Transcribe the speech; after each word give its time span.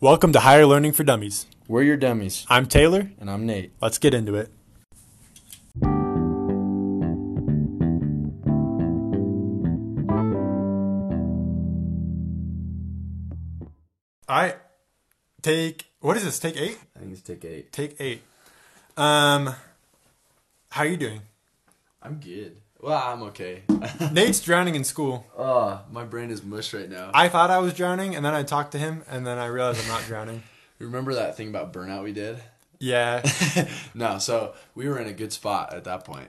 Welcome 0.00 0.32
to 0.32 0.40
Higher 0.40 0.66
Learning 0.66 0.92
for 0.92 1.04
Dummies. 1.04 1.46
We're 1.68 1.82
your 1.82 1.96
dummies, 1.96 2.46
I'm 2.48 2.66
Taylor. 2.66 3.10
and 3.18 3.30
I'm 3.30 3.46
Nate. 3.46 3.72
Let's 3.80 3.98
get 3.98 4.12
into 4.12 4.34
it. 4.34 4.50
All 14.28 14.36
right. 14.36 14.56
Take 15.42 15.86
what 16.00 16.16
is 16.16 16.24
this? 16.24 16.38
Take 16.38 16.56
8? 16.56 16.78
I 16.96 16.98
think 16.98 17.12
it's 17.12 17.22
take 17.22 17.44
eight. 17.44 17.72
Take 17.72 17.96
8. 18.00 18.22
Um 18.96 19.54
how 20.70 20.82
are 20.82 20.86
you 20.86 20.96
doing? 20.96 21.20
I'm 22.02 22.18
good. 22.20 22.56
Well, 22.84 23.02
I'm 23.02 23.22
okay. 23.22 23.62
Nate's 24.12 24.40
drowning 24.40 24.74
in 24.74 24.84
school. 24.84 25.24
oh, 25.38 25.80
my 25.90 26.04
brain 26.04 26.30
is 26.30 26.42
mush 26.42 26.74
right 26.74 26.90
now. 26.90 27.10
I 27.14 27.30
thought 27.30 27.50
I 27.50 27.56
was 27.56 27.72
drowning 27.72 28.14
and 28.14 28.22
then 28.22 28.34
I 28.34 28.42
talked 28.42 28.72
to 28.72 28.78
him 28.78 29.04
and 29.08 29.26
then 29.26 29.38
I 29.38 29.46
realized 29.46 29.80
I'm 29.80 29.88
not 29.88 30.02
drowning. 30.06 30.42
Remember 30.78 31.14
that 31.14 31.34
thing 31.34 31.48
about 31.48 31.72
burnout 31.72 32.02
we 32.02 32.12
did? 32.12 32.36
Yeah. 32.78 33.22
no, 33.94 34.18
so 34.18 34.52
we 34.74 34.86
were 34.86 34.98
in 34.98 35.06
a 35.06 35.14
good 35.14 35.32
spot 35.32 35.72
at 35.72 35.84
that 35.84 36.04
point. 36.04 36.28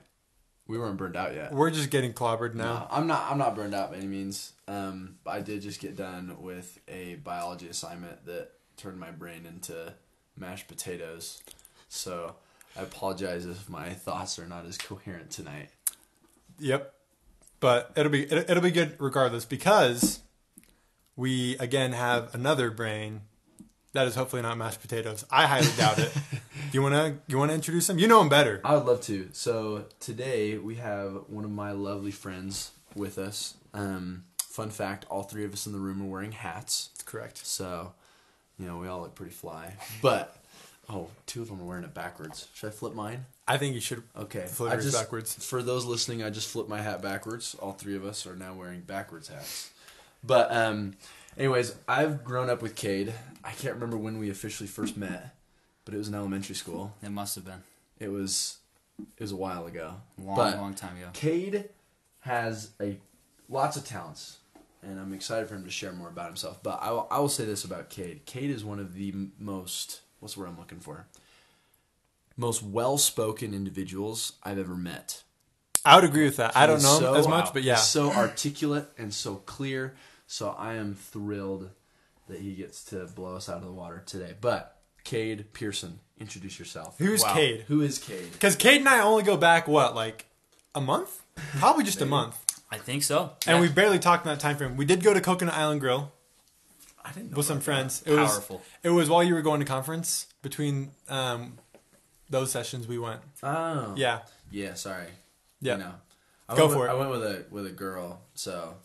We 0.66 0.80
weren't 0.80 0.96
burned 0.96 1.18
out 1.18 1.36
yet. 1.36 1.52
We're 1.52 1.72
just 1.72 1.90
getting 1.90 2.14
clobbered 2.14 2.54
now. 2.56 2.64
No, 2.74 2.88
I'm 2.90 3.06
not. 3.06 3.30
I'm 3.30 3.38
not 3.38 3.54
burned 3.54 3.76
out 3.76 3.92
by 3.92 3.98
any 3.98 4.08
means. 4.08 4.54
Um, 4.70 5.18
I 5.28 5.42
did 5.42 5.62
just 5.62 5.82
get 5.82 5.98
done 5.98 6.38
with 6.40 6.80
a 6.88 7.16
biology 7.16 7.68
assignment 7.68 8.26
that 8.28 8.52
turned 8.78 8.98
my 8.98 9.12
brain 9.12 9.46
into 9.46 9.94
mashed 10.38 10.70
potatoes. 10.70 11.44
So 11.90 12.38
I 12.78 12.84
apologize 12.84 13.46
if 13.46 13.70
my 13.70 13.90
thoughts 13.90 14.40
are 14.40 14.48
not 14.48 14.66
as 14.66 14.78
coherent 14.78 15.32
tonight. 15.32 15.70
Yep. 16.60 16.94
But 17.60 17.92
it'll 17.96 18.12
be 18.12 18.24
it- 18.24 18.50
it'll 18.50 18.64
be 18.64 18.72
good 18.72 18.96
regardless 19.00 19.46
because 19.46 20.20
we 21.16 21.58
again 21.58 21.94
have 21.94 22.34
another 22.36 22.70
brain 22.72 23.22
that 23.94 24.08
is 24.08 24.16
hopefully 24.16 24.42
not 24.42 24.58
mashed 24.58 24.82
potatoes. 24.82 25.26
I 25.32 25.48
highly 25.48 25.72
doubt 25.78 26.00
it. 26.00 26.12
You 26.72 26.82
wanna 26.82 27.20
you 27.28 27.38
wanna 27.38 27.54
introduce 27.54 27.90
him? 27.90 28.00
You 28.00 28.08
know 28.08 28.20
him 28.22 28.28
better. 28.28 28.60
I 28.66 28.76
would 28.76 28.86
love 28.86 29.00
to. 29.04 29.30
So 29.32 29.86
today 30.02 30.58
we 30.58 30.76
have 30.76 31.24
one 31.28 31.46
of 31.46 31.52
my 31.52 31.72
lovely 31.72 32.12
friends 32.12 32.72
with 32.96 33.18
us. 33.18 33.54
Um, 33.74 34.26
fun 34.40 34.72
fact: 34.72 35.06
all 35.10 35.24
three 35.24 35.46
of 35.46 35.54
us 35.54 35.68
in 35.68 35.72
the 35.72 35.80
room 35.80 36.02
are 36.02 36.06
wearing 36.06 36.34
hats. 36.34 36.90
That's 36.94 37.04
correct. 37.04 37.46
So, 37.46 37.94
you 38.60 38.66
know, 38.66 38.78
we 38.78 38.88
all 38.90 39.00
look 39.02 39.16
pretty 39.16 39.32
fly. 39.32 39.76
But 40.02 40.36
oh, 40.90 41.10
two 41.28 41.42
of 41.44 41.48
them 41.48 41.62
are 41.62 41.66
wearing 41.66 41.86
it 41.86 41.94
backwards. 41.94 42.48
Should 42.54 42.68
I 42.68 42.72
flip 42.72 42.94
mine? 42.94 43.26
I 43.48 43.58
think 43.58 43.76
you 43.76 43.82
should 43.82 44.04
Okay. 44.16 44.46
flip 44.48 44.72
I 44.72 44.74
yours 44.76 44.86
just, 44.86 44.98
backwards. 44.98 45.34
For 45.46 45.62
those 45.62 45.86
listening, 45.86 46.24
I 46.24 46.30
just 46.32 46.50
flipped 46.50 46.70
my 46.70 46.82
hat 46.82 47.02
backwards. 47.02 47.56
All 47.56 47.74
three 47.74 47.96
of 47.96 48.04
us 48.04 48.26
are 48.26 48.36
now 48.36 48.54
wearing 48.54 48.82
backwards 48.82 49.28
hats. 49.28 49.70
But 50.24 50.52
um, 50.52 50.96
anyways, 51.38 51.76
I've 51.88 52.24
grown 52.24 52.50
up 52.50 52.62
with 52.64 52.76
Kade. 52.76 53.14
I 53.44 53.52
can't 53.52 53.76
remember 53.76 53.98
when 53.98 54.18
we 54.18 54.32
officially 54.32 54.68
first 54.68 54.98
met, 54.98 55.36
but 55.86 55.94
it 55.94 55.98
was 55.98 56.08
in 56.08 56.16
elementary 56.16 56.56
school. 56.56 56.96
It 57.04 57.10
must 57.12 57.36
have 57.36 57.46
been 57.46 57.62
It 58.00 58.10
was 58.12 58.58
it 59.18 59.22
was 59.22 59.32
a 59.32 59.36
while 59.36 59.68
ago. 59.68 59.96
long, 60.18 60.36
But- 60.36 60.58
long 60.58 60.74
time 60.74 60.98
ago. 60.98 61.10
Kade 61.14 61.66
has 62.22 62.72
a 62.82 62.98
lots 63.48 63.78
of 63.78 63.86
talents, 63.86 64.38
and 64.82 65.00
I'm 65.00 65.14
excited 65.14 65.48
for 65.48 65.54
him 65.54 65.66
to 65.66 65.70
share 65.70 65.92
more 65.92 66.08
about 66.10 66.28
himself. 66.28 66.64
But 66.64 66.80
I 66.82 66.92
will, 66.92 67.08
I 67.12 67.20
will 67.20 67.30
say 67.30 67.46
this 67.46 67.64
about 67.64 67.92
Kade: 67.92 68.22
Kade 68.26 68.50
is 68.50 68.66
one 68.66 68.80
of 68.80 68.96
the 68.96 69.14
most 69.38 70.02
what's 70.20 70.34
the 70.34 70.40
word 70.40 70.50
I'm 70.50 70.58
looking 70.58 70.80
for? 70.80 71.06
Most 72.38 72.64
well-spoken 72.64 73.54
individuals 73.54 74.34
I've 74.44 74.60
ever 74.60 74.76
met. 74.76 75.24
I 75.86 75.96
would 75.96 76.04
agree 76.04 76.26
with 76.26 76.38
that. 76.38 76.58
I 76.58 76.66
don't 76.66 76.78
He's 76.78 76.84
know 76.84 76.98
him 76.98 77.04
so- 77.04 77.14
as 77.16 77.28
much, 77.28 77.54
but 77.54 77.64
yeah. 77.64 77.76
so 77.76 78.12
articulate 78.12 78.88
and 78.98 79.14
so 79.14 79.36
clear. 79.36 79.96
So 80.28 80.50
I 80.58 80.74
am 80.76 80.96
thrilled 80.96 81.70
that 82.28 82.40
he 82.42 82.54
gets 82.56 82.84
to 82.86 83.06
blow 83.06 83.36
us 83.36 83.48
out 83.50 83.58
of 83.58 83.64
the 83.64 83.72
water 83.72 84.02
today. 84.06 84.34
But 84.42 84.76
Kade 85.06 85.46
Pearson, 85.54 86.00
introduce 86.20 86.58
yourself. 86.58 86.96
Who's 86.98 87.22
Wow. 87.24 87.36
Kade? 87.36 87.62
Who 87.66 87.82
is 87.82 88.00
Kade? 88.00 88.32
Because 88.32 88.56
Kade 88.58 88.78
and 88.78 88.90
I 88.90 89.02
only 89.02 89.22
go 89.24 89.38
back 89.38 89.68
what, 89.68 89.94
like 89.96 90.26
a 90.74 90.82
month? 90.82 91.22
Probably 91.60 91.84
just 91.84 92.02
a 92.02 92.06
month. 92.08 92.36
I 92.72 92.80
think 92.80 93.04
so. 93.04 93.34
And 93.46 93.58
Yeah. 93.58 93.62
we 93.62 93.70
barely 93.70 94.00
talked 94.00 94.26
in 94.26 94.32
that 94.32 94.40
time 94.40 94.58
frame. 94.58 94.76
We 94.76 94.86
did 94.86 95.04
go 95.04 95.14
to 95.14 95.22
Coconut 95.22 95.54
Island 95.54 95.80
Grill 95.82 96.12
I 97.04 97.12
didn't 97.12 97.30
know 97.32 97.38
with 97.38 97.46
some 97.46 97.58
about 97.58 97.64
friends. 97.66 98.02
It 98.08 98.16
was 98.16 98.32
powerful. 98.32 98.64
it 98.82 98.90
was 98.90 99.08
while 99.08 99.24
you 99.24 99.36
were 99.36 99.44
going 99.44 99.60
to 99.60 99.66
conference 99.68 100.26
between 100.42 100.90
um, 101.08 101.60
those 102.30 102.52
sessions 102.52 102.88
we 102.88 102.98
went. 102.98 103.22
Oh, 103.44 103.94
Yeah. 103.98 104.20
Yeah, 104.52 104.74
sorry. 104.76 105.08
Yeah. 105.62 105.74
You 105.74 105.80
know, 105.80 105.94
I 106.50 106.56
Go 106.56 106.70
for 106.70 106.80
with, 106.82 106.90
it. 106.90 106.92
I 106.92 106.94
went 106.96 107.10
with 107.12 107.24
a 107.24 107.46
with 107.50 107.66
a 107.66 107.72
girl, 107.72 108.22
so 108.36 108.76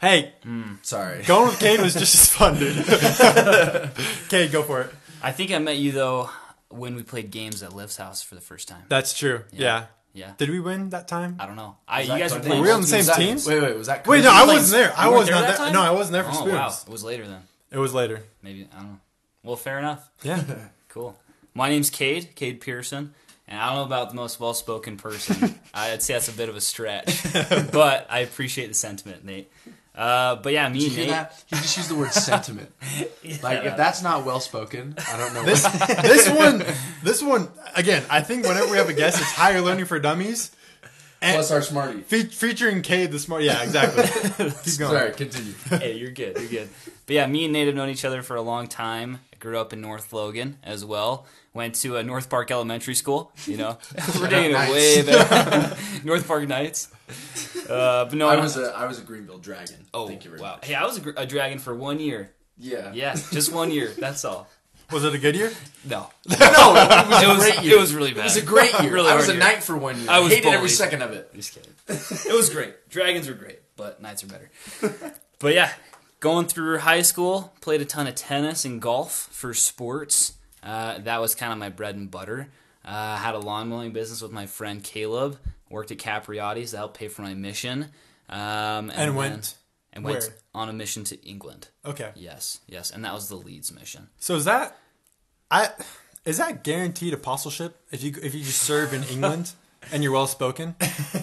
Hey, 0.00 0.32
hmm, 0.42 0.74
sorry. 0.82 1.22
going 1.22 1.46
with 1.46 1.60
Kade 1.60 1.80
was 1.80 1.94
just 1.94 2.14
as 2.14 2.28
fun, 2.30 2.58
dude. 2.58 2.74
Kade, 4.28 4.50
go 4.52 4.62
for 4.62 4.80
it. 4.82 4.90
I 5.22 5.30
think 5.32 5.52
I 5.52 5.58
met 5.58 5.76
you 5.78 5.92
though 5.92 6.30
when 6.68 6.96
we 6.96 7.02
played 7.02 7.30
games 7.30 7.62
at 7.62 7.72
Liv's 7.74 7.96
house 7.96 8.22
for 8.22 8.34
the 8.34 8.40
first 8.40 8.66
time. 8.68 8.82
That's 8.88 9.16
true. 9.16 9.44
Yeah. 9.52 9.86
Yeah. 10.14 10.32
Did 10.36 10.50
we 10.50 10.60
win 10.60 10.90
that 10.90 11.08
time? 11.08 11.36
I 11.38 11.46
don't 11.46 11.56
know. 11.56 11.76
I 11.88 12.02
you 12.02 12.08
that 12.08 12.18
guys 12.18 12.34
were 12.34 12.40
playing. 12.40 12.58
Were 12.60 12.66
we 12.66 12.70
on 12.72 12.80
the 12.82 12.86
same 12.86 12.98
teams. 13.04 13.06
Was 13.06 13.16
that- 13.16 13.22
teams? 13.24 13.46
Wait, 13.46 13.62
wait, 13.62 13.76
was 13.78 13.86
that? 13.86 14.06
Wait, 14.06 14.22
no, 14.24 14.30
I 14.30 14.44
wasn't 14.46 14.72
there. 14.72 14.92
I 14.96 15.04
you 15.04 15.10
weren't 15.10 15.18
was 15.20 15.28
there 15.28 15.34
not 15.36 15.40
that 15.42 15.48
there. 15.58 15.66
time? 15.66 15.72
No, 15.72 15.80
I 15.82 15.90
wasn't 15.92 16.12
there 16.14 16.24
for 16.24 16.30
Oh 16.30 16.34
spoons. 16.34 16.52
wow, 16.52 16.74
it 16.86 16.90
was 16.90 17.04
later 17.04 17.26
then. 17.28 17.42
It 17.70 17.78
was 17.78 17.94
later. 17.94 18.22
Maybe 18.42 18.68
I 18.72 18.76
don't 18.80 18.88
know. 18.92 19.00
Well, 19.44 19.56
fair 19.56 19.78
enough. 19.78 20.08
Yeah. 20.22 20.42
Cool. 20.92 21.16
My 21.54 21.68
name's 21.68 21.90
Kade, 21.90 22.34
Kade 22.34 22.60
Pearson, 22.60 23.14
and 23.46 23.58
I 23.60 23.66
don't 23.68 23.76
know 23.76 23.84
about 23.84 24.08
the 24.10 24.14
most 24.16 24.40
well-spoken 24.40 24.96
person. 24.96 25.58
I'd 25.74 26.02
say 26.02 26.14
that's 26.14 26.28
a 26.28 26.32
bit 26.32 26.48
of 26.48 26.56
a 26.56 26.60
stretch, 26.60 27.22
but 27.72 28.06
I 28.08 28.20
appreciate 28.20 28.68
the 28.68 28.74
sentiment, 28.74 29.24
Nate. 29.24 29.50
Uh, 29.94 30.36
but 30.36 30.54
yeah, 30.54 30.66
me 30.70 30.78
Did 30.78 30.84
and 30.86 30.92
you 30.96 30.96
hear 31.02 31.06
Nate. 31.06 31.10
that? 31.10 31.44
He 31.48 31.56
just 31.56 31.76
used 31.76 31.90
the 31.90 31.94
word 31.94 32.12
sentiment. 32.12 32.70
Like 33.42 33.64
if 33.64 33.76
that's 33.76 34.02
not 34.02 34.24
well 34.24 34.40
spoken, 34.40 34.94
I 35.10 35.16
don't 35.16 35.32
know. 35.34 35.42
This 35.44 35.62
what- 35.64 35.88
this 36.02 36.28
one 36.28 36.64
this 37.04 37.22
one 37.22 37.48
again. 37.76 38.02
I 38.10 38.20
think 38.20 38.44
whenever 38.44 38.68
we 38.70 38.76
have 38.78 38.88
a 38.88 38.92
guest, 38.92 39.20
it's 39.20 39.30
higher 39.32 39.60
learning 39.60 39.84
for 39.84 39.98
dummies. 40.00 40.50
And 41.20 41.34
Plus 41.36 41.50
our 41.52 41.62
smarty. 41.62 42.00
fe- 42.00 42.24
featuring 42.24 42.82
Kade 42.82 43.10
the 43.12 43.18
smart. 43.20 43.42
Yeah, 43.44 43.62
exactly. 43.62 44.02
Keep 44.64 44.78
going. 44.80 44.92
Sorry, 44.92 45.12
continue. 45.12 45.52
hey, 45.70 45.92
you're 45.96 46.10
good. 46.10 46.36
You're 46.36 46.48
good. 46.48 46.68
But 47.06 47.14
yeah, 47.14 47.26
me 47.28 47.44
and 47.44 47.52
Nate 47.52 47.68
have 47.68 47.76
known 47.76 47.88
each 47.90 48.04
other 48.04 48.22
for 48.22 48.34
a 48.36 48.42
long 48.42 48.66
time. 48.66 49.20
I 49.32 49.36
grew 49.36 49.56
up 49.58 49.72
in 49.72 49.80
North 49.80 50.12
Logan 50.12 50.58
as 50.64 50.84
well. 50.84 51.26
Went 51.54 51.74
to 51.76 51.96
a 51.96 52.02
North 52.02 52.30
Park 52.30 52.50
Elementary 52.50 52.94
School. 52.94 53.30
You 53.46 53.58
know, 53.58 53.78
we're 54.18 54.28
taking 54.28 54.52
it 54.52 54.70
way 54.70 55.02
back. 55.02 55.78
North 56.04 56.26
Park 56.26 56.48
Knights. 56.48 56.88
Uh, 57.68 58.06
but 58.06 58.14
no, 58.14 58.26
I 58.28 58.36
was 58.36 58.56
a 58.56 58.72
I 58.74 58.86
was 58.86 58.98
a 58.98 59.02
Greenville 59.02 59.38
Dragon. 59.38 59.76
Oh, 59.92 60.06
Thank 60.08 60.24
you 60.24 60.30
very 60.30 60.42
wow. 60.42 60.52
much. 60.52 60.66
Hey, 60.66 60.74
I 60.74 60.84
was 60.84 60.98
a, 61.04 61.10
a 61.18 61.26
dragon 61.26 61.58
for 61.58 61.74
one 61.74 62.00
year. 62.00 62.30
Yeah. 62.58 62.92
Yeah, 62.94 63.14
just 63.32 63.52
one 63.52 63.70
year. 63.70 63.88
That's 63.98 64.24
all. 64.24 64.48
Was 64.90 65.04
it 65.04 65.14
a 65.14 65.18
good 65.18 65.34
year? 65.36 65.50
No, 65.84 66.08
No, 66.28 66.36
it 66.36 67.08
was 67.08 67.22
it 67.22 67.26
a 67.26 67.28
was 67.28 67.38
great 67.38 67.62
year. 67.64 67.76
it 67.76 67.80
was 67.80 67.94
really 67.94 68.12
bad. 68.12 68.20
It 68.20 68.24
was 68.24 68.36
a 68.36 68.42
great 68.42 68.72
year. 68.80 68.92
Really 68.92 69.10
I 69.10 69.16
was 69.16 69.28
a 69.28 69.32
year. 69.32 69.40
knight 69.40 69.62
for 69.62 69.76
one 69.76 69.98
year. 69.98 70.10
I 70.10 70.20
was 70.20 70.32
hated 70.32 70.52
every 70.52 70.68
second 70.68 71.02
of 71.02 71.12
it. 71.12 71.32
Just 71.34 71.54
kidding. 71.54 71.72
it 71.88 72.34
was 72.34 72.50
great. 72.50 72.88
Dragons 72.90 73.26
are 73.28 73.34
great, 73.34 73.60
but 73.76 74.00
knights 74.02 74.22
are 74.22 74.26
better. 74.26 74.50
but 75.38 75.54
yeah, 75.54 75.72
going 76.20 76.46
through 76.46 76.78
high 76.78 77.00
school, 77.02 77.52
played 77.62 77.80
a 77.80 77.86
ton 77.86 78.06
of 78.06 78.14
tennis 78.14 78.64
and 78.66 78.82
golf 78.82 79.28
for 79.30 79.54
sports. 79.54 80.34
Uh, 80.62 80.98
that 80.98 81.20
was 81.20 81.34
kind 81.34 81.52
of 81.52 81.58
my 81.58 81.68
bread 81.68 81.96
and 81.96 82.10
butter. 82.10 82.48
Uh, 82.84 83.16
had 83.16 83.34
a 83.34 83.38
lawn 83.38 83.68
mowing 83.68 83.92
business 83.92 84.20
with 84.22 84.32
my 84.32 84.46
friend 84.46 84.82
Caleb. 84.82 85.38
Worked 85.70 85.90
at 85.92 85.98
Capriotti's 85.98 86.72
to 86.72 86.76
help 86.76 86.96
pay 86.96 87.08
for 87.08 87.22
my 87.22 87.34
mission. 87.34 87.84
Um, 88.28 88.38
and, 88.38 88.90
And 88.90 88.98
then- 89.10 89.14
went 89.14 89.54
and 89.92 90.04
went 90.04 90.20
where? 90.20 90.36
on 90.54 90.68
a 90.68 90.72
mission 90.72 91.04
to 91.04 91.16
England. 91.26 91.68
Okay. 91.84 92.12
Yes, 92.14 92.60
yes, 92.66 92.90
and 92.90 93.04
that 93.04 93.12
was 93.12 93.28
the 93.28 93.36
Leeds 93.36 93.72
mission. 93.72 94.08
So 94.18 94.36
is 94.36 94.44
that 94.46 94.76
I 95.50 95.70
is 96.24 96.38
that 96.38 96.62
guaranteed 96.64 97.12
apostleship 97.12 97.76
if 97.90 98.02
you 98.02 98.14
if 98.22 98.34
you 98.34 98.42
just 98.42 98.62
serve 98.62 98.94
in 98.94 99.02
England 99.10 99.52
and 99.92 100.02
you're 100.02 100.12
well 100.12 100.26
spoken? 100.26 100.76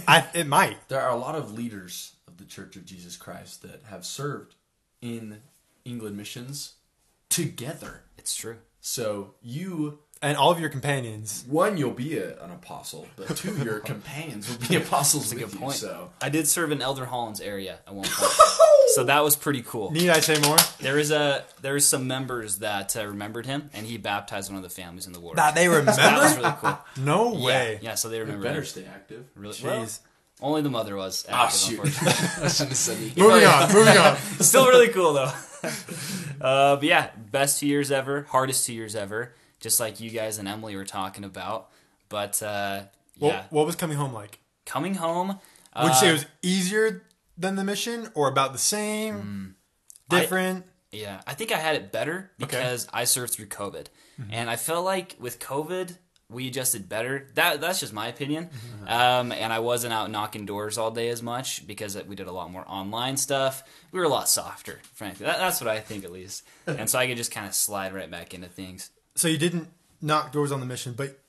I 0.08 0.28
it 0.34 0.46
might. 0.48 0.88
There 0.88 1.02
are 1.02 1.10
a 1.12 1.18
lot 1.18 1.36
of 1.36 1.52
leaders 1.54 2.14
of 2.28 2.38
the 2.38 2.46
Church 2.46 2.76
of 2.76 2.86
Jesus 2.86 3.18
Christ 3.18 3.62
that 3.64 3.82
have 3.90 4.06
served 4.06 4.56
in 5.02 5.42
England 5.86 6.16
missions 6.18 6.74
together. 7.30 8.04
It's 8.18 8.36
true. 8.36 8.58
So 8.82 9.34
you 9.42 10.00
And 10.22 10.38
all 10.38 10.52
of 10.52 10.60
your 10.60 10.70
companions. 10.70 11.44
one, 11.48 11.78
you'll 11.78 11.92
be 11.92 12.18
a, 12.18 12.42
an 12.44 12.52
apostle, 12.52 13.08
but 13.16 13.36
two, 13.38 13.56
your 13.64 13.80
companions 13.94 14.50
will 14.50 14.68
be 14.68 14.76
apostles 14.76 15.30
That's 15.30 15.42
a 15.42 15.46
with 15.46 15.52
good 15.54 15.60
you. 15.60 15.66
point. 15.66 15.76
So 15.78 16.10
I 16.22 16.30
did 16.30 16.48
serve 16.48 16.72
in 16.72 16.82
Elder 16.82 17.06
Hollands 17.06 17.40
area 17.42 17.80
at 17.88 17.94
one 17.94 18.06
point, 18.08 18.32
so 18.96 19.04
that 19.06 19.24
was 19.24 19.36
pretty 19.36 19.62
cool. 19.62 19.92
Need 19.92 20.10
I 20.10 20.20
say 20.20 20.40
more? 20.42 20.58
There 20.80 20.98
is 21.00 21.12
a 21.12 21.44
there 21.62 21.76
is 21.76 21.88
some 21.88 22.08
members 22.08 22.60
that 22.60 22.96
uh, 22.98 23.06
remembered 23.08 23.46
him, 23.46 23.70
and 23.74 23.86
he 23.86 23.98
baptized 23.98 24.50
one 24.50 24.58
of 24.58 24.64
the 24.64 24.70
families 24.70 25.08
in 25.08 25.14
the 25.14 25.20
war. 25.20 25.36
That 25.36 25.56
they 25.56 25.68
remember? 25.68 25.92
that 25.96 26.18
was 26.18 26.38
really 26.38 26.54
cool. 26.62 26.80
no 27.06 27.34
way. 27.44 27.80
yeah. 27.82 27.96
So 27.96 28.10
they 28.10 28.18
you 28.18 28.24
remember. 28.24 28.44
better 28.44 28.60
him. 28.60 28.66
stay 28.66 28.86
active. 28.86 29.26
Really, 29.36 29.56
well, 29.64 29.88
only 30.42 30.62
the 30.62 30.70
mother 30.70 30.96
was. 30.96 31.26
Ah, 31.30 31.46
active, 31.46 31.60
shoot. 31.60 31.80
unfortunately. 31.80 32.46
I 32.46 32.48
shouldn't 32.48 32.70
have 32.70 32.78
said 32.78 32.98
anything. 32.98 33.24
Moving 33.24 33.46
on, 33.46 33.74
moving 33.74 33.98
on. 33.98 34.16
Still 34.40 34.68
really 34.68 34.88
cool 34.90 35.14
though. 35.14 35.32
uh, 36.42 36.76
but 36.78 36.84
yeah, 36.84 37.10
best 37.32 37.60
two 37.60 37.68
years 37.68 37.92
ever, 37.92 38.24
hardest 38.30 38.66
two 38.66 38.74
years 38.74 38.96
ever. 38.96 39.34
Just 39.60 39.80
like 39.80 40.00
you 40.00 40.10
guys 40.10 40.38
and 40.38 40.48
Emily 40.48 40.76
were 40.76 40.86
talking 40.86 41.24
about. 41.24 41.70
But 42.08 42.42
uh, 42.42 42.84
What, 43.18 43.28
yeah, 43.30 43.44
what 43.50 43.66
was 43.66 43.76
coming 43.76 43.98
home 43.98 44.14
like? 44.14 44.40
coming 44.66 44.96
home. 44.96 45.40
Would 45.76 45.88
you 45.88 45.94
say 45.96 46.08
uh, 46.08 46.10
it 46.10 46.14
was 46.14 46.26
easier 46.42 47.04
than 47.38 47.56
the 47.56 47.64
mission 47.64 48.10
or 48.16 48.28
about 48.30 48.54
the 48.54 48.60
same? 48.60 49.56
I- 50.12 50.20
Different? 50.22 50.66
Yeah, 50.92 51.22
I 51.28 51.34
think 51.36 51.52
I 51.52 51.58
had 51.58 51.76
it 51.76 51.92
better 51.92 52.32
because 52.40 52.88
I 52.92 53.04
served 53.04 53.32
through 53.34 53.46
COVID, 53.48 53.86
and 54.32 54.50
I 54.50 54.56
felt 54.56 54.84
like 54.86 55.16
with 55.20 55.40
COVID 55.40 55.96
we 56.30 56.48
adjusted 56.48 56.88
better. 56.88 57.28
That 57.34 57.60
that's 57.60 57.80
just 57.80 57.92
my 57.92 58.08
opinion. 58.08 58.50
Um, 58.88 59.32
and 59.32 59.52
I 59.52 59.60
wasn't 59.60 59.94
out 59.94 60.12
knocking 60.12 60.46
doors 60.46 60.78
all 60.78 60.92
day 60.92 61.10
as 61.10 61.24
much 61.24 61.66
because 61.66 62.02
we 62.06 62.16
did 62.16 62.28
a 62.28 62.32
lot 62.32 62.52
more 62.52 62.64
online 62.68 63.18
stuff. 63.18 63.64
We 63.92 64.00
were 64.00 64.06
a 64.06 64.10
lot 64.10 64.30
softer, 64.30 64.80
frankly. 64.94 65.26
That, 65.26 65.40
that's 65.40 65.60
what 65.60 65.68
I 65.68 65.80
think 65.80 66.04
at 66.04 66.12
least. 66.12 66.44
and 66.68 66.90
so 66.90 67.00
I 67.00 67.08
could 67.08 67.18
just 67.18 67.32
kind 67.32 67.48
of 67.48 67.56
slide 67.56 67.94
right 67.94 68.10
back 68.10 68.34
into 68.34 68.48
things. 68.48 68.92
So 69.16 69.28
you 69.28 69.38
didn't 69.38 69.70
knock 70.02 70.32
doors 70.32 70.52
on 70.52 70.60
the 70.60 70.66
mission, 70.66 70.94
but 70.94 71.20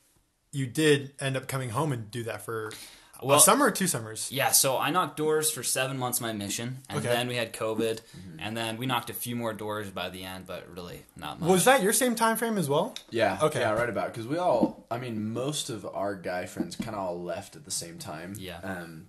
you 0.52 0.66
did 0.66 1.12
end 1.20 1.36
up 1.36 1.48
coming 1.48 1.70
home 1.70 1.92
and 1.92 2.10
do 2.10 2.24
that 2.24 2.42
for 2.42 2.72
Well- 3.22 3.38
a 3.38 3.40
summer 3.40 3.66
or 3.66 3.70
two 3.70 3.86
summers. 3.86 4.28
Yeah, 4.32 4.50
so 4.52 4.78
I 4.78 4.90
knocked 4.90 5.16
doors 5.16 5.50
for 5.50 5.62
seven 5.62 5.98
months 5.98 6.20
my 6.20 6.32
mission, 6.32 6.78
and 6.88 6.98
Okay. 7.00 7.08
then 7.08 7.28
we 7.28 7.36
had 7.36 7.52
COVID, 7.52 8.00
and 8.38 8.56
then 8.56 8.76
we 8.76 8.86
knocked 8.86 9.10
a 9.10 9.14
few 9.14 9.36
more 9.36 9.52
doors 9.52 9.90
by 9.90 10.08
the 10.08 10.24
end, 10.24 10.46
but 10.46 10.68
really 10.74 11.04
not 11.16 11.40
much. 11.40 11.48
Was 11.50 11.64
that 11.66 11.82
your 11.82 11.92
same 11.92 12.14
time 12.14 12.36
frame 12.36 12.56
as 12.58 12.68
well? 12.68 12.94
Yeah. 13.10 13.38
Okay. 13.42 13.60
Yeah, 13.60 13.72
right 13.72 13.88
about 13.88 14.08
because 14.12 14.26
we 14.26 14.38
all. 14.38 14.86
I 14.90 14.98
mean, 14.98 15.32
most 15.32 15.70
of 15.70 15.84
our 15.86 16.14
guy 16.14 16.46
friends 16.46 16.76
kind 16.76 16.90
of 16.90 16.98
all 16.98 17.22
left 17.22 17.56
at 17.56 17.64
the 17.64 17.70
same 17.70 17.98
time. 17.98 18.34
Yeah. 18.38 18.58
Um, 18.62 19.06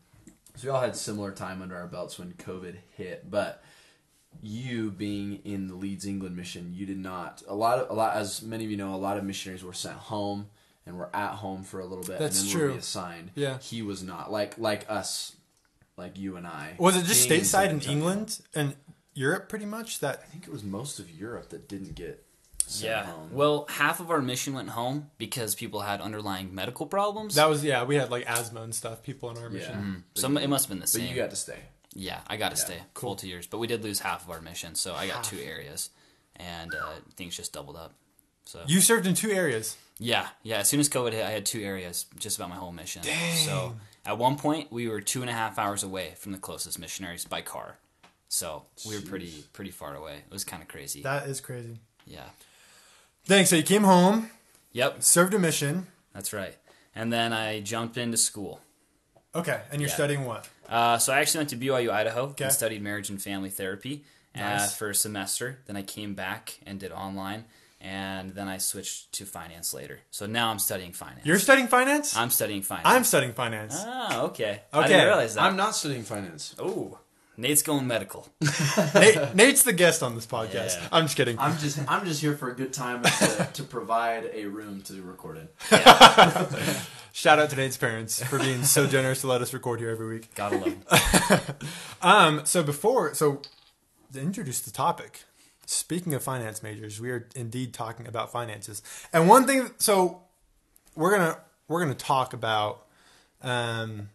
so 0.55 0.67
we 0.67 0.69
all 0.71 0.81
had 0.81 0.95
similar 0.95 1.31
time 1.31 1.61
under 1.61 1.75
our 1.77 1.87
belts 1.87 2.19
when 2.19 2.33
COVID 2.33 2.75
hit, 2.97 3.31
but 3.31 3.63
you 4.41 4.91
being 4.91 5.39
in 5.43 5.67
the 5.67 5.75
Leeds 5.75 6.05
England 6.05 6.35
mission, 6.35 6.73
you 6.73 6.85
did 6.85 6.97
not. 6.97 7.43
A 7.47 7.55
lot 7.55 7.79
of 7.79 7.89
a 7.89 7.93
lot 7.93 8.15
as 8.15 8.41
many 8.41 8.65
of 8.65 8.71
you 8.71 8.77
know, 8.77 8.93
a 8.93 8.97
lot 8.97 9.17
of 9.17 9.23
missionaries 9.23 9.63
were 9.63 9.73
sent 9.73 9.97
home 9.97 10.49
and 10.85 10.97
we're 10.97 11.09
at 11.13 11.33
home 11.35 11.63
for 11.63 11.79
a 11.79 11.85
little 11.85 12.03
bit 12.03 12.19
That's 12.19 12.41
and 12.41 12.49
then 12.49 12.57
true. 12.57 12.67
were 12.67 12.73
reassigned. 12.73 13.31
Yeah. 13.35 13.59
He 13.59 13.81
was 13.81 14.01
not 14.03 14.31
like 14.31 14.57
like 14.57 14.85
us, 14.89 15.35
like 15.97 16.17
you 16.17 16.35
and 16.37 16.47
I. 16.47 16.75
Was 16.77 16.95
it 16.97 17.05
just 17.05 17.29
being 17.29 17.41
stateside 17.41 17.65
in 17.65 17.71
Antonio. 17.75 17.97
England 17.97 18.39
and 18.55 18.75
Europe, 19.13 19.49
pretty 19.49 19.65
much? 19.65 19.99
That 19.99 20.21
I 20.23 20.25
think 20.31 20.43
it 20.43 20.51
was 20.51 20.63
most 20.63 20.99
of 20.99 21.09
Europe 21.11 21.49
that 21.49 21.67
didn't 21.67 21.95
get 21.95 22.25
sent 22.65 22.91
yeah. 22.91 23.05
home. 23.05 23.29
Well, 23.33 23.65
half 23.69 23.99
of 23.99 24.09
our 24.09 24.21
mission 24.21 24.53
went 24.53 24.69
home 24.69 25.11
because 25.17 25.55
people 25.55 25.81
had 25.81 26.01
underlying 26.01 26.55
medical 26.55 26.85
problems. 26.85 27.35
that 27.35 27.49
was 27.49 27.63
yeah. 27.63 27.83
We 27.83 27.95
had 27.95 28.09
like 28.09 28.25
asthma 28.25 28.61
and 28.61 28.73
stuff. 28.73 29.03
People 29.03 29.29
on 29.29 29.37
our 29.37 29.49
mission. 29.49 30.03
yeah. 30.15 30.21
Some 30.21 30.37
it 30.37 30.47
must 30.47 30.65
have 30.65 30.69
been 30.69 30.79
the 30.79 30.87
same. 30.87 31.01
But 31.01 31.07
same. 31.07 31.15
you 31.15 31.21
got 31.21 31.29
to 31.29 31.35
stay. 31.35 31.59
yeah, 31.93 32.19
I 32.27 32.37
got 32.37 32.51
to 32.51 32.57
stay 32.57 32.77
full 32.95 33.15
two 33.15 33.27
years, 33.27 33.47
but 33.47 33.57
we 33.59 33.67
did 33.67 33.83
lose 33.83 33.99
half 33.99 34.23
of 34.23 34.31
our 34.31 34.41
mission, 34.41 34.75
so 34.75 34.95
I 34.95 35.07
got 35.07 35.17
Half. 35.17 35.29
two 35.29 35.39
areas, 35.39 35.89
and 36.37 36.73
uh, 36.73 36.93
things 37.17 37.35
just 37.35 37.53
doubled 37.53 37.75
up. 37.75 37.93
So 38.45 38.63
You 38.67 38.81
served 38.81 39.05
in 39.07 39.13
two 39.13 39.31
areas. 39.31 39.77
yeah, 39.99 40.29
yeah. 40.43 40.57
As 40.59 40.67
soon 40.67 40.79
as 40.79 40.89
COVID 40.89 41.13
hit, 41.13 41.23
I 41.25 41.29
had 41.31 41.45
two 41.45 41.61
areas 41.61 42.05
just 42.19 42.37
about 42.37 42.49
my 42.49 42.55
whole 42.55 42.71
mission. 42.71 43.01
Dang. 43.03 43.37
So 43.45 43.75
at 44.05 44.17
one 44.17 44.37
point, 44.37 44.71
we 44.71 44.87
were 44.87 44.99
two 45.01 45.21
and 45.21 45.29
a 45.29 45.33
half 45.33 45.57
hours 45.59 45.83
away 45.83 46.13
from 46.17 46.31
the 46.31 46.37
closest 46.37 46.79
missionaries 46.79 47.25
by 47.25 47.41
car. 47.41 47.77
So 48.27 48.63
we 48.87 48.95
were 48.95 49.01
pretty 49.01 49.43
pretty 49.53 49.71
far 49.71 49.95
away. 49.95 50.15
It 50.17 50.31
was 50.31 50.43
kind 50.43 50.61
of 50.63 50.67
crazy. 50.69 51.01
That 51.03 51.27
is 51.27 51.41
crazy. 51.41 51.79
yeah. 52.05 52.29
Thanks. 53.25 53.49
So 53.51 53.55
you 53.55 53.63
came 53.63 53.83
home, 53.83 54.31
Yep. 54.71 55.03
served 55.03 55.33
a 55.33 55.39
mission. 55.39 55.87
That's 56.13 56.33
right. 56.33 56.57
And 56.95 57.13
then 57.13 57.31
I 57.33 57.59
jumped 57.61 57.97
into 57.97 58.17
school. 58.17 58.61
Okay, 59.35 59.61
and 59.71 59.79
you're 59.79 59.89
Yeah. 59.89 59.95
studying 59.95 60.25
what? 60.25 60.49
Uh, 60.67 60.97
so 60.97 61.13
I 61.13 61.19
actually 61.19 61.39
went 61.39 61.49
to 61.51 61.55
BYU, 61.57 61.91
Idaho, 61.91 62.21
Okay. 62.29 62.45
and 62.45 62.53
studied 62.53 62.81
marriage 62.81 63.09
and 63.09 63.21
family 63.21 63.49
therapy 63.49 64.03
uh, 64.35 64.65
for 64.67 64.89
a 64.89 64.95
semester. 64.95 65.59
Then 65.67 65.75
I 65.77 65.83
came 65.83 66.15
back 66.15 66.59
and 66.65 66.79
did 66.79 66.91
online, 66.91 67.45
and 67.81 68.31
then 68.35 68.47
I 68.47 68.57
switched 68.57 69.11
to 69.13 69.25
finance 69.25 69.73
later. 69.73 69.99
So 70.11 70.25
now 70.25 70.49
I'm 70.51 70.59
studying 70.59 70.91
finance. 70.93 71.25
You're 71.25 71.39
studying 71.39 71.67
finance. 71.67 72.15
I'm 72.15 72.29
studying 72.29 72.61
finance. 72.61 72.87
I'm 72.87 73.03
studying 73.03 73.33
finance. 73.33 73.75
Ah, 73.77 74.21
okay. 74.23 74.43
Okay. 74.43 74.61
I 74.73 74.79
Okay. 74.79 74.87
didn't 74.89 75.05
realize 75.07 75.35
that. 75.35 75.43
I'm 75.43 75.55
not 75.57 75.75
studying 75.75 76.03
finance. 76.03 76.55
Oh, 76.59 76.99
Nate's 77.37 77.63
going 77.63 77.87
medical. 77.87 78.27
Nate, 78.93 79.33
Nate's 79.35 79.63
the 79.63 79.73
guest 79.73 80.03
on 80.03 80.13
this 80.15 80.27
podcast. 80.27 80.75
Yeah. 80.79 80.87
I'm 80.91 81.05
just 81.05 81.17
kidding. 81.17 81.39
I'm 81.39 81.57
just 81.57 81.79
I'm 81.89 82.05
just 82.05 82.21
here 82.21 82.35
for 82.35 82.49
a 82.51 82.55
good 82.55 82.71
time 82.73 83.01
to, 83.03 83.49
to 83.53 83.63
provide 83.63 84.29
a 84.33 84.45
room 84.45 84.81
to 84.83 85.01
record 85.01 85.37
it. 85.37 85.55
Shout 87.13 87.39
out 87.39 87.49
to 87.49 87.55
Nate's 87.55 87.77
parents 87.77 88.23
for 88.23 88.37
being 88.37 88.63
so 88.63 88.85
generous 88.85 89.21
to 89.21 89.27
let 89.27 89.41
us 89.41 89.53
record 89.53 89.79
here 89.79 89.89
every 89.89 90.07
week. 90.07 90.33
Gotta 90.35 90.57
love. 90.57 91.55
Um, 92.01 92.41
so 92.45 92.63
before, 92.63 93.13
so 93.13 93.41
to 94.13 94.19
introduce 94.19 94.59
the 94.61 94.71
topic, 94.71 95.23
speaking 95.71 96.13
of 96.13 96.21
finance 96.21 96.61
majors, 96.61 96.99
we 96.99 97.09
are 97.11 97.27
indeed 97.35 97.73
talking 97.73 98.07
about 98.07 98.31
finances. 98.31 98.81
And 99.13 99.27
one 99.27 99.47
thing, 99.47 99.71
so 99.77 100.23
we're 100.95 101.11
gonna 101.11 101.37
we're 101.67 101.81
gonna 101.81 101.95
talk 101.95 102.33
about 102.33 102.85
um, 103.41 104.09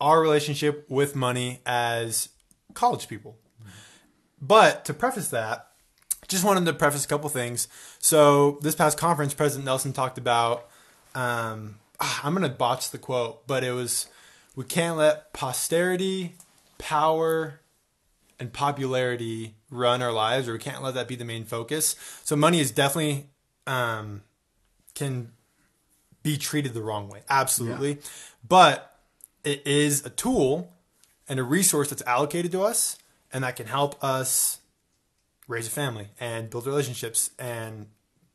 our 0.00 0.20
relationship 0.20 0.84
with 0.88 1.16
money 1.16 1.60
as 1.64 2.28
college 2.74 3.08
people. 3.08 3.38
But 4.40 4.84
to 4.86 4.94
preface 4.94 5.28
that, 5.30 5.68
just 6.28 6.44
wanted 6.44 6.66
to 6.66 6.72
preface 6.72 7.04
a 7.04 7.08
couple 7.08 7.28
things. 7.30 7.68
So 7.98 8.58
this 8.62 8.74
past 8.74 8.98
conference, 8.98 9.34
President 9.34 9.64
Nelson 9.64 9.92
talked 9.92 10.18
about. 10.18 10.68
Um, 11.14 11.78
ah, 11.98 12.20
I'm 12.22 12.34
gonna 12.34 12.48
botch 12.50 12.90
the 12.90 12.98
quote, 12.98 13.46
but 13.46 13.64
it 13.64 13.72
was, 13.72 14.06
"We 14.54 14.64
can't 14.64 14.98
let 14.98 15.32
posterity, 15.32 16.36
power, 16.78 17.59
and 18.40 18.52
popularity 18.52 19.54
run 19.70 20.02
our 20.02 20.12
lives, 20.12 20.48
or 20.48 20.54
we 20.54 20.58
can't 20.58 20.82
let 20.82 20.94
that 20.94 21.06
be 21.06 21.14
the 21.14 21.24
main 21.24 21.44
focus." 21.44 21.94
So 22.24 22.34
money 22.34 22.58
is 22.58 22.72
definitely 22.72 23.26
um, 23.66 24.22
can 24.94 25.30
be 26.22 26.36
treated 26.36 26.74
the 26.74 26.82
wrong 26.82 27.08
way, 27.08 27.22
absolutely, 27.28 27.98
but 28.46 28.98
it 29.44 29.66
is 29.66 30.04
a 30.04 30.10
tool 30.10 30.72
and 31.28 31.38
a 31.38 31.42
resource 31.44 31.90
that's 31.90 32.02
allocated 32.02 32.50
to 32.52 32.62
us, 32.62 32.98
and 33.32 33.44
that 33.44 33.54
can 33.56 33.66
help 33.66 34.02
us 34.02 34.58
raise 35.46 35.66
a 35.66 35.70
family 35.70 36.08
and 36.18 36.50
build 36.50 36.66
relationships 36.66 37.30
and 37.38 37.86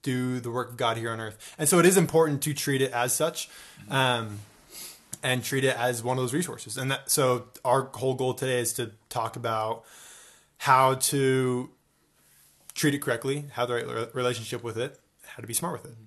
do 0.01 0.39
the 0.39 0.51
work 0.51 0.69
of 0.69 0.77
God 0.77 0.97
here 0.97 1.11
on 1.11 1.19
earth. 1.19 1.37
And 1.57 1.67
so 1.67 1.79
it 1.79 1.85
is 1.85 1.97
important 1.97 2.41
to 2.43 2.53
treat 2.53 2.81
it 2.81 2.91
as 2.91 3.13
such, 3.13 3.49
um, 3.89 4.39
and 5.23 5.43
treat 5.43 5.63
it 5.63 5.75
as 5.77 6.03
one 6.03 6.17
of 6.17 6.23
those 6.23 6.33
resources. 6.33 6.77
And 6.77 6.91
that, 6.91 7.09
so 7.09 7.45
our 7.63 7.89
whole 7.93 8.13
goal 8.13 8.33
today 8.33 8.59
is 8.59 8.73
to 8.73 8.91
talk 9.15 9.35
about 9.35 9.85
how 10.57 10.95
to 10.95 11.69
treat 12.73 12.93
it 12.93 13.01
correctly, 13.01 13.45
have 13.53 13.67
the 13.67 13.75
right 13.75 14.15
relationship 14.15 14.63
with 14.63 14.77
it, 14.77 14.99
how 15.25 15.41
to 15.41 15.47
be 15.47 15.53
smart 15.53 15.81
with 15.81 15.91
it. 15.91 15.95
Mm-hmm. 15.95 16.05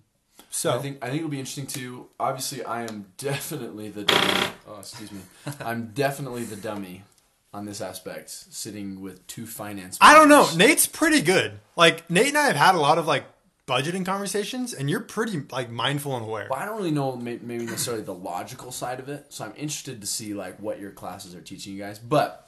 So 0.50 0.74
I 0.74 0.78
think 0.78 0.98
I 1.02 1.08
think 1.08 1.18
it'll 1.18 1.30
be 1.30 1.38
interesting 1.38 1.66
too. 1.66 2.08
Obviously, 2.18 2.64
I 2.64 2.82
am 2.82 3.06
definitely 3.18 3.90
the 3.90 4.04
dummy. 4.04 4.50
Oh, 4.66 4.78
excuse 4.80 5.12
me. 5.12 5.20
I'm 5.60 5.88
definitely 5.94 6.44
the 6.44 6.56
dummy 6.56 7.04
on 7.52 7.64
this 7.66 7.80
aspect, 7.80 8.30
sitting 8.30 9.00
with 9.00 9.26
two 9.26 9.46
finance. 9.46 9.98
I 10.00 10.14
don't 10.14 10.28
know. 10.28 10.48
Nate's 10.56 10.86
pretty 10.86 11.20
good. 11.20 11.60
Like 11.76 12.08
Nate 12.10 12.28
and 12.28 12.38
I 12.38 12.46
have 12.46 12.56
had 12.56 12.74
a 12.74 12.78
lot 12.78 12.98
of 12.98 13.06
like 13.06 13.24
budgeting 13.66 14.06
conversations, 14.06 14.72
and 14.72 14.88
you're 14.88 15.00
pretty 15.00 15.42
like 15.50 15.70
mindful 15.70 16.16
and 16.16 16.24
aware. 16.24 16.48
Well, 16.50 16.58
I 16.58 16.64
don't 16.64 16.78
really 16.78 16.90
know 16.90 17.14
maybe 17.14 17.64
necessarily 17.64 18.02
the 18.02 18.14
logical 18.14 18.72
side 18.72 19.00
of 19.00 19.08
it, 19.08 19.26
so 19.28 19.44
I'm 19.44 19.52
interested 19.56 20.00
to 20.00 20.06
see 20.06 20.34
like 20.34 20.58
what 20.60 20.80
your 20.80 20.90
classes 20.90 21.34
are 21.34 21.42
teaching 21.42 21.74
you 21.74 21.78
guys. 21.78 21.98
But 21.98 22.47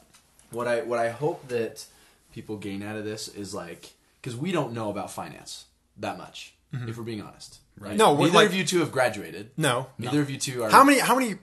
what 0.50 0.66
I 0.68 0.82
what 0.82 0.98
I 0.98 1.10
hope 1.10 1.48
that 1.48 1.84
people 2.32 2.56
gain 2.56 2.82
out 2.82 2.96
of 2.96 3.04
this 3.04 3.28
is 3.28 3.54
like 3.54 3.92
because 4.20 4.36
we 4.36 4.52
don't 4.52 4.72
know 4.72 4.90
about 4.90 5.10
finance 5.10 5.64
that 5.96 6.16
much, 6.18 6.54
if 6.72 6.96
we're 6.96 7.04
being 7.04 7.22
honest. 7.22 7.58
Right? 7.78 7.96
No, 7.96 8.16
neither 8.16 8.32
like- 8.32 8.48
of 8.48 8.54
you 8.54 8.64
two 8.64 8.80
have 8.80 8.92
graduated. 8.92 9.50
No. 9.56 9.86
Neither 9.98 10.20
of 10.20 10.30
you 10.30 10.38
two 10.38 10.62
are. 10.62 10.70
How 10.70 10.84
many 10.84 10.98
how 10.98 11.16
many 11.16 11.36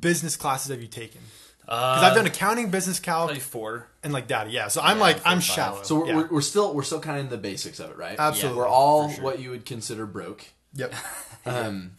business 0.00 0.36
classes 0.36 0.70
have 0.70 0.80
you 0.80 0.88
taken? 0.88 1.20
Because 1.64 2.02
I've 2.02 2.16
done 2.16 2.26
accounting, 2.26 2.70
business 2.70 2.98
calc, 2.98 3.28
Probably 3.28 3.40
four. 3.40 3.86
and 4.02 4.12
like 4.12 4.26
data. 4.26 4.50
Yeah, 4.50 4.66
so 4.68 4.80
I'm 4.80 4.96
Yeah, 4.96 5.02
like 5.02 5.16
four, 5.18 5.28
I'm 5.28 5.36
five. 5.38 5.44
shallow. 5.44 5.82
So 5.84 6.00
we're, 6.00 6.06
yeah. 6.06 6.16
we're, 6.16 6.28
we're 6.28 6.40
still 6.40 6.74
we're 6.74 6.82
still 6.82 6.98
kind 7.00 7.18
of 7.20 7.24
in 7.26 7.30
the 7.30 7.38
basics 7.38 7.78
of 7.78 7.90
it, 7.90 7.96
right? 7.96 8.16
Absolutely. 8.18 8.58
We're 8.58 8.66
all 8.66 9.08
sure. 9.10 9.22
what 9.22 9.38
you 9.38 9.50
would 9.50 9.64
consider 9.64 10.06
broke. 10.06 10.44
yep. 10.74 10.92
Um, 11.46 11.92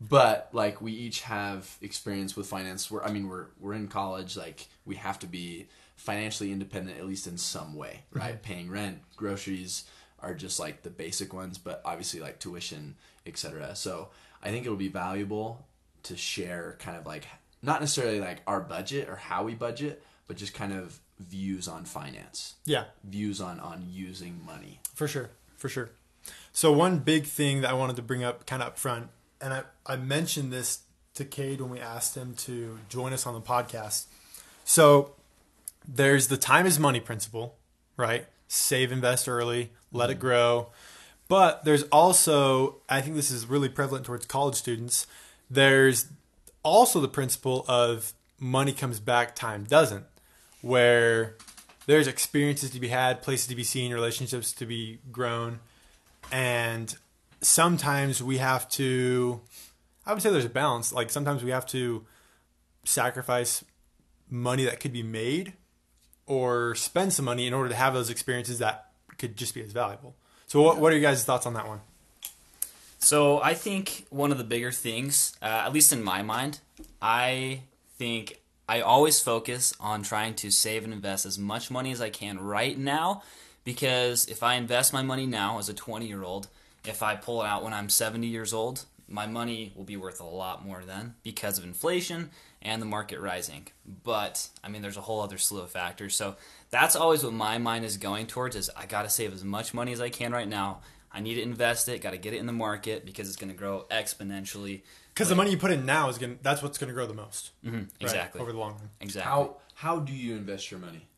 but 0.00 0.48
like 0.52 0.80
we 0.80 0.92
each 0.92 1.22
have 1.22 1.76
experience 1.82 2.36
with 2.36 2.46
finance. 2.46 2.90
We're 2.90 3.02
I 3.02 3.10
mean 3.10 3.28
we're 3.28 3.46
we're 3.58 3.74
in 3.74 3.88
college. 3.88 4.36
Like 4.36 4.68
we 4.84 4.96
have 4.96 5.18
to 5.20 5.26
be 5.26 5.68
financially 5.96 6.50
independent 6.52 6.98
at 6.98 7.06
least 7.06 7.26
in 7.26 7.36
some 7.36 7.74
way, 7.74 8.04
mm-hmm. 8.10 8.18
right? 8.18 8.42
Paying 8.42 8.70
rent, 8.70 9.00
groceries 9.16 9.84
are 10.22 10.34
just 10.34 10.58
like 10.58 10.82
the 10.82 10.90
basic 10.90 11.32
ones, 11.32 11.58
but 11.58 11.82
obviously 11.84 12.20
like 12.20 12.38
tuition, 12.38 12.96
etc. 13.26 13.74
So 13.74 14.08
I 14.42 14.50
think 14.50 14.64
it'll 14.64 14.76
be 14.76 14.88
valuable 14.88 15.66
to 16.04 16.16
share 16.16 16.76
kind 16.78 16.96
of 16.96 17.06
like 17.06 17.26
not 17.62 17.80
necessarily 17.80 18.20
like 18.20 18.40
our 18.46 18.60
budget 18.60 19.08
or 19.08 19.16
how 19.16 19.44
we 19.44 19.54
budget, 19.54 20.02
but 20.26 20.36
just 20.36 20.54
kind 20.54 20.72
of 20.72 20.98
views 21.18 21.68
on 21.68 21.84
finance, 21.84 22.54
Yeah, 22.64 22.84
views 23.04 23.40
on 23.40 23.60
on 23.60 23.86
using 23.90 24.40
money. 24.46 24.80
for 24.94 25.06
sure, 25.06 25.30
for 25.56 25.68
sure. 25.68 25.90
So 26.52 26.72
one 26.72 26.98
big 27.00 27.24
thing 27.24 27.60
that 27.60 27.70
I 27.70 27.74
wanted 27.74 27.96
to 27.96 28.02
bring 28.02 28.24
up, 28.24 28.46
kind 28.46 28.62
of 28.62 28.68
up 28.68 28.78
front, 28.78 29.08
and 29.40 29.52
I 29.52 29.62
I 29.86 29.96
mentioned 29.96 30.52
this 30.52 30.80
to 31.14 31.24
Kade 31.24 31.60
when 31.60 31.70
we 31.70 31.80
asked 31.80 32.16
him 32.16 32.34
to 32.34 32.78
join 32.88 33.12
us 33.12 33.26
on 33.26 33.34
the 33.34 33.40
podcast. 33.40 34.06
So 34.64 35.12
there's 35.86 36.28
the 36.28 36.36
time 36.36 36.66
is 36.66 36.78
money 36.78 37.00
principle, 37.00 37.56
right? 37.96 38.26
Save, 38.48 38.92
invest 38.92 39.28
early, 39.28 39.72
let 39.92 40.10
it 40.10 40.14
mm-hmm. 40.14 40.20
grow. 40.20 40.68
But 41.28 41.64
there's 41.64 41.84
also, 41.84 42.78
I 42.88 43.00
think 43.00 43.14
this 43.14 43.30
is 43.30 43.46
really 43.46 43.68
prevalent 43.68 44.04
towards 44.04 44.26
college 44.26 44.56
students. 44.56 45.06
There's 45.48 46.08
also 46.64 47.00
the 47.00 47.08
principle 47.08 47.64
of 47.68 48.12
money 48.40 48.72
comes 48.72 48.98
back, 48.98 49.36
time 49.36 49.64
doesn't, 49.64 50.06
where 50.60 51.36
there's 51.86 52.08
experiences 52.08 52.70
to 52.70 52.80
be 52.80 52.88
had, 52.88 53.22
places 53.22 53.46
to 53.46 53.54
be 53.54 53.62
seen, 53.62 53.92
relationships 53.92 54.52
to 54.54 54.66
be 54.66 54.98
grown, 55.12 55.60
and 56.32 56.96
sometimes 57.40 58.22
we 58.22 58.38
have 58.38 58.68
to. 58.70 59.40
I 60.06 60.12
would 60.12 60.22
say 60.22 60.30
there's 60.30 60.44
a 60.44 60.48
balance. 60.50 60.92
Like 60.92 61.10
sometimes 61.10 61.44
we 61.44 61.50
have 61.50 61.66
to 61.66 62.04
sacrifice 62.84 63.64
money 64.28 64.64
that 64.64 64.80
could 64.80 64.92
be 64.92 65.02
made, 65.02 65.52
or 66.26 66.74
spend 66.74 67.12
some 67.12 67.24
money 67.24 67.46
in 67.46 67.54
order 67.54 67.68
to 67.68 67.74
have 67.74 67.94
those 67.94 68.10
experiences 68.10 68.58
that 68.58 68.90
could 69.18 69.36
just 69.36 69.54
be 69.54 69.62
as 69.62 69.72
valuable. 69.72 70.14
So, 70.46 70.62
what, 70.62 70.78
what 70.78 70.92
are 70.92 70.96
your 70.96 71.02
guys' 71.02 71.24
thoughts 71.24 71.46
on 71.46 71.54
that 71.54 71.68
one? 71.68 71.80
So 73.00 73.40
I 73.42 73.54
think 73.54 74.06
one 74.10 74.30
of 74.30 74.36
the 74.36 74.44
bigger 74.44 74.70
things, 74.70 75.34
uh, 75.40 75.62
at 75.64 75.72
least 75.72 75.90
in 75.90 76.04
my 76.04 76.22
mind, 76.22 76.60
I 77.00 77.62
think 77.96 78.40
I 78.68 78.82
always 78.82 79.20
focus 79.20 79.72
on 79.80 80.02
trying 80.02 80.34
to 80.34 80.50
save 80.50 80.84
and 80.84 80.92
invest 80.92 81.24
as 81.24 81.38
much 81.38 81.70
money 81.70 81.92
as 81.92 82.02
I 82.02 82.10
can 82.10 82.38
right 82.38 82.76
now, 82.76 83.22
because 83.64 84.28
if 84.28 84.42
I 84.42 84.54
invest 84.54 84.92
my 84.92 85.02
money 85.02 85.24
now 85.24 85.58
as 85.58 85.70
a 85.70 85.74
20 85.74 86.06
year 86.06 86.22
old, 86.22 86.48
if 86.84 87.02
I 87.02 87.16
pull 87.16 87.42
it 87.42 87.46
out 87.46 87.62
when 87.64 87.72
I'm 87.72 87.88
70 87.88 88.26
years 88.26 88.52
old, 88.52 88.84
my 89.08 89.26
money 89.26 89.72
will 89.74 89.84
be 89.84 89.96
worth 89.96 90.20
a 90.20 90.24
lot 90.24 90.64
more 90.64 90.82
then 90.86 91.14
because 91.22 91.58
of 91.58 91.64
inflation 91.64 92.30
and 92.62 92.80
the 92.80 92.86
market 92.86 93.20
rising. 93.20 93.66
But 94.04 94.48
I 94.62 94.68
mean, 94.68 94.82
there's 94.82 94.96
a 94.96 95.02
whole 95.02 95.20
other 95.20 95.38
slew 95.38 95.60
of 95.60 95.70
factors. 95.70 96.14
So 96.14 96.36
that's 96.70 96.94
always 96.96 97.24
what 97.24 97.32
my 97.32 97.58
mind 97.58 97.84
is 97.84 97.96
going 97.96 98.26
towards: 98.26 98.56
is 98.56 98.70
I 98.76 98.86
got 98.86 99.02
to 99.02 99.10
save 99.10 99.32
as 99.32 99.44
much 99.44 99.74
money 99.74 99.92
as 99.92 100.00
I 100.00 100.10
can 100.10 100.32
right 100.32 100.48
now. 100.48 100.80
I 101.12 101.20
need 101.20 101.34
to 101.34 101.42
invest 101.42 101.88
it. 101.88 102.00
Got 102.02 102.12
to 102.12 102.18
get 102.18 102.34
it 102.34 102.38
in 102.38 102.46
the 102.46 102.52
market 102.52 103.04
because 103.04 103.28
it's 103.28 103.36
going 103.36 103.50
to 103.50 103.58
grow 103.58 103.86
exponentially. 103.90 104.82
Because 105.12 105.28
the 105.28 105.34
money 105.34 105.50
you 105.50 105.58
put 105.58 105.72
in 105.72 105.84
now 105.84 106.08
is 106.08 106.18
going 106.18 106.36
to 106.36 106.42
that's 106.42 106.62
what's 106.62 106.78
going 106.78 106.88
to 106.88 106.94
grow 106.94 107.06
the 107.06 107.14
most. 107.14 107.50
Mhm, 107.64 107.72
right, 107.74 107.88
exactly. 108.00 108.40
over 108.40 108.52
the 108.52 108.58
long 108.58 108.72
run. 108.74 108.90
Exactly. 109.00 109.28
How 109.28 109.56
how 109.74 109.98
do 109.98 110.12
you 110.12 110.36
invest 110.36 110.70
your 110.70 110.78
money? 110.78 111.08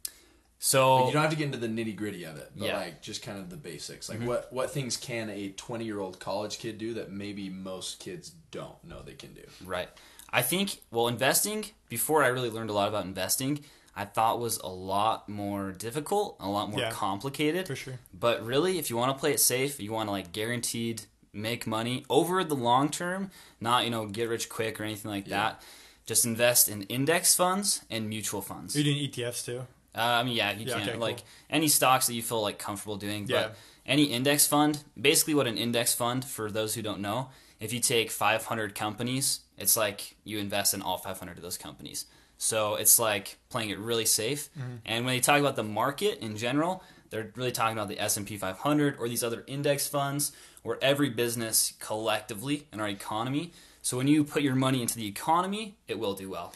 So 0.64 1.06
you 1.08 1.12
don't 1.12 1.22
have 1.22 1.30
to 1.32 1.36
get 1.36 1.46
into 1.46 1.58
the 1.58 1.66
nitty 1.66 1.96
gritty 1.96 2.22
of 2.22 2.36
it, 2.36 2.52
but 2.56 2.68
Yeah. 2.68 2.76
like 2.76 3.02
just 3.02 3.20
kind 3.20 3.36
of 3.36 3.50
the 3.50 3.56
basics. 3.56 4.08
Like 4.08 4.18
mm-hmm. 4.18 4.28
what 4.28 4.52
what 4.52 4.70
things 4.70 4.96
can 4.96 5.28
a 5.28 5.48
twenty 5.50 5.84
year 5.84 5.98
old 5.98 6.20
college 6.20 6.60
kid 6.60 6.78
do 6.78 6.94
that 6.94 7.10
maybe 7.10 7.48
most 7.50 7.98
kids 7.98 8.30
don't 8.52 8.76
know 8.84 9.02
they 9.02 9.14
can 9.14 9.34
do? 9.34 9.42
Right. 9.64 9.88
I 10.30 10.40
think, 10.42 10.78
well, 10.92 11.08
investing, 11.08 11.64
before 11.88 12.22
I 12.22 12.28
really 12.28 12.48
learned 12.48 12.70
a 12.70 12.72
lot 12.72 12.88
about 12.88 13.04
investing, 13.04 13.64
I 13.96 14.04
thought 14.04 14.38
was 14.38 14.56
a 14.58 14.68
lot 14.68 15.28
more 15.28 15.72
difficult, 15.72 16.36
a 16.38 16.48
lot 16.48 16.70
more 16.70 16.78
Yeah. 16.80 16.90
complicated. 16.92 17.66
For 17.66 17.74
sure. 17.76 17.98
But 18.14 18.46
really, 18.46 18.78
if 18.78 18.88
you 18.88 18.96
want 18.96 19.14
to 19.14 19.20
play 19.20 19.32
it 19.32 19.40
safe, 19.40 19.80
you 19.80 19.92
want 19.92 20.06
to 20.06 20.12
like 20.12 20.30
guaranteed 20.32 21.02
make 21.32 21.66
money 21.66 22.04
over 22.08 22.44
the 22.44 22.54
long 22.54 22.88
term, 22.88 23.32
not, 23.60 23.82
you 23.84 23.90
know, 23.90 24.06
get 24.06 24.28
rich 24.28 24.48
quick 24.48 24.80
or 24.80 24.84
anything 24.84 25.10
like 25.10 25.26
Yeah. 25.26 25.36
that. 25.38 25.62
Just 26.06 26.24
invest 26.24 26.68
in 26.68 26.82
index 26.84 27.34
funds 27.34 27.80
and 27.90 28.08
mutual 28.08 28.42
funds. 28.42 28.76
Are 28.76 28.78
you 28.80 28.84
doing 28.84 28.98
ETFs 29.10 29.44
too? 29.44 29.66
Uh, 29.94 30.00
I 30.00 30.22
mean, 30.22 30.34
yeah, 30.36 30.52
you 30.52 30.66
Yeah, 30.66 30.78
can 30.80 30.88
okay, 30.90 30.98
like 30.98 31.18
cool. 31.18 31.26
any 31.50 31.68
stocks 31.68 32.06
that 32.06 32.14
you 32.14 32.22
feel 32.22 32.40
like 32.42 32.58
comfortable 32.58 32.96
doing. 32.96 33.26
Yeah. 33.26 33.42
But 33.48 33.56
any 33.84 34.04
index 34.04 34.46
fund, 34.46 34.82
basically, 35.00 35.34
what 35.34 35.46
an 35.46 35.58
index 35.58 35.94
fund 35.94 36.24
for 36.24 36.50
those 36.50 36.74
who 36.74 36.82
don't 36.82 37.00
know, 37.00 37.28
if 37.60 37.72
you 37.72 37.80
take 37.80 38.10
500 38.10 38.74
companies, 38.74 39.40
it's 39.58 39.76
like 39.76 40.16
you 40.24 40.38
invest 40.38 40.72
in 40.74 40.82
all 40.82 40.96
500 40.98 41.36
of 41.36 41.42
those 41.42 41.58
companies. 41.58 42.06
So 42.38 42.74
it's 42.74 42.98
like 42.98 43.38
playing 43.50 43.70
it 43.70 43.78
really 43.78 44.04
safe. 44.06 44.50
Mm-hmm. 44.58 44.74
And 44.84 45.04
when 45.04 45.14
they 45.14 45.20
talk 45.20 45.38
about 45.40 45.54
the 45.56 45.62
market 45.62 46.18
in 46.20 46.36
general, 46.36 46.82
they're 47.10 47.30
really 47.36 47.52
talking 47.52 47.76
about 47.76 47.88
the 47.88 48.00
S&P 48.00 48.36
500 48.36 48.96
or 48.98 49.08
these 49.08 49.22
other 49.22 49.44
index 49.46 49.86
funds 49.86 50.32
where 50.62 50.78
every 50.82 51.10
business 51.10 51.74
collectively 51.78 52.66
in 52.72 52.80
our 52.80 52.88
economy. 52.88 53.52
So 53.82 53.96
when 53.96 54.08
you 54.08 54.24
put 54.24 54.42
your 54.42 54.54
money 54.56 54.80
into 54.80 54.96
the 54.96 55.06
economy, 55.06 55.76
it 55.86 55.98
will 55.98 56.14
do 56.14 56.30
well. 56.30 56.52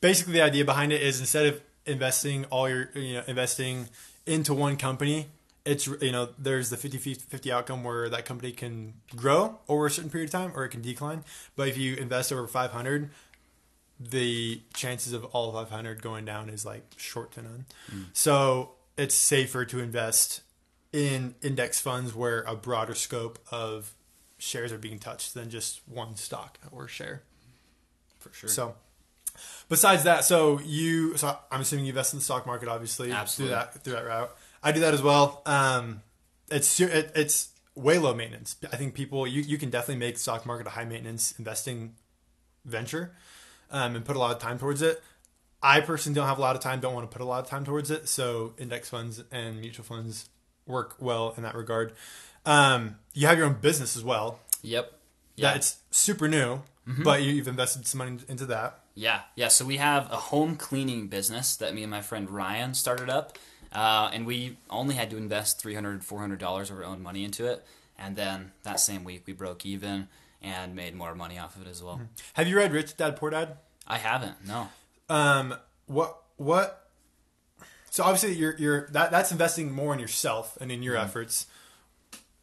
basically 0.00 0.32
the 0.32 0.42
idea 0.42 0.64
behind 0.64 0.92
it 0.92 1.02
is 1.02 1.20
instead 1.20 1.46
of 1.46 1.60
investing 1.86 2.44
all 2.46 2.68
your 2.68 2.90
you 2.94 3.14
know 3.14 3.22
investing 3.26 3.88
into 4.26 4.54
one 4.54 4.76
company 4.76 5.26
it's 5.64 5.86
you 5.86 6.12
know 6.12 6.28
there's 6.38 6.70
the 6.70 6.76
50 6.76 6.98
50 7.14 7.52
outcome 7.52 7.84
where 7.84 8.08
that 8.08 8.24
company 8.24 8.52
can 8.52 8.94
grow 9.14 9.58
over 9.68 9.86
a 9.86 9.90
certain 9.90 10.10
period 10.10 10.28
of 10.28 10.32
time 10.32 10.52
or 10.54 10.64
it 10.64 10.70
can 10.70 10.82
decline. 10.82 11.24
But 11.56 11.68
if 11.68 11.78
you 11.78 11.94
invest 11.96 12.32
over 12.32 12.46
500 12.46 13.10
the 14.00 14.60
chances 14.74 15.12
of 15.12 15.24
all 15.26 15.52
500 15.52 16.02
going 16.02 16.24
down 16.24 16.48
is 16.48 16.66
like 16.66 16.82
short 16.96 17.32
to 17.32 17.42
none. 17.42 17.66
Mm. 17.92 18.06
So 18.12 18.72
it's 18.96 19.14
safer 19.14 19.64
to 19.66 19.78
invest 19.78 20.42
in 20.92 21.36
index 21.40 21.80
funds 21.80 22.14
where 22.14 22.40
a 22.42 22.56
broader 22.56 22.94
scope 22.94 23.38
of 23.50 23.94
shares 24.38 24.72
are 24.72 24.78
being 24.78 24.98
touched 24.98 25.34
than 25.34 25.50
just 25.50 25.80
one 25.86 26.16
stock 26.16 26.58
or 26.72 26.88
share. 26.88 27.22
For 28.18 28.32
sure. 28.32 28.48
so, 28.48 28.74
besides 29.72 30.04
that, 30.04 30.22
so 30.22 30.60
you, 30.60 31.16
so 31.16 31.34
I'm 31.50 31.62
assuming 31.62 31.86
you 31.86 31.92
invest 31.92 32.12
in 32.12 32.18
the 32.18 32.24
stock 32.24 32.46
market, 32.46 32.68
obviously, 32.68 33.10
Absolutely. 33.10 33.54
through 33.54 33.58
that 33.58 33.84
through 33.84 33.92
that 33.94 34.06
route. 34.06 34.30
I 34.62 34.70
do 34.70 34.80
that 34.80 34.92
as 34.92 35.00
well. 35.00 35.40
Um, 35.46 36.02
it's 36.50 36.78
it, 36.78 37.10
it's 37.14 37.48
way 37.74 37.96
low 37.96 38.12
maintenance. 38.12 38.54
I 38.70 38.76
think 38.76 38.92
people 38.94 39.26
you 39.26 39.40
you 39.40 39.56
can 39.56 39.70
definitely 39.70 39.96
make 39.96 40.18
stock 40.18 40.44
market 40.44 40.66
a 40.66 40.70
high 40.70 40.84
maintenance 40.84 41.34
investing 41.38 41.94
venture, 42.66 43.14
um, 43.70 43.96
and 43.96 44.04
put 44.04 44.14
a 44.14 44.18
lot 44.18 44.36
of 44.36 44.42
time 44.42 44.58
towards 44.58 44.82
it. 44.82 45.02
I 45.62 45.80
personally 45.80 46.16
don't 46.16 46.26
have 46.26 46.38
a 46.38 46.42
lot 46.42 46.54
of 46.54 46.60
time, 46.60 46.80
don't 46.80 46.92
want 46.92 47.10
to 47.10 47.16
put 47.16 47.22
a 47.22 47.26
lot 47.26 47.42
of 47.42 47.48
time 47.48 47.64
towards 47.64 47.90
it. 47.90 48.08
So 48.08 48.52
index 48.58 48.90
funds 48.90 49.24
and 49.32 49.58
mutual 49.58 49.84
funds 49.84 50.28
work 50.66 50.96
well 51.00 51.32
in 51.36 51.44
that 51.44 51.54
regard. 51.54 51.94
Um, 52.44 52.96
you 53.14 53.26
have 53.26 53.38
your 53.38 53.46
own 53.46 53.58
business 53.60 53.96
as 53.96 54.04
well. 54.04 54.40
Yep. 54.62 54.92
Yeah, 55.36 55.54
it's 55.54 55.78
super 55.90 56.28
new, 56.28 56.60
but 57.04 57.22
you've 57.22 57.48
invested 57.48 57.86
some 57.86 57.98
money 57.98 58.18
into 58.28 58.44
that. 58.46 58.81
Yeah, 58.94 59.20
yeah. 59.36 59.48
So 59.48 59.64
we 59.64 59.78
have 59.78 60.10
a 60.10 60.16
home 60.16 60.56
cleaning 60.56 61.08
business 61.08 61.56
that 61.56 61.74
me 61.74 61.82
and 61.82 61.90
my 61.90 62.02
friend 62.02 62.28
Ryan 62.28 62.74
started 62.74 63.08
up, 63.08 63.38
uh, 63.72 64.10
and 64.12 64.26
we 64.26 64.58
only 64.68 64.94
had 64.94 65.10
to 65.10 65.16
invest 65.16 65.62
$300, 65.62 66.04
$400 66.04 66.70
of 66.70 66.76
our 66.76 66.84
own 66.84 67.02
money 67.02 67.24
into 67.24 67.46
it. 67.46 67.64
And 67.98 68.16
then 68.16 68.52
that 68.64 68.80
same 68.80 69.04
week, 69.04 69.22
we 69.26 69.32
broke 69.32 69.64
even 69.64 70.08
and 70.42 70.74
made 70.74 70.94
more 70.94 71.14
money 71.14 71.38
off 71.38 71.56
of 71.56 71.62
it 71.62 71.70
as 71.70 71.82
well. 71.82 72.00
Have 72.34 72.48
you 72.48 72.56
read 72.56 72.72
Rich 72.72 72.96
Dad 72.96 73.16
Poor 73.16 73.30
Dad? 73.30 73.58
I 73.86 73.98
haven't, 73.98 74.46
no. 74.46 74.68
Um, 75.08 75.54
what 75.86 76.22
what? 76.36 76.88
So 77.90 78.02
obviously 78.04 78.34
you're 78.34 78.56
you're 78.56 78.88
that 78.90 79.10
that's 79.10 79.30
investing 79.30 79.70
more 79.70 79.92
in 79.92 80.00
yourself 80.00 80.56
and 80.60 80.72
in 80.72 80.82
your 80.82 80.96
efforts. 80.96 81.46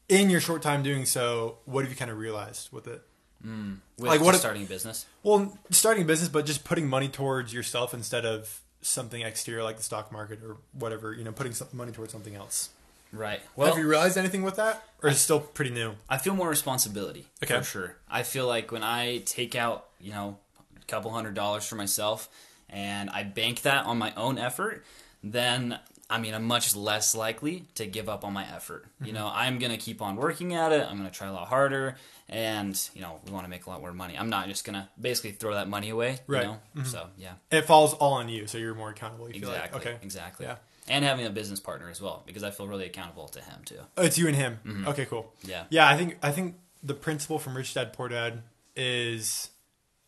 In 0.08 0.29
your 0.29 0.41
short 0.41 0.62
time 0.62 0.82
doing 0.82 1.06
so, 1.06 1.60
what 1.65 1.84
have 1.84 1.91
you 1.91 1.98
kind 1.98 2.10
of 2.10 2.18
realized 2.18 2.72
with 2.72 2.88
it? 2.88 3.03
Mm. 3.46 3.77
With 3.98 4.08
Like, 4.10 4.22
what 4.22 4.36
starting 4.36 4.63
a 4.63 4.65
business? 4.65 5.05
Well, 5.24 5.58
starting 5.72 6.03
a 6.03 6.05
business, 6.05 6.29
but 6.29 6.46
just 6.46 6.63
putting 6.63 6.88
money 6.88 7.08
towards 7.08 7.53
yourself 7.53 7.93
instead 7.93 8.25
of 8.25 8.60
something 8.81 9.22
exterior 9.22 9.63
like 9.63 9.77
the 9.77 9.84
stock 9.84 10.12
market 10.12 10.39
or 10.43 10.58
whatever. 10.74 11.13
You 11.13 11.24
know, 11.24 11.31
putting 11.31 11.53
some 11.53 11.67
money 11.74 11.91
towards 11.91 12.12
something 12.12 12.36
else. 12.36 12.69
Right. 13.12 13.41
Well, 13.55 13.67
have 13.69 13.77
you 13.77 13.88
realized 13.88 14.17
anything 14.17 14.43
with 14.43 14.55
that, 14.58 14.84
or 15.01 15.10
is 15.10 15.15
it 15.15 15.19
still 15.19 15.39
pretty 15.39 15.72
new? 15.72 15.93
I 16.10 16.17
feel 16.17 16.36
more 16.36 16.48
responsibility 16.50 17.25
Okay. 17.43 17.58
for 17.58 17.63
sure. 17.63 17.96
I 18.10 18.22
feel 18.24 18.46
like 18.46 18.72
when 18.72 18.84
I 18.84 19.19
take 19.25 19.55
out, 19.55 19.88
you 20.00 20.12
know, 20.12 20.38
a 20.79 20.86
couple 20.86 21.10
hundred 21.12 21.34
dollars 21.34 21.65
for 21.65 21.75
myself 21.75 22.29
and 22.69 23.10
I 23.10 23.24
bank 23.24 23.63
that 23.63 23.88
on 23.88 23.98
my 23.98 24.13
own 24.15 24.38
effort, 24.38 24.86
then 25.24 25.79
I 26.09 26.17
mean, 26.19 26.33
I'm 26.33 26.45
much 26.45 26.75
less 26.75 27.13
likely 27.13 27.65
to 27.75 27.85
give 27.85 28.09
up 28.09 28.23
on 28.23 28.33
my 28.33 28.43
effort. 28.43 28.85
Mm-hmm. 28.85 29.05
You 29.05 29.13
know, 29.13 29.29
I'm 29.31 29.59
going 29.59 29.71
to 29.71 29.77
keep 29.77 30.01
on 30.01 30.15
working 30.15 30.55
at 30.55 30.71
it. 30.71 30.81
I'm 30.89 30.97
going 30.97 31.09
to 31.09 31.15
try 31.15 31.27
a 31.27 31.33
lot 31.33 31.47
harder 31.47 31.95
and, 32.27 32.89
you 32.95 33.01
know, 33.01 33.19
we 33.25 33.31
want 33.31 33.45
to 33.45 33.49
make 33.49 33.65
a 33.65 33.69
lot 33.69 33.81
more 33.81 33.93
money. 33.93 34.17
I'm 34.17 34.29
not 34.29 34.47
just 34.47 34.65
going 34.65 34.73
to 34.73 34.87
basically 34.99 35.31
throw 35.31 35.53
that 35.53 35.67
money 35.69 35.89
away, 35.89 36.19
Right. 36.27 36.45
Mm-hmm. 36.45 36.77
you 36.77 36.83
know? 36.83 36.89
So, 36.89 37.07
yeah. 37.17 37.33
It 37.51 37.65
falls 37.65 37.93
all 37.93 38.13
on 38.13 38.27
you, 38.29 38.47
so 38.47 38.57
you're 38.57 38.73
more 38.75 38.89
accountable. 38.89 39.27
You 39.27 39.39
feel 39.39 39.49
like. 39.49 39.65
Exactly. 39.65 39.79
Okay. 39.91 39.97
Exactly. 40.01 40.45
Yeah. 40.47 40.55
And 40.87 41.05
having 41.05 41.27
a 41.27 41.29
business 41.29 41.59
partner 41.59 41.89
as 41.89 42.01
well 42.01 42.23
because 42.25 42.43
I 42.43 42.49
feel 42.49 42.67
really 42.67 42.85
accountable 42.87 43.27
to 43.27 43.39
him 43.41 43.61
too. 43.63 43.79
Oh, 43.95 44.03
it's 44.03 44.17
you 44.17 44.25
and 44.27 44.35
him. 44.35 44.85
Okay, 44.87 45.05
cool. 45.05 45.31
Yeah. 45.43 45.65
Yeah, 45.69 45.87
I 45.87 45.95
think 45.95 46.17
I 46.23 46.31
think 46.31 46.55
the 46.81 46.95
principle 46.95 47.37
from 47.37 47.55
Rich 47.55 47.75
Dad 47.75 47.93
Poor 47.93 48.09
Dad 48.09 48.41
is, 48.75 49.49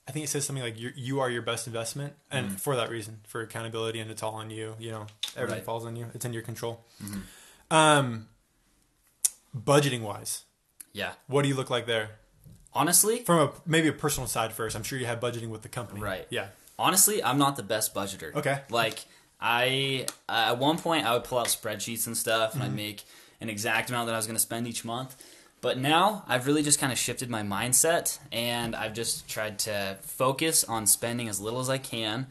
I 0.08 0.12
think 0.12 0.25
it 0.25 0.29
says 0.29 0.46
something 0.46 0.63
like 0.63 0.79
you 0.79 0.91
you 0.96 1.20
are 1.20 1.29
your 1.29 1.41
best 1.41 1.67
investment, 1.67 2.13
and 2.31 2.48
mm-hmm. 2.48 2.55
for 2.55 2.75
that 2.75 2.89
reason, 2.89 3.20
for 3.27 3.41
accountability, 3.41 4.00
and 4.00 4.10
it's 4.10 4.24
all 4.24 4.34
on 4.36 4.50
you. 4.50 4.75
You 4.79 4.91
know, 4.91 5.08
everything 5.36 5.60
Right. 5.60 5.65
falls 5.65 5.86
on 5.86 5.96
you. 5.96 6.08
It's 6.13 6.25
in 6.25 6.34
your 6.34 6.41
control. 6.41 6.84
Mm-hmm. 7.03 7.75
Um, 7.75 8.27
budgeting 9.55 10.01
wise, 10.01 10.43
Yeah. 10.93 11.13
what 11.27 11.43
do 11.43 11.50
you 11.50 11.55
look 11.55 11.70
like 11.70 11.86
there? 11.86 12.12
Honestly, 12.74 13.24
From 13.24 13.39
a 13.39 13.51
maybe 13.65 13.88
a 13.88 13.93
personal 13.93 14.27
side 14.27 14.53
first. 14.53 14.75
I'm 14.75 14.84
sure 14.84 14.98
you 14.98 15.05
have 15.05 15.20
budgeting 15.20 15.50
with 15.50 15.62
the 15.62 15.70
company, 15.70 16.01
Right. 16.01 16.25
Yeah. 16.29 16.48
honestly, 16.79 17.24
I'm 17.24 17.38
not 17.38 17.55
the 17.55 17.63
best 17.63 17.93
budgeter. 17.93 18.34
Okay. 18.34 18.62
Like 18.70 19.00
I 19.39 20.08
at 20.29 20.58
one 20.58 20.77
point 20.77 21.05
I 21.05 21.13
would 21.13 21.24
pull 21.24 21.39
out 21.39 21.48
spreadsheets 21.48 22.08
and 22.08 22.15
stuff 22.15 22.53
and 22.53 22.63
I'd 22.63 22.67
mm-hmm. 22.67 22.75
make 22.77 23.03
an 23.41 23.50
exact 23.50 23.89
amount 23.89 24.08
that 24.08 24.13
I 24.13 24.17
was 24.17 24.25
going 24.27 24.38
to 24.38 24.41
spend 24.41 24.67
each 24.67 24.86
month. 24.86 25.15
But 25.62 25.77
now 25.77 26.24
I've 26.27 26.48
really 26.48 26.63
just 26.63 26.80
kind 26.80 26.91
of 26.91 26.98
shifted 26.98 27.30
my 27.30 27.44
mindset 27.44 28.18
and 28.32 28.75
I've 28.75 28.94
just 28.96 29.27
tried 29.30 29.60
to 29.60 29.98
focus 30.01 30.63
on 30.63 30.88
spending 30.88 31.27
as 31.30 31.39
little 31.39 31.60
as 31.60 31.70
I 31.70 31.77
can 31.77 32.25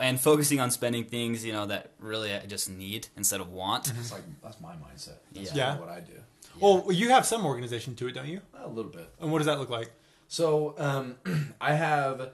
and 0.00 0.20
focusing 0.20 0.58
on 0.58 0.72
spending 0.72 1.04
things, 1.04 1.44
you 1.44 1.52
know, 1.52 1.66
that 1.66 1.90
really 2.00 2.34
I 2.34 2.40
just 2.46 2.68
need 2.68 3.06
instead 3.16 3.40
of 3.40 3.52
want. 3.52 3.92
It's 3.98 4.10
like 4.10 4.22
that's 4.42 4.60
my 4.60 4.72
mindset. 4.72 5.18
That's 5.32 5.54
Yeah. 5.54 5.74
Yeah. 5.74 5.78
what 5.78 5.88
I 5.88 6.00
do. 6.00 6.14
Well, 6.58 6.90
you 6.90 7.10
have 7.10 7.24
some 7.26 7.46
organization 7.46 7.94
to 7.96 8.08
it, 8.08 8.12
don't 8.12 8.26
you? 8.28 8.40
A 8.58 8.68
little 8.68 8.90
bit. 8.90 9.08
And 9.20 9.30
what 9.30 9.38
does 9.38 9.46
that 9.46 9.58
look 9.60 9.70
like? 9.70 9.92
So 10.26 10.74
um, 10.78 11.14
I 11.60 11.74
have, 11.74 12.30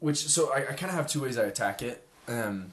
which 0.00 0.16
so 0.18 0.52
I, 0.52 0.58
I 0.60 0.72
kind 0.72 0.90
of 0.90 0.92
have 0.96 1.06
two 1.08 1.20
ways 1.22 1.36
I 1.38 1.44
attack 1.44 1.82
it. 1.82 2.06
Um, 2.28 2.72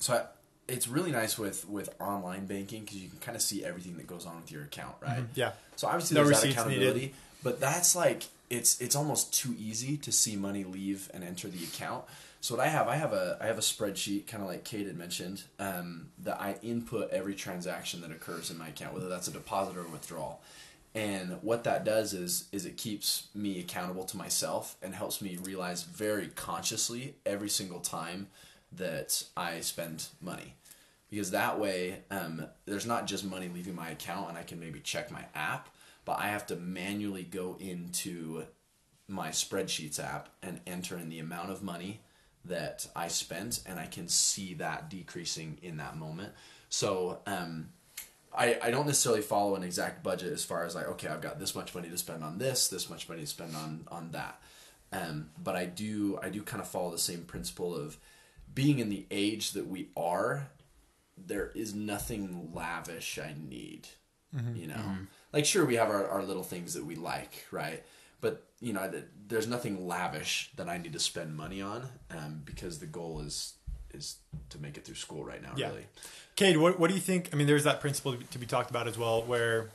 so 0.00 0.26
it's 0.68 0.88
really 0.88 1.10
nice 1.10 1.38
with 1.38 1.68
with 1.68 1.88
online 2.00 2.46
banking 2.46 2.82
because 2.82 2.96
you 2.98 3.08
can 3.08 3.18
kind 3.18 3.36
of 3.36 3.42
see 3.42 3.64
everything 3.64 3.96
that 3.96 4.06
goes 4.06 4.26
on 4.26 4.36
with 4.36 4.50
your 4.52 4.62
account, 4.62 4.94
right? 5.00 5.24
Yeah. 5.34 5.52
So 5.76 5.88
obviously 5.88 6.14
No 6.16 6.24
there's 6.24 6.40
that 6.42 6.50
accountability, 6.50 7.00
needed. 7.00 7.14
but 7.42 7.60
that's 7.60 7.94
like 7.96 8.24
it's 8.50 8.80
it's 8.80 8.94
almost 8.96 9.32
too 9.34 9.54
easy 9.58 9.96
to 9.98 10.12
see 10.12 10.36
money 10.36 10.64
leave 10.64 11.10
and 11.14 11.24
enter 11.24 11.48
the 11.48 11.64
account. 11.64 12.04
So 12.40 12.56
what 12.56 12.66
I 12.66 12.68
have, 12.68 12.88
I 12.88 12.96
have 12.96 13.12
a 13.12 13.38
I 13.40 13.46
have 13.46 13.58
a 13.58 13.62
spreadsheet, 13.62 14.26
kind 14.26 14.42
of 14.42 14.48
like 14.48 14.64
Kade 14.64 14.86
had 14.86 14.96
mentioned, 14.96 15.44
um, 15.58 16.08
that 16.24 16.40
I 16.40 16.56
input 16.62 17.10
every 17.10 17.34
transaction 17.34 18.00
that 18.00 18.10
occurs 18.10 18.50
in 18.50 18.58
my 18.58 18.68
account, 18.68 18.94
whether 18.94 19.08
that's 19.08 19.28
a 19.28 19.32
deposit 19.32 19.76
or 19.76 19.82
a 19.84 19.88
withdrawal. 19.88 20.40
And 20.94 21.38
what 21.42 21.64
that 21.64 21.84
does 21.84 22.12
is 22.12 22.48
is 22.52 22.66
it 22.66 22.76
keeps 22.76 23.28
me 23.34 23.58
accountable 23.60 24.04
to 24.04 24.16
myself 24.16 24.76
and 24.82 24.94
helps 24.94 25.22
me 25.22 25.38
realize 25.42 25.84
very 25.84 26.28
consciously 26.28 27.14
every 27.24 27.48
single 27.48 27.80
time 27.80 28.26
that 28.76 29.22
I 29.36 29.60
spend 29.60 30.06
money 30.20 30.54
because 31.12 31.32
that 31.32 31.60
way 31.60 31.98
um, 32.10 32.46
there's 32.64 32.86
not 32.86 33.06
just 33.06 33.22
money 33.22 33.50
leaving 33.52 33.74
my 33.74 33.90
account 33.90 34.30
and 34.30 34.38
I 34.38 34.42
can 34.42 34.58
maybe 34.58 34.80
check 34.80 35.10
my 35.10 35.26
app, 35.34 35.68
but 36.06 36.18
I 36.18 36.28
have 36.28 36.46
to 36.46 36.56
manually 36.56 37.22
go 37.22 37.58
into 37.60 38.44
my 39.08 39.28
spreadsheets 39.28 40.02
app 40.02 40.30
and 40.42 40.60
enter 40.66 40.96
in 40.96 41.10
the 41.10 41.18
amount 41.18 41.50
of 41.50 41.62
money 41.62 42.00
that 42.46 42.86
I 42.96 43.08
spent, 43.08 43.60
and 43.66 43.78
I 43.78 43.86
can 43.86 44.08
see 44.08 44.54
that 44.54 44.88
decreasing 44.88 45.58
in 45.62 45.76
that 45.76 45.96
moment. 45.96 46.32
So 46.70 47.20
um, 47.26 47.68
I, 48.34 48.58
I 48.62 48.70
don't 48.70 48.86
necessarily 48.86 49.20
follow 49.20 49.54
an 49.54 49.62
exact 49.62 50.02
budget 50.02 50.32
as 50.32 50.44
far 50.44 50.64
as 50.64 50.74
like 50.74 50.88
okay 50.88 51.08
I've 51.08 51.20
got 51.20 51.38
this 51.38 51.54
much 51.54 51.74
money 51.74 51.90
to 51.90 51.98
spend 51.98 52.24
on 52.24 52.38
this, 52.38 52.68
this 52.68 52.88
much 52.88 53.08
money 53.08 53.20
to 53.20 53.26
spend 53.26 53.54
on 53.54 53.84
on 53.88 54.12
that. 54.12 54.40
Um, 54.92 55.28
but 55.42 55.56
I 55.56 55.66
do 55.66 56.18
I 56.22 56.30
do 56.30 56.42
kind 56.42 56.62
of 56.62 56.68
follow 56.68 56.90
the 56.90 56.98
same 56.98 57.24
principle 57.24 57.76
of 57.76 57.98
being 58.54 58.78
in 58.78 58.88
the 58.88 59.06
age 59.10 59.52
that 59.52 59.66
we 59.66 59.88
are. 59.96 60.48
There 61.24 61.52
is 61.54 61.74
nothing 61.74 62.50
lavish 62.54 63.18
I 63.18 63.34
need, 63.38 63.88
mm-hmm. 64.34 64.56
you 64.56 64.66
know. 64.66 64.74
Mm-hmm. 64.74 65.04
Like 65.32 65.44
sure 65.44 65.64
we 65.64 65.76
have 65.76 65.88
our, 65.88 66.08
our 66.08 66.22
little 66.22 66.42
things 66.42 66.74
that 66.74 66.84
we 66.84 66.96
like, 66.96 67.46
right? 67.50 67.82
But 68.20 68.44
you 68.60 68.72
know 68.72 68.90
there's 69.28 69.46
nothing 69.46 69.86
lavish 69.86 70.50
that 70.56 70.68
I 70.68 70.78
need 70.78 70.92
to 70.92 71.00
spend 71.00 71.36
money 71.36 71.60
on 71.60 71.88
um, 72.10 72.42
because 72.44 72.78
the 72.78 72.86
goal 72.86 73.20
is 73.20 73.54
is 73.92 74.16
to 74.50 74.58
make 74.58 74.76
it 74.76 74.84
through 74.84 74.94
school 74.94 75.24
right 75.24 75.42
now. 75.42 75.52
Yeah. 75.56 75.68
Really, 75.68 75.86
Kade, 76.36 76.56
what, 76.56 76.78
what 76.78 76.88
do 76.88 76.94
you 76.94 77.00
think? 77.00 77.30
I 77.32 77.36
mean, 77.36 77.46
there's 77.46 77.64
that 77.64 77.80
principle 77.80 78.12
to 78.12 78.18
be, 78.18 78.24
to 78.24 78.38
be 78.38 78.46
talked 78.46 78.70
about 78.70 78.88
as 78.88 78.96
well, 78.96 79.22
where 79.22 79.68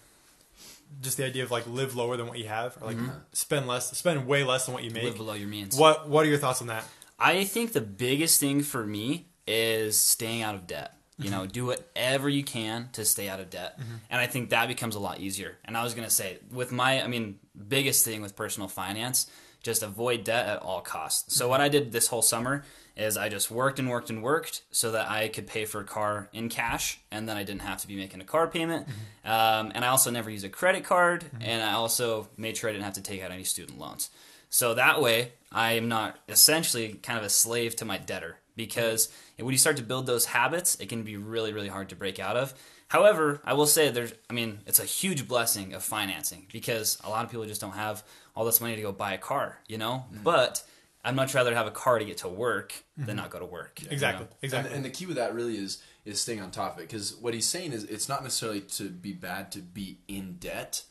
just 1.02 1.18
the 1.18 1.26
idea 1.26 1.44
of 1.44 1.52
like 1.52 1.68
live 1.68 1.96
lower 1.96 2.18
than 2.18 2.28
what 2.28 2.40
you 2.40 2.48
have, 2.48 2.78
or 2.82 2.88
like 2.88 2.98
mm-hmm. 2.98 3.10
spend 3.34 3.68
less, 3.68 3.96
spend 3.98 4.26
way 4.26 4.44
less 4.44 4.66
than 4.66 4.74
what 4.74 4.84
you 4.84 4.92
make. 4.92 5.04
Live 5.04 5.18
below 5.18 5.34
your 5.34 5.48
means. 5.48 5.78
What 5.78 6.10
What 6.10 6.26
are 6.26 6.30
your 6.30 6.40
thoughts 6.40 6.62
on 6.62 6.68
that? 6.68 6.84
I 7.20 7.44
think 7.44 7.74
the 7.74 7.82
biggest 7.82 8.40
thing 8.40 8.62
for 8.62 8.86
me 8.86 9.28
is 9.48 9.98
staying 9.98 10.42
out 10.42 10.56
of 10.56 10.68
debt. 10.68 10.94
You 11.20 11.32
know, 11.32 11.42
mm-hmm. 11.42 11.52
do 11.52 11.66
whatever 11.66 12.30
you 12.30 12.44
can 12.44 12.90
to 12.92 13.04
stay 13.04 13.28
out 13.28 13.40
of 13.40 13.50
debt. 13.50 13.80
Mm-hmm. 13.80 13.96
And 14.12 14.22
I 14.22 14.28
think 14.28 14.52
that 14.52 14.68
becomes 14.68 14.94
a 14.94 15.00
lot 15.00 15.20
easier. 15.20 15.58
And 15.66 15.76
I 15.76 15.84
was 15.84 15.96
going 15.96 16.08
to 16.08 16.14
say, 16.14 16.38
with 16.52 16.72
my, 16.72 17.02
I 17.02 17.08
mean, 17.08 17.40
biggest 17.68 18.06
thing 18.06 18.22
with 18.22 18.36
personal 18.36 18.70
finance, 18.70 19.26
just 19.64 19.82
avoid 19.82 20.24
debt 20.24 20.48
at 20.48 20.62
all 20.62 20.80
costs. 20.80 21.34
So, 21.36 21.46
mm-hmm. 21.46 21.50
what 21.50 21.62
I 21.62 21.70
did 21.70 21.92
this 21.92 22.06
whole 22.06 22.22
summer 22.22 22.64
is 22.96 23.18
I 23.18 23.30
just 23.30 23.50
worked 23.50 23.80
and 23.80 23.90
worked 23.90 24.12
and 24.12 24.22
worked 24.22 24.62
so 24.72 24.92
that 24.92 25.10
I 25.10 25.28
could 25.28 25.48
pay 25.48 25.66
for 25.66 25.82
a 25.82 25.84
car 25.84 26.30
in 26.34 26.50
cash 26.50 27.00
and 27.12 27.28
then 27.30 27.38
I 27.38 27.44
didn't 27.44 27.62
have 27.62 27.82
to 27.82 27.88
be 27.88 27.96
making 27.96 28.22
a 28.22 28.26
car 28.26 28.48
payment. 28.48 28.88
Um, 29.24 29.72
and 29.76 29.86
I 29.86 29.90
also 29.90 30.10
never 30.10 30.30
used 30.30 30.46
a 30.46 30.50
credit 30.50 30.84
card 30.84 31.26
and 31.40 31.62
I 31.62 31.74
also 31.74 32.28
made 32.38 32.58
sure 32.58 32.70
I 32.70 32.74
didn't 32.74 32.86
have 32.86 32.96
to 32.96 33.02
take 33.02 33.22
out 33.22 33.32
any 33.32 33.44
student 33.44 33.78
loans. 33.78 34.10
So 34.50 34.74
that 34.74 35.02
way, 35.02 35.34
I 35.52 35.74
am 35.74 35.88
not 35.88 36.18
essentially 36.28 36.94
kind 36.94 37.20
of 37.20 37.26
a 37.26 37.30
slave 37.30 37.76
to 37.78 37.86
my 37.86 37.98
debtor 37.98 38.38
because 38.56 39.10
when 39.38 39.52
you 39.52 39.58
start 39.58 39.78
to 39.78 39.84
build 39.84 40.06
those 40.06 40.26
habits, 40.26 40.76
it 40.76 40.90
can 40.90 41.04
be 41.04 41.18
really, 41.18 41.54
really 41.54 41.68
hard 41.68 41.90
to 41.90 41.96
break 41.96 42.20
out 42.20 42.38
of. 42.38 42.54
However, 42.90 43.42
I 43.44 43.54
will 43.54 43.66
say 43.66 43.90
there's, 43.90 44.14
I 44.30 44.34
mean, 44.34 44.60
it's 44.66 44.80
a 44.80 44.86
huge 44.86 45.28
blessing 45.28 45.74
of 45.74 45.84
financing 45.84 46.48
because 46.52 46.98
a 47.04 47.10
lot 47.10 47.26
of 47.26 47.32
people 47.32 47.46
just 47.46 47.62
don't 47.62 47.74
have 47.74 48.04
all 48.36 48.46
this 48.46 48.62
money 48.62 48.76
to 48.76 48.82
go 48.82 48.92
buy 48.92 49.14
a 49.14 49.18
car, 49.18 49.60
you 49.68 49.78
know? 49.78 50.06
Mm-hmm. 50.12 50.24
But 50.24 50.64
I'd 51.04 51.16
much 51.16 51.36
rather 51.36 51.54
have 51.54 51.68
a 51.68 51.72
car 51.72 52.00
to 52.00 52.06
get 52.06 52.18
to 52.20 52.30
work 52.30 52.74
than 52.96 53.08
mm-hmm. 53.08 53.18
not 53.18 53.30
go 53.30 53.40
to 53.40 53.46
work. 53.46 53.82
you 53.82 53.88
Exactly. 53.92 54.26
know? 54.26 54.32
Exactly. 54.42 54.70
And, 54.70 54.78
and 54.78 54.86
the 54.86 54.90
key 54.90 55.06
with 55.06 55.18
that 55.18 55.34
really 55.34 55.58
is 55.58 55.82
is 56.06 56.22
staying 56.22 56.40
on 56.40 56.50
top 56.50 56.76
of 56.76 56.80
it 56.80 56.88
because 56.88 57.16
what 57.16 57.34
he's 57.34 57.46
saying 57.46 57.74
is 57.74 57.84
it's 57.84 58.08
not 58.08 58.24
necessarily 58.24 58.62
to 58.62 58.90
be 58.90 59.12
bad 59.12 59.52
to 59.52 59.60
be 59.60 59.98
in 60.08 60.38
debt 60.40 60.84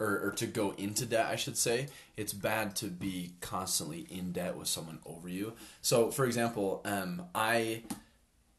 or, 0.00 0.20
or 0.20 0.30
to 0.32 0.46
go 0.46 0.72
into 0.78 1.04
debt 1.06 1.26
i 1.26 1.36
should 1.36 1.56
say 1.56 1.88
it's 2.16 2.32
bad 2.32 2.74
to 2.76 2.86
be 2.86 3.32
constantly 3.40 4.06
in 4.10 4.32
debt 4.32 4.56
with 4.56 4.66
someone 4.68 4.98
over 5.06 5.28
you. 5.28 5.52
So 5.82 6.10
for 6.10 6.24
example 6.24 6.80
um, 6.84 7.22
i 7.34 7.82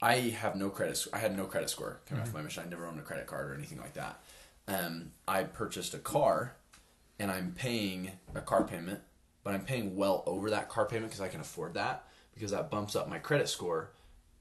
i 0.01 0.15
have 0.15 0.55
no 0.55 0.69
credit 0.69 1.05
i 1.13 1.17
had 1.17 1.35
no 1.35 1.45
credit 1.45 1.69
score 1.69 2.01
coming 2.07 2.23
off 2.23 2.33
my 2.33 2.41
mission 2.41 2.63
i 2.65 2.69
never 2.69 2.85
owned 2.85 2.99
a 2.99 3.03
credit 3.03 3.27
card 3.27 3.51
or 3.51 3.53
anything 3.53 3.79
like 3.79 3.93
that. 3.93 4.21
Um, 4.67 5.11
i 5.27 5.43
purchased 5.43 5.93
a 5.93 5.99
car 5.99 6.55
and 7.19 7.31
i'm 7.31 7.53
paying 7.53 8.11
a 8.35 8.41
car 8.41 8.63
payment 8.63 9.01
but 9.43 9.53
i'm 9.53 9.63
paying 9.63 9.95
well 9.95 10.23
over 10.25 10.49
that 10.51 10.69
car 10.69 10.85
payment 10.85 11.07
because 11.11 11.21
i 11.21 11.27
can 11.27 11.41
afford 11.41 11.73
that 11.73 12.05
because 12.33 12.51
that 12.51 12.69
bumps 12.69 12.95
up 12.95 13.09
my 13.09 13.19
credit 13.19 13.49
score 13.49 13.91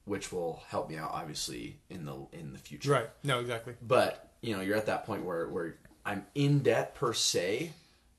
which 0.05 0.31
will 0.31 0.63
help 0.69 0.89
me 0.89 0.97
out 0.97 1.11
obviously 1.13 1.77
in 1.89 2.03
the 2.03 2.15
in 2.33 2.51
the 2.51 2.57
future. 2.57 2.91
Right. 2.91 3.09
No, 3.23 3.39
exactly. 3.39 3.75
but 3.81 4.31
you 4.41 4.55
know 4.55 4.61
you're 4.61 4.75
at 4.77 4.87
that 4.87 5.05
point 5.05 5.23
where 5.23 5.47
where 5.49 5.75
I'm 6.05 6.25
in 6.35 6.59
debt 6.59 6.95
per 6.95 7.13
se, 7.13 7.71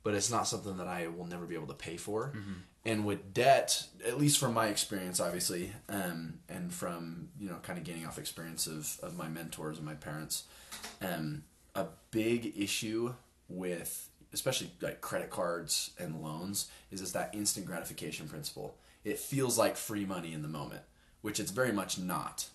but 0.02 0.14
it's 0.14 0.30
not 0.30 0.46
something 0.46 0.76
that 0.78 0.86
I 0.86 1.08
will 1.08 1.26
never 1.26 1.46
be 1.46 1.54
able 1.54 1.66
to 1.68 1.74
pay 1.74 1.96
for. 1.96 2.32
And 2.84 3.04
with 3.04 3.34
debt, 3.34 3.86
at 4.06 4.18
least 4.18 4.38
from 4.38 4.54
my 4.54 4.68
experience, 4.68 5.20
obviously, 5.20 5.72
um, 5.88 6.38
and 6.48 6.72
from 6.72 7.28
you 7.38 7.48
know 7.50 7.56
kind 7.62 7.78
of 7.78 7.84
gaining 7.84 8.06
off 8.06 8.18
experience 8.18 8.66
of 8.66 8.98
of 9.02 9.16
my 9.16 9.28
mentors 9.28 9.76
and 9.76 9.86
my 9.86 9.94
parents, 9.94 10.44
um, 11.02 11.44
a 11.74 11.86
big 12.10 12.54
issue 12.56 13.12
with 13.48 14.08
especially 14.32 14.70
like 14.80 15.00
credit 15.00 15.28
cards 15.28 15.90
and 15.98 16.22
loans 16.22 16.70
is 16.90 17.00
is 17.02 17.12
that 17.12 17.34
instant 17.34 17.66
gratification 17.66 18.28
principle. 18.28 18.76
It 19.04 19.18
feels 19.18 19.58
like 19.58 19.76
free 19.76 20.04
money 20.06 20.32
in 20.32 20.42
the 20.42 20.48
moment, 20.48 20.82
which 21.20 21.40
it's 21.40 21.50
very 21.50 21.72
much 21.72 21.98
not 21.98 22.48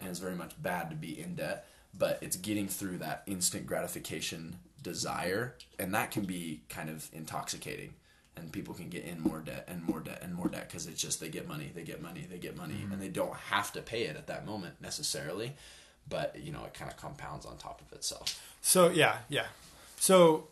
and 0.00 0.08
it's 0.08 0.18
very 0.18 0.34
much 0.34 0.60
bad 0.62 0.90
to 0.90 0.96
be 0.96 1.18
in 1.18 1.34
debt 1.34 1.66
but 1.96 2.18
it's 2.22 2.36
getting 2.36 2.68
through 2.68 2.98
that 2.98 3.22
instant 3.26 3.66
gratification 3.66 4.56
desire 4.82 5.54
and 5.78 5.94
that 5.94 6.10
can 6.10 6.24
be 6.24 6.62
kind 6.68 6.88
of 6.88 7.08
intoxicating 7.12 7.94
and 8.36 8.52
people 8.52 8.72
can 8.72 8.88
get 8.88 9.04
in 9.04 9.20
more 9.20 9.40
debt 9.40 9.64
and 9.66 9.82
more 9.82 9.98
debt 10.00 10.20
and 10.22 10.32
more 10.34 10.48
debt 10.48 10.68
because 10.68 10.86
it's 10.86 11.00
just 11.02 11.20
they 11.20 11.28
get 11.28 11.48
money 11.48 11.70
they 11.74 11.82
get 11.82 12.00
money 12.00 12.24
they 12.30 12.38
get 12.38 12.56
money 12.56 12.76
and 12.92 13.02
they 13.02 13.08
don't 13.08 13.34
have 13.34 13.72
to 13.72 13.80
pay 13.82 14.04
it 14.04 14.16
at 14.16 14.28
that 14.28 14.46
moment 14.46 14.74
necessarily 14.80 15.54
but 16.08 16.36
you 16.40 16.52
know 16.52 16.64
it 16.64 16.72
kind 16.74 16.90
of 16.90 16.96
compounds 16.96 17.44
on 17.44 17.56
top 17.56 17.80
of 17.80 17.92
itself 17.92 18.40
So 18.60 18.88
yeah, 18.90 19.18
yeah. 19.28 19.46
So 19.98 20.46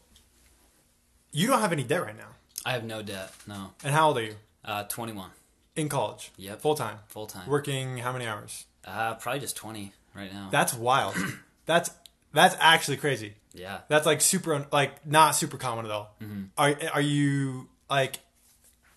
you 1.32 1.46
don't 1.46 1.60
have 1.60 1.72
any 1.72 1.84
debt 1.84 2.02
right 2.02 2.16
now. 2.16 2.30
I 2.64 2.72
have 2.72 2.84
no 2.84 3.02
debt. 3.02 3.32
No. 3.46 3.72
And 3.84 3.94
how 3.94 4.08
old 4.08 4.18
are 4.18 4.22
you? 4.24 4.34
Uh, 4.64 4.82
21. 4.84 5.30
In 5.76 5.88
college. 5.88 6.32
Yep. 6.36 6.60
Full 6.62 6.74
time. 6.74 6.98
Full 7.08 7.26
time. 7.26 7.46
Working 7.48 7.98
how 7.98 8.12
many 8.12 8.26
hours? 8.26 8.64
Uh, 8.84 9.14
probably 9.14 9.40
just 9.40 9.56
20 9.56 9.92
right 10.16 10.32
now. 10.32 10.48
That's 10.50 10.74
wild. 10.74 11.14
that's 11.66 11.90
that's 12.32 12.56
actually 12.60 12.96
crazy. 12.98 13.34
yeah. 13.54 13.78
That's 13.88 14.06
like 14.06 14.20
super 14.20 14.66
like 14.72 15.06
not 15.06 15.34
super 15.34 15.56
common 15.56 15.84
at 15.84 15.90
all. 15.90 16.14
Mm-hmm. 16.22 16.44
Are 16.58 16.74
are 16.94 17.00
you 17.00 17.68
like 17.90 18.18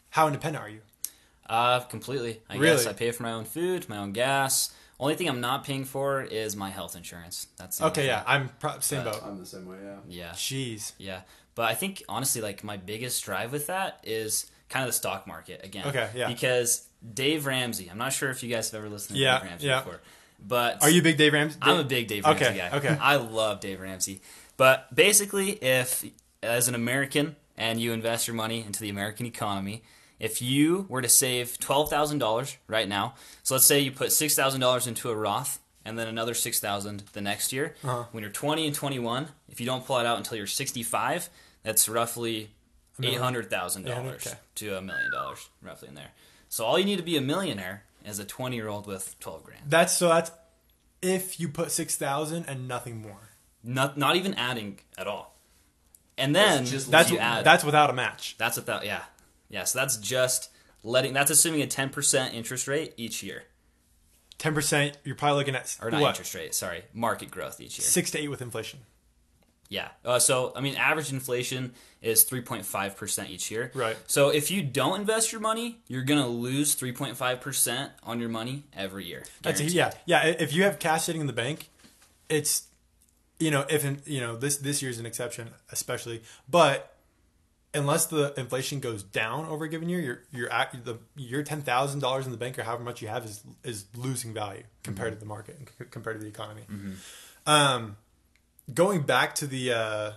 how 0.10 0.28
independent 0.28 0.64
are 0.64 0.70
you? 0.70 0.82
Uh, 1.48 1.80
completely. 1.82 2.42
I 2.50 2.56
Really? 2.58 2.76
guess 2.78 2.86
I 2.88 2.94
pay 2.94 3.12
for 3.12 3.24
my 3.24 3.32
own 3.32 3.46
food, 3.46 3.90
my 3.90 3.98
own 3.98 4.12
gas. 4.12 4.74
Only 5.00 5.16
thing 5.16 5.28
I'm 5.30 5.40
not 5.42 5.64
paying 5.64 5.86
for 5.86 6.22
is 6.22 6.56
my 6.56 6.70
health 6.70 6.96
insurance. 6.96 7.48
That's 7.58 7.82
Okay, 7.82 8.02
thing. 8.02 8.08
yeah, 8.08 8.24
I'm 8.28 8.50
pro- 8.60 8.80
same 8.82 9.04
boat. 9.06 9.22
i'm 9.24 9.40
the 9.40 9.46
same 9.46 9.66
way 9.66 9.78
yeah 9.84 9.98
Yeah. 10.08 10.30
Jeez. 10.32 10.92
Yeah. 10.98 11.22
But 11.56 11.66
I 11.70 11.74
think 11.76 12.04
honestly, 12.10 12.42
like 12.42 12.64
my 12.64 12.78
biggest 12.78 13.24
drive 13.24 13.52
with 13.52 13.68
that 13.68 14.00
is 14.04 14.50
kind 14.70 14.84
of 14.84 14.90
the 14.90 14.94
stock 14.94 15.26
market 15.26 15.62
again. 15.64 15.88
Okay, 15.88 16.10
yeah. 16.16 16.28
Because 16.28 16.86
Dave 17.14 17.46
Ramsey, 17.46 17.90
I'm 17.90 17.98
not 17.98 18.14
sure 18.14 18.30
if 18.30 18.44
you 18.44 18.50
guys 18.54 18.70
have 18.72 18.80
ever 18.80 18.90
listened 18.90 19.16
to 19.18 19.22
Yeah, 19.24 19.40
Dave 19.40 19.50
Ramsey 19.50 19.68
yeah. 19.68 19.80
before, 19.80 20.02
but 20.46 20.82
Are 20.84 20.90
you 20.90 21.02
a 21.02 21.04
big 21.04 21.18
Dave 21.18 21.34
Ramsey? 21.34 21.58
I'm 21.62 21.80
a 21.80 21.84
big 21.84 22.08
Dave 22.08 22.26
Ramsey 22.26 22.46
Okay, 22.46 22.58
guy. 22.58 22.78
okay. 22.78 22.98
I 23.00 23.16
love 23.18 23.60
Dave 23.60 23.80
Ramsey. 23.80 24.22
But 24.58 24.94
basically, 24.94 25.52
if 25.52 26.04
as 26.44 26.68
an 26.68 26.76
American 26.76 27.36
and 27.58 27.80
you 27.80 27.92
invest 27.94 28.28
your 28.28 28.36
money 28.36 28.64
into 28.66 28.80
the 28.82 28.90
American 28.90 29.26
economy, 29.26 29.84
if 30.20 30.42
you 30.42 30.86
were 30.90 31.02
to 31.02 31.10
save 31.10 31.60
twelve 31.60 31.90
thousand 31.90 32.20
dollars 32.20 32.58
right 32.68 32.88
now, 32.88 33.16
so 33.44 33.56
let's 33.56 33.66
say 33.66 33.80
you 33.80 33.92
put 33.92 34.12
six 34.12 34.36
thousand 34.36 34.62
dollars 34.62 34.86
into 34.88 35.10
a 35.10 35.16
Roth 35.16 35.60
and 35.86 35.98
then 35.98 36.08
another 36.08 36.34
six 36.34 36.60
thousand 36.60 37.04
the 37.14 37.22
next 37.22 37.54
year, 37.54 37.76
Uh-huh. 37.84 38.04
when 38.12 38.22
you're 38.24 38.32
twenty 38.32 38.66
and 38.68 38.76
twenty 38.76 39.00
one, 39.00 39.30
if 39.50 39.60
you 39.62 39.66
don't 39.66 39.86
pull 39.86 39.98
it 40.00 40.06
out 40.06 40.18
until 40.18 40.38
you're 40.38 40.48
sixty 40.48 40.84
five, 40.84 41.30
that's 41.64 41.88
roughly 41.88 42.36
eight 42.38 42.50
million. 43.00 43.22
hundred 43.22 43.50
thousand 43.50 43.86
dollars 43.86 44.28
okay. 44.28 44.38
to 44.56 44.78
a 44.78 44.82
million 44.82 45.10
dollars, 45.12 45.48
roughly 45.62 45.88
in 45.88 45.96
there. 45.96 46.12
So 46.50 46.66
all 46.66 46.78
you 46.78 46.84
need 46.86 46.98
to 46.98 47.04
be 47.04 47.16
a 47.16 47.22
millionaire 47.22 47.84
is 48.06 48.20
a 48.20 48.26
twenty 48.26 48.56
year 48.56 48.68
old 48.68 48.88
with 48.88 49.20
twelve 49.20 49.44
grand. 49.44 49.62
That's 49.68 49.96
so 49.96 50.10
that's 50.10 50.32
if 51.02 51.40
you 51.40 51.48
put 51.50 51.72
six 51.72 51.96
thousand 51.96 52.46
and 52.48 52.68
nothing 52.68 53.02
more. 53.02 53.30
not 53.64 53.98
not 53.98 54.16
even 54.16 54.34
adding 54.36 54.80
at 54.98 55.08
all. 55.08 55.36
And 56.18 56.36
then 56.36 56.60
That's 56.60 56.72
just 56.72 56.92
That's 56.92 57.12
you 57.12 57.18
add. 57.18 57.46
that's 57.46 57.64
without 57.64 57.90
a 57.90 57.94
match. 57.94 58.36
that's 58.38 58.58
without 58.58 58.86
yeah 58.86 59.04
yeah. 59.50 59.64
So 59.64 59.80
that's 59.80 59.96
just 59.98 60.50
letting. 60.84 61.14
That's 61.14 61.32
assuming 61.32 61.62
a 61.62 61.68
ten 61.68 61.90
percent 61.90 62.34
interest 62.34 62.68
rate 62.68 62.94
each 62.98 63.24
year. 63.24 63.44
ten 64.38 64.54
percent. 64.54 64.98
You're 65.06 65.16
probably 65.16 65.38
looking 65.40 65.56
at 65.56 65.78
or 65.82 65.90
not 65.92 66.02
what 66.02 66.10
interest 66.10 66.36
rate. 66.36 66.54
Sorry, 66.54 66.84
market 66.94 67.32
growth 67.32 67.62
each 67.62 67.80
year. 67.80 67.86
six 67.88 68.12
to 68.12 68.20
eight 68.20 68.28
with 68.28 68.42
inflation. 68.42 68.80
Yeah. 69.70 69.90
Uh, 70.04 70.18
so, 70.20 70.52
I 70.56 70.62
mean, 70.62 70.76
average 70.76 71.12
inflation 71.14 71.74
is 72.02 72.26
3.5% 72.26 73.30
each 73.30 73.52
year. 73.52 73.72
Right. 73.76 73.96
So, 74.08 74.30
if 74.30 74.50
you 74.50 74.64
don't 74.64 75.00
invest 75.00 75.32
your 75.32 75.42
money, 75.42 75.78
you're 75.88 76.04
going 76.04 76.22
to 76.22 76.28
lose 76.28 76.76
3.5% 76.76 77.92
on 78.04 78.20
your 78.20 78.30
money 78.30 78.64
every 78.76 79.06
year. 79.06 79.24
That's 79.44 79.60
a, 79.60 79.66
yeah, 79.66 79.92
yeah. 80.06 80.26
If 80.26 80.54
you 80.54 80.64
have 80.64 80.80
cash 80.80 81.04
sitting 81.04 81.22
in 81.22 81.28
the 81.28 81.34
bank, 81.34 81.70
it's 82.30 82.64
you 83.40 83.52
know 83.52 83.66
if 83.70 83.84
you 84.08 84.20
know 84.20 84.36
this 84.36 84.58
this 84.58 84.82
year's 84.82 85.00
an 85.00 85.06
exception, 85.06 85.50
especially. 85.72 86.22
But 86.48 86.96
unless 87.74 88.06
the 88.06 88.34
inflation 88.38 88.80
goes 88.80 89.04
down 89.04 89.46
over 89.46 89.66
a 89.66 89.70
given 89.70 89.90
year, 89.90 90.02
your 90.02 90.22
your 90.32 90.50
the 90.84 91.00
your 91.16 91.44
ten 91.44 91.62
thousand 91.62 92.00
dollars 92.00 92.26
in 92.26 92.32
the 92.32 92.38
bank 92.38 92.58
or 92.60 92.64
however 92.64 92.84
much 92.84 93.02
you 93.02 93.08
have 93.08 93.26
is 93.26 93.44
is 93.64 93.86
losing 93.96 94.34
value 94.34 94.64
compared 94.84 95.14
to 95.14 95.20
the 95.20 95.26
market 95.26 95.58
and 95.58 95.92
compared 95.92 96.18
to 96.18 96.24
the 96.24 96.30
economy. 96.30 96.62
Um, 97.46 97.98
going 98.74 99.02
back 99.02 99.36
to 99.36 99.48
the, 99.48 99.74
uh, 99.74 100.12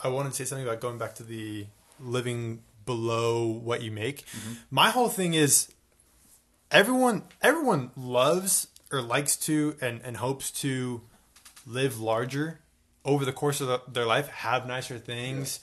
I 0.00 0.08
wanted 0.08 0.30
to 0.30 0.34
say 0.36 0.44
something 0.44 0.66
about 0.66 0.80
going 0.80 0.98
back 0.98 1.14
to 1.16 1.22
the 1.22 1.66
living 2.00 2.62
below 2.86 3.46
what 3.46 3.82
you 3.82 3.90
make. 3.90 4.24
My 4.70 4.90
whole 4.90 5.08
thing 5.08 5.34
is 5.34 5.68
everyone 6.70 7.22
everyone 7.42 7.90
loves 7.96 8.68
or 8.90 9.02
likes 9.02 9.36
to 9.36 9.76
and, 9.80 10.00
and 10.02 10.16
hopes 10.16 10.50
to 10.50 11.02
live 11.66 12.00
larger 12.00 12.60
over 13.04 13.24
the 13.24 13.32
course 13.32 13.60
of 13.60 13.68
the, 13.68 13.80
their 13.90 14.06
life, 14.06 14.28
have 14.28 14.66
nicer 14.66 14.98
things, 14.98 15.60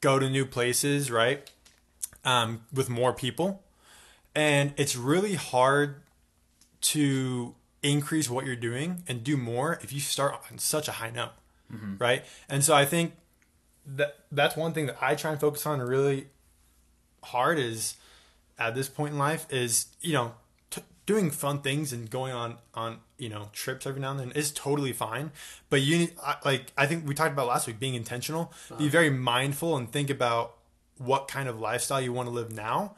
go 0.00 0.18
to 0.18 0.28
new 0.28 0.44
places, 0.44 1.10
right? 1.10 1.50
Um, 2.24 2.62
with 2.72 2.88
more 2.88 3.12
people. 3.12 3.62
And 4.34 4.72
it's 4.76 4.96
really 4.96 5.34
hard 5.34 6.02
to 6.82 7.54
increase 7.82 8.30
what 8.30 8.46
you're 8.46 8.56
doing 8.56 9.02
and 9.08 9.22
do 9.24 9.36
more 9.36 9.78
if 9.82 9.92
you 9.92 10.00
start 10.00 10.40
on 10.50 10.58
such 10.58 10.88
a 10.88 10.92
high 10.92 11.10
note, 11.10 11.32
Mm-hmm. 11.72 11.94
right? 11.98 12.24
And 12.48 12.62
so 12.62 12.74
I 12.74 12.84
think 12.84 13.14
that 13.86 14.16
that's 14.30 14.56
one 14.56 14.72
thing 14.72 14.86
that 14.86 14.98
I 15.00 15.14
try 15.14 15.32
and 15.32 15.40
focus 15.40 15.66
on 15.66 15.80
really 15.80 16.26
hard 17.24 17.58
is 17.58 17.96
at 18.58 18.74
this 18.74 18.88
point 18.88 19.12
in 19.12 19.18
life 19.18 19.46
is 19.50 19.86
you 20.00 20.12
know 20.12 20.34
t- 20.70 20.82
doing 21.06 21.30
fun 21.30 21.60
things 21.62 21.92
and 21.92 22.10
going 22.10 22.32
on 22.32 22.56
on 22.74 22.98
you 23.18 23.28
know 23.28 23.48
trips 23.52 23.86
every 23.86 24.00
now 24.00 24.10
and 24.10 24.20
then 24.20 24.30
is 24.32 24.50
totally 24.52 24.92
fine. 24.92 25.30
But 25.70 25.80
you 25.82 25.98
need 25.98 26.12
I- 26.22 26.36
like 26.44 26.72
i 26.76 26.86
think 26.86 27.06
we 27.06 27.14
talked 27.14 27.32
about 27.32 27.46
last 27.48 27.66
week 27.66 27.78
being 27.80 27.94
intentional. 27.94 28.52
Be 28.78 28.88
very 28.88 29.10
mindful 29.10 29.76
and 29.76 29.90
think 29.90 30.10
about 30.10 30.56
what 30.98 31.26
kind 31.26 31.48
of 31.48 31.58
lifestyle 31.58 32.00
you 32.00 32.12
want 32.12 32.28
to 32.28 32.32
live 32.34 32.52
now 32.52 32.94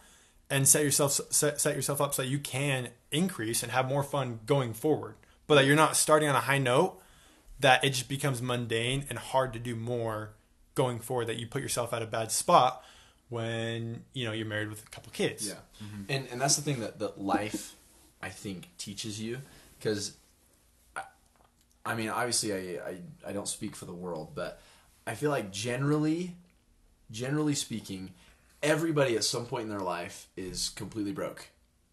and 0.51 0.69
set 0.69 0.83
yourself 0.85 1.19
set, 1.31 1.61
set 1.61 1.75
yourself 1.77 2.01
up 2.01 2.13
so 2.15 2.23
that 2.23 2.29
you 2.29 2.39
can 2.39 2.89
increase 3.11 3.63
and 3.63 3.73
have 3.73 3.89
more 3.89 4.03
fun 4.03 4.41
going 4.45 4.75
forward. 4.75 5.15
But 5.47 5.55
that 5.57 5.65
you're 5.67 5.77
not 5.77 5.97
starting 5.97 6.29
on 6.29 6.35
a 6.35 6.41
high 6.41 6.59
note 6.59 7.01
that 7.61 7.85
it 7.85 7.91
just 7.91 8.09
becomes 8.09 8.43
mundane 8.43 9.07
and 9.09 9.19
hard 9.19 9.53
to 9.53 9.59
do 9.59 9.77
more 9.77 10.35
going 10.75 10.99
forward 10.99 11.27
that 11.29 11.37
you 11.37 11.47
put 11.47 11.63
yourself 11.63 11.93
at 11.93 12.03
a 12.03 12.07
bad 12.07 12.33
spot 12.33 12.85
when 13.29 14.05
you 14.13 14.25
know 14.25 14.33
you're 14.33 14.47
married 14.47 14.69
with 14.69 14.85
a 14.85 14.91
couple 14.91 15.11
kids. 15.13 15.49
Yeah, 15.49 15.55
mm-hmm. 15.83 16.03
and 16.09 16.29
and 16.31 16.41
that's 16.41 16.57
the 16.57 16.63
thing 16.63 16.81
that 16.81 16.99
that 16.99 17.21
life, 17.21 17.75
I 18.23 18.29
think, 18.29 18.69
teaches 18.79 19.21
you 19.21 19.39
because, 19.79 20.17
I, 20.97 21.03
I 21.85 21.95
mean, 21.95 22.09
obviously, 22.11 22.53
I, 22.53 22.81
I 22.89 22.99
I 23.29 23.33
don't 23.33 23.49
speak 23.49 23.77
for 23.77 23.87
the 23.87 23.95
world, 23.95 24.33
but 24.35 24.61
I 25.07 25.15
feel 25.15 25.31
like 25.31 25.51
generally, 25.51 26.37
generally 27.11 27.55
speaking, 27.55 28.13
everybody 28.63 29.17
at 29.17 29.25
some 29.25 29.47
point 29.47 29.65
in 29.65 29.71
their 29.71 29.81
life 29.81 30.29
is 30.37 30.69
completely 30.71 31.13
broke, 31.13 31.49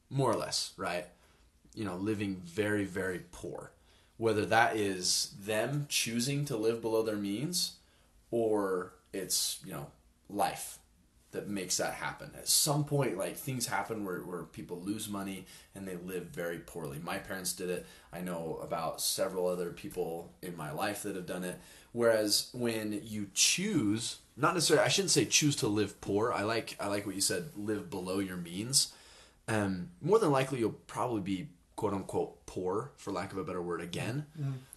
more 0.09 0.31
or 0.31 0.35
less, 0.35 0.73
right? 0.77 1.05
You 1.73 1.85
know, 1.85 1.95
living 1.95 2.41
very 2.45 2.85
very 2.85 3.23
poor, 3.31 3.71
whether 4.21 4.45
that 4.45 4.75
is 4.75 5.33
them 5.41 5.87
choosing 5.89 6.45
to 6.45 6.55
live 6.55 6.79
below 6.79 7.01
their 7.01 7.15
means, 7.15 7.77
or 8.29 8.93
it's 9.11 9.59
you 9.65 9.71
know 9.71 9.87
life 10.29 10.77
that 11.31 11.49
makes 11.49 11.77
that 11.77 11.95
happen. 11.95 12.29
At 12.37 12.47
some 12.47 12.83
point, 12.83 13.17
like 13.17 13.35
things 13.35 13.65
happen 13.65 14.05
where, 14.05 14.19
where 14.19 14.43
people 14.43 14.79
lose 14.79 15.09
money 15.09 15.47
and 15.73 15.87
they 15.87 15.95
live 15.95 16.25
very 16.25 16.59
poorly. 16.59 16.99
My 17.03 17.17
parents 17.17 17.53
did 17.53 17.71
it. 17.71 17.87
I 18.13 18.21
know 18.21 18.59
about 18.61 19.01
several 19.01 19.47
other 19.47 19.71
people 19.71 20.31
in 20.43 20.55
my 20.55 20.71
life 20.71 21.01
that 21.01 21.15
have 21.15 21.25
done 21.25 21.43
it. 21.43 21.59
Whereas 21.91 22.49
when 22.53 23.01
you 23.03 23.27
choose, 23.33 24.19
not 24.37 24.53
necessarily, 24.53 24.85
I 24.85 24.89
shouldn't 24.89 25.09
say 25.09 25.25
choose 25.25 25.55
to 25.57 25.67
live 25.67 25.99
poor. 25.99 26.31
I 26.31 26.43
like 26.43 26.75
I 26.79 26.89
like 26.89 27.07
what 27.07 27.15
you 27.15 27.21
said, 27.21 27.49
live 27.55 27.89
below 27.89 28.19
your 28.19 28.37
means. 28.37 28.93
Um, 29.47 29.89
more 29.99 30.19
than 30.19 30.31
likely, 30.31 30.59
you'll 30.59 30.77
probably 30.85 31.21
be 31.21 31.47
quote 31.81 31.93
unquote 31.95 32.45
poor, 32.45 32.91
for 32.97 33.11
lack 33.11 33.31
of 33.31 33.39
a 33.39 33.43
better 33.43 33.59
word, 33.61 33.81
again. 33.81 34.27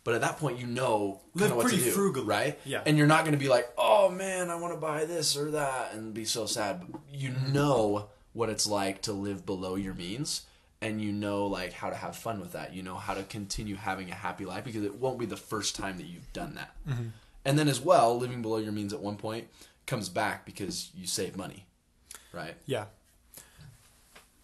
But 0.05 0.14
at 0.14 0.23
that 0.23 0.38
point, 0.38 0.59
you 0.59 0.67
know 0.67 1.21
Mm-hmm. 1.37 1.38
Live 1.38 1.49
kinda 1.51 1.57
what 1.57 1.62
to 1.64 1.69
pretty 1.69 1.85
do, 1.85 1.90
frugally. 1.90 2.27
right? 2.27 2.59
Yeah. 2.64 2.83
And 2.87 2.97
you're 2.97 3.07
not 3.07 3.25
going 3.25 3.33
to 3.37 3.38
be 3.38 3.49
like, 3.51 3.69
oh 3.77 4.09
man, 4.09 4.49
I 4.49 4.55
want 4.55 4.73
to 4.73 4.81
buy 4.81 5.05
this 5.05 5.37
or 5.37 5.51
that 5.51 5.93
and 5.93 6.14
be 6.14 6.25
so 6.25 6.47
sad. 6.47 6.83
You 7.12 7.31
Mm-hmm. 7.31 7.53
know 7.53 8.09
what 8.33 8.49
it's 8.49 8.67
like 8.67 9.03
to 9.03 9.12
live 9.12 9.45
below 9.45 9.75
your 9.75 9.93
means 9.93 10.43
and 10.81 11.01
you 11.01 11.12
know 11.12 11.47
like 11.47 11.73
how 11.75 11.90
to 11.90 11.97
have 11.97 12.17
fun 12.17 12.40
with 12.40 12.53
that. 12.53 12.73
You 12.75 12.83
know 12.83 12.95
how 12.95 13.12
to 13.12 13.23
continue 13.25 13.75
having 13.77 14.11
a 14.11 14.14
happy 14.14 14.47
life 14.47 14.64
because 14.64 14.83
it 14.85 14.95
won't 14.95 15.19
be 15.19 15.27
the 15.27 15.37
first 15.37 15.77
time 15.77 15.99
that 15.99 16.07
you've 16.07 16.33
done 16.33 16.55
that. 16.55 16.75
Mm-hmm. 16.88 17.09
And 17.45 17.59
then 17.59 17.69
as 17.69 17.81
well, 17.83 18.17
living 18.19 18.40
below 18.40 18.57
your 18.57 18.73
means 18.73 18.95
at 18.95 19.01
one 19.01 19.17
point 19.19 19.49
comes 19.87 20.09
back 20.09 20.47
because 20.47 20.90
you 20.97 21.07
save 21.07 21.37
money. 21.37 21.67
Right? 22.33 22.55
yeah 22.64 22.87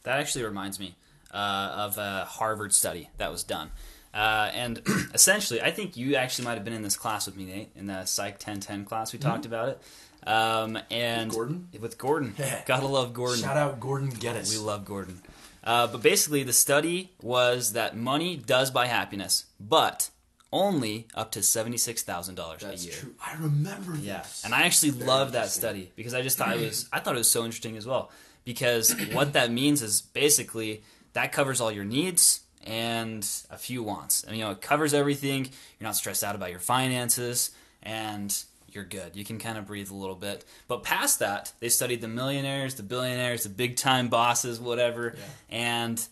That 0.02 0.18
actually 0.20 0.44
reminds 0.44 0.78
me 0.78 0.94
uh, 1.32 1.36
of 1.76 1.98
a 1.98 2.24
Harvard 2.28 2.72
study 2.72 3.08
that 3.18 3.30
was 3.30 3.42
done. 3.44 3.70
Uh, 4.12 4.50
and 4.52 4.82
essentially, 5.14 5.62
I 5.62 5.70
think 5.70 5.96
you 5.96 6.16
actually 6.16 6.46
might 6.46 6.54
have 6.54 6.64
been 6.64 6.72
in 6.74 6.82
this 6.82 6.96
class 6.96 7.26
with 7.26 7.36
me, 7.36 7.44
Nate, 7.44 7.70
in 7.76 7.86
the 7.86 8.04
Psych 8.04 8.34
1010 8.34 8.84
class. 8.84 9.12
We 9.12 9.18
talked 9.18 9.46
about 9.46 9.68
it. 9.68 9.80
Um, 10.28 10.78
and 10.90 11.28
With 11.28 11.36
Gordon? 11.36 11.68
With 11.80 11.98
Gordon. 11.98 12.34
Gotta 12.66 12.86
love 12.86 13.14
Gordon. 13.14 13.42
Shout 13.42 13.56
out 13.56 13.80
Gordon 13.80 14.10
Geddes. 14.10 14.52
We 14.56 14.62
love 14.62 14.84
Gordon. 14.84 15.22
Uh, 15.62 15.86
but 15.86 16.02
basically, 16.02 16.42
the 16.42 16.52
study 16.52 17.12
was 17.22 17.72
that 17.74 17.96
money 17.96 18.36
does 18.36 18.70
buy 18.70 18.86
happiness, 18.86 19.44
but 19.60 20.10
only 20.52 21.06
up 21.14 21.30
to 21.32 21.38
$76,000 21.40 22.32
a 22.36 22.42
year. 22.42 22.56
That's 22.70 22.98
true. 22.98 23.14
I 23.24 23.34
remember 23.38 23.94
Yeah, 23.96 24.18
this. 24.22 24.42
and 24.44 24.52
I 24.54 24.62
actually 24.62 24.90
Very 24.90 25.06
love 25.06 25.32
that 25.32 25.48
study 25.50 25.92
because 25.96 26.12
I 26.14 26.22
just 26.22 26.36
thought 26.38 26.56
it 26.56 26.60
was 26.60 26.88
I 26.92 26.98
thought 27.00 27.14
it 27.14 27.18
was 27.18 27.30
so 27.30 27.44
interesting 27.44 27.76
as 27.76 27.86
well 27.86 28.10
because 28.44 28.94
what 29.12 29.34
that 29.34 29.50
means 29.52 29.80
is 29.82 30.00
basically 30.00 30.82
that 31.12 31.32
covers 31.32 31.60
all 31.60 31.72
your 31.72 31.84
needs 31.84 32.40
and 32.64 33.26
a 33.50 33.56
few 33.56 33.82
wants. 33.82 34.22
And 34.24 34.36
you 34.36 34.44
know, 34.44 34.50
it 34.50 34.60
covers 34.60 34.94
everything. 34.94 35.44
You're 35.78 35.86
not 35.86 35.96
stressed 35.96 36.24
out 36.24 36.34
about 36.34 36.50
your 36.50 36.60
finances 36.60 37.50
and 37.82 38.36
you're 38.68 38.84
good. 38.84 39.16
You 39.16 39.24
can 39.24 39.38
kind 39.38 39.58
of 39.58 39.66
breathe 39.66 39.90
a 39.90 39.94
little 39.94 40.14
bit. 40.14 40.44
But 40.68 40.82
past 40.82 41.18
that, 41.18 41.52
they 41.60 41.68
studied 41.68 42.00
the 42.00 42.08
millionaires, 42.08 42.74
the 42.74 42.82
billionaires, 42.82 43.42
the 43.42 43.48
big 43.48 43.76
time 43.76 44.08
bosses, 44.08 44.60
whatever. 44.60 45.16
And 45.48 46.04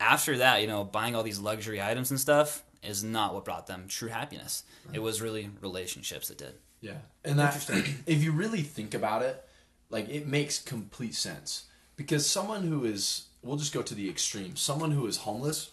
after 0.00 0.38
that, 0.38 0.62
you 0.62 0.66
know, 0.66 0.84
buying 0.84 1.14
all 1.14 1.22
these 1.22 1.38
luxury 1.38 1.82
items 1.82 2.10
and 2.10 2.20
stuff 2.20 2.62
is 2.82 3.02
not 3.02 3.34
what 3.34 3.44
brought 3.44 3.66
them 3.66 3.86
true 3.88 4.08
happiness. 4.08 4.62
It 4.92 5.00
was 5.00 5.20
really 5.20 5.50
relationships 5.60 6.28
that 6.28 6.38
did. 6.38 6.54
Yeah, 6.80 6.98
and 7.24 7.38
that 7.38 7.68
if 8.06 8.22
you 8.22 8.32
really 8.32 8.62
think 8.62 8.94
about 8.94 9.22
it, 9.22 9.42
like 9.90 10.08
it 10.08 10.26
makes 10.26 10.58
complete 10.58 11.14
sense 11.14 11.64
because 11.96 12.28
someone 12.28 12.62
who 12.62 12.84
is, 12.84 13.26
we'll 13.46 13.56
just 13.56 13.72
go 13.72 13.82
to 13.82 13.94
the 13.94 14.08
extreme. 14.08 14.56
Someone 14.56 14.90
who 14.90 15.06
is 15.06 15.18
homeless 15.18 15.70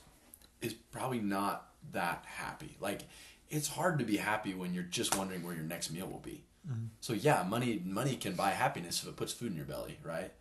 is 0.62 0.74
probably 0.74 1.20
not 1.20 1.70
that 1.92 2.24
happy. 2.26 2.78
Like 2.80 3.02
it's 3.50 3.68
hard 3.68 4.00
to 4.00 4.06
be 4.06 4.18
happy 4.18 4.54
when 4.54 4.74
you're 4.74 4.84
just 4.84 5.18
wondering 5.18 5.44
where 5.44 5.56
your 5.56 5.64
next 5.64 5.92
meal 5.92 6.08
will 6.08 6.20
be. 6.20 6.44
Mm-hmm. 6.70 6.86
So 7.02 7.14
yeah, 7.14 7.46
money 7.48 7.82
money 7.86 8.16
can 8.16 8.34
buy 8.34 8.52
happiness 8.52 9.02
if 9.04 9.10
it 9.10 9.16
puts 9.16 9.34
food 9.34 9.52
in 9.52 9.58
your 9.58 9.66
belly, 9.66 9.98
right? 10.04 10.32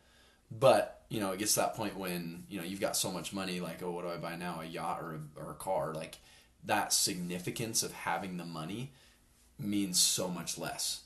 But 0.50 1.02
you 1.08 1.20
know, 1.20 1.32
it 1.32 1.38
gets 1.38 1.54
to 1.54 1.60
that 1.60 1.74
point 1.74 1.96
when 1.96 2.44
you 2.48 2.58
know 2.58 2.64
you've 2.64 2.80
got 2.80 2.96
so 2.96 3.10
much 3.10 3.32
money, 3.32 3.60
like 3.60 3.82
oh, 3.82 3.90
what 3.90 4.04
do 4.04 4.10
I 4.10 4.16
buy 4.16 4.36
now? 4.36 4.60
A 4.60 4.64
yacht 4.64 5.00
or 5.02 5.14
a, 5.14 5.40
or 5.40 5.50
a 5.52 5.54
car? 5.54 5.94
Like 5.94 6.18
that 6.64 6.92
significance 6.92 7.82
of 7.82 7.92
having 7.92 8.36
the 8.36 8.44
money 8.44 8.92
means 9.58 9.98
so 9.98 10.28
much 10.28 10.58
less 10.58 11.02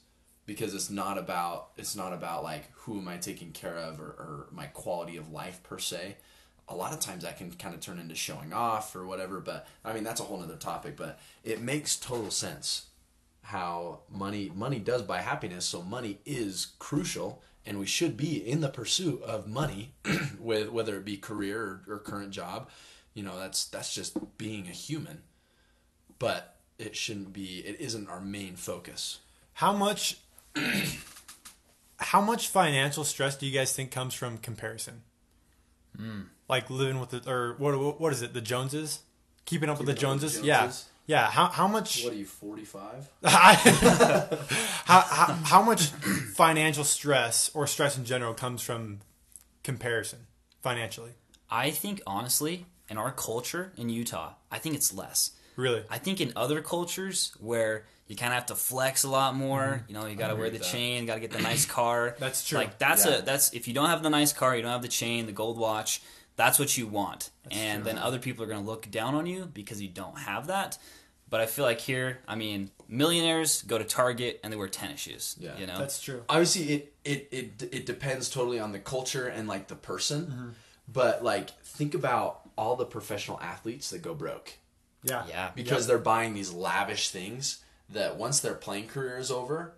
because 0.47 0.75
it's 0.75 0.91
not 0.91 1.19
about 1.19 1.69
it's 1.77 1.97
not 1.97 2.13
about 2.13 2.45
like 2.45 2.73
who 2.73 2.99
am 2.99 3.09
I 3.09 3.17
taking 3.17 3.51
care 3.51 3.77
of 3.77 4.01
or, 4.01 4.05
or 4.05 4.47
my 4.53 4.67
quality 4.67 5.17
of 5.17 5.33
life 5.33 5.63
per 5.63 5.79
se. 5.79 6.17
A 6.69 6.75
lot 6.75 6.93
of 6.93 7.01
times 7.01 7.23
that 7.23 7.39
can 7.39 7.53
kind 7.53 7.75
of 7.75 7.81
turn 7.81 7.99
into 7.99 8.15
showing 8.15 8.53
off 8.53 8.97
or 8.97 9.07
whatever, 9.07 9.41
but 9.41 9.69
I 9.85 9.93
mean 9.93 10.05
that's 10.05 10.21
a 10.21 10.25
whole 10.25 10.43
other 10.43 10.57
topic. 10.57 10.97
But 10.97 11.19
it 11.45 11.61
makes 11.61 11.97
total 11.97 12.31
sense 12.31 12.87
how 13.43 14.01
money 14.11 14.51
money 14.55 14.79
does 14.79 15.03
buy 15.03 15.19
happiness, 15.19 15.65
so 15.65 15.83
money 15.83 16.19
is 16.25 16.69
crucial, 16.79 17.43
and 17.65 17.79
we 17.79 17.87
should 17.87 18.17
be 18.17 18.37
in 18.37 18.61
the 18.61 18.69
pursuit 18.69 19.23
of 19.23 19.47
money, 19.47 19.93
with 20.41 20.71
whether 20.71 20.97
it 20.97 21.05
be 21.05 21.17
career 21.17 21.83
or, 21.89 21.95
or 21.95 21.99
current 21.99 22.31
job. 22.31 22.69
You 23.15 23.23
know 23.23 23.39
that's 23.39 23.67
that's 23.67 23.95
just 23.95 24.17
being 24.39 24.67
a 24.67 24.73
human, 24.73 25.23
but 26.19 26.57
it 26.79 26.97
shouldn't 26.97 27.33
be. 27.33 27.63
It 27.65 27.81
isn't 27.81 28.09
our 28.09 28.21
main 28.21 28.57
focus. 28.57 29.21
How 29.55 29.73
much 29.73 30.19
how 31.99 32.21
much 32.21 32.49
financial 32.49 33.05
stress 33.05 33.37
do 33.37 33.47
you 33.47 33.53
guys 33.53 33.73
think 33.73 33.91
comes 33.91 34.15
from 34.15 34.39
comparison? 34.39 35.03
Hmm. 35.97 36.23
Like 36.49 36.71
living 36.71 37.01
with 37.01 37.11
the 37.11 37.31
or 37.31 37.55
what 37.59 38.01
what 38.01 38.13
is 38.13 38.23
it? 38.23 38.33
The 38.35 38.41
Joneses 38.41 39.01
keeping 39.47 39.69
up 39.69 39.79
with 39.79 39.87
the 39.87 39.95
Keeping 39.95 40.11
with 40.11 40.21
the 40.21 40.27
Joneses. 40.29 40.47
Yeah, 40.47 40.73
yeah. 41.07 41.31
How 41.31 41.47
how 41.47 41.67
much? 41.67 42.05
What 42.05 42.13
are 42.13 42.17
you, 42.17 42.27
45? 42.27 43.09
how, 43.25 45.01
how 45.01 45.33
how 45.45 45.63
much 45.63 45.87
financial 46.35 46.85
stress 46.85 47.51
or 47.55 47.67
stress 47.67 47.97
in 47.97 48.05
general 48.05 48.35
comes 48.35 48.63
from 48.63 49.01
comparison 49.63 50.27
financially? 50.61 51.13
I 51.51 51.71
think 51.71 52.03
honestly, 52.07 52.67
in 52.91 52.99
our 52.99 53.13
culture 53.13 53.73
in 53.77 53.89
Utah, 53.89 54.35
I 54.51 54.59
think 54.59 54.75
it's 54.75 54.93
less. 54.93 55.31
Really? 55.57 55.85
I 55.89 55.99
think 55.99 56.21
in 56.21 56.33
other 56.37 56.61
cultures 56.61 57.33
where 57.41 57.87
you 58.09 58.17
kind 58.17 58.33
of 58.33 58.35
have 58.35 58.47
to 58.47 58.55
flex 58.55 59.05
a 59.05 59.09
lot 59.11 59.35
more, 59.35 59.61
mm-hmm. 59.63 59.85
you 59.89 59.95
know, 59.99 60.07
you 60.07 60.17
got 60.17 60.29
to 60.29 60.37
wear 60.37 60.49
the 60.51 60.59
that. 60.59 60.65
chain, 60.65 61.07
got 61.07 61.15
to 61.15 61.21
get 61.21 61.31
the 61.33 61.41
nice 61.43 61.67
car. 61.67 62.15
That's 62.21 62.47
true. 62.47 62.59
Like 62.59 62.79
that's 62.79 63.05
Yeah. 63.05 63.17
a 63.19 63.23
that's 63.23 63.53
if 63.53 63.67
you 63.67 63.75
don't 63.75 63.89
have 63.89 64.03
the 64.03 64.11
nice 64.11 64.33
car, 64.33 64.55
you 64.57 64.63
don't 64.63 64.71
have 64.73 64.83
the 64.83 64.89
chain, 64.89 65.27
the 65.27 65.33
gold 65.33 65.59
watch, 65.59 66.03
that's 66.37 66.59
what 66.59 66.77
you 66.79 66.87
want. 66.87 67.31
and 67.51 67.85
then 67.85 67.99
other 67.99 68.19
people 68.19 68.45
are 68.45 68.47
going 68.49 68.61
to 68.63 68.67
look 68.71 68.91
down 68.91 69.15
on 69.15 69.27
you 69.27 69.47
because 69.53 69.81
you 69.83 69.89
don't 69.89 70.19
have 70.19 70.47
that. 70.49 70.79
But 71.29 71.41
I 71.41 71.47
feel 71.47 71.65
like 71.65 71.81
here, 71.81 72.21
I 72.29 72.37
mean, 72.37 72.71
millionaires 72.89 73.63
go 73.63 73.79
to 73.79 73.85
Target 73.85 74.39
and 74.45 74.53
they 74.53 74.57
wear 74.57 74.69
tennis 74.69 75.01
shoes. 75.01 75.35
Yeah. 75.41 75.59
you 75.59 75.67
know, 75.67 75.77
That's 75.79 76.01
true. 76.01 76.23
obviously 76.29 76.73
it, 76.73 76.95
it 77.05 77.29
it 77.33 77.69
it 77.73 77.87
depends 77.87 78.31
totally 78.31 78.61
on 78.61 78.71
the 78.71 78.79
culture 78.79 79.27
and 79.27 79.49
like 79.49 79.67
the 79.67 79.75
person 79.75 80.27
mm-hmm. 80.27 80.49
but 80.87 81.25
like 81.25 81.51
think 81.65 81.95
about 81.95 82.43
all 82.57 82.77
the 82.77 82.85
professional 82.87 83.41
athletes 83.41 83.91
that 83.91 84.03
go 84.03 84.15
broke 84.15 84.53
Yeah. 85.03 85.25
yeah, 85.29 85.51
because 85.57 85.87
they're 85.89 85.99
buying 85.99 86.35
these 86.35 86.53
lavish 86.53 87.11
things 87.11 87.59
that 87.91 88.17
once 88.17 88.41
their 88.41 88.55
playing 88.55 88.89
career 88.89 89.19
is 89.19 89.31
over 89.31 89.75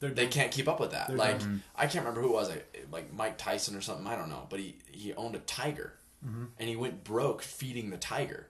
They're 0.00 0.10
they 0.10 0.26
can't 0.26 0.50
keep 0.50 0.68
up 0.68 0.80
with 0.80 0.92
that. 0.92 1.08
They're 1.08 1.16
like 1.16 1.40
i 1.76 1.86
can't 1.86 2.04
remember 2.04 2.20
who 2.20 2.28
it 2.28 2.34
was 2.34 2.48
like, 2.48 2.86
like 2.90 3.12
mike 3.12 3.38
tyson 3.38 3.76
or 3.76 3.80
something 3.80 4.06
i 4.06 4.16
don't 4.16 4.30
know 4.30 4.46
but 4.48 4.60
he 4.60 4.76
he 4.90 5.12
owned 5.14 5.34
a 5.34 5.40
tiger. 5.40 5.94
Mm-hmm. 6.26 6.44
And 6.58 6.68
he 6.68 6.76
went 6.76 7.04
broke 7.04 7.42
feeding 7.42 7.90
the 7.90 7.98
tiger. 7.98 8.46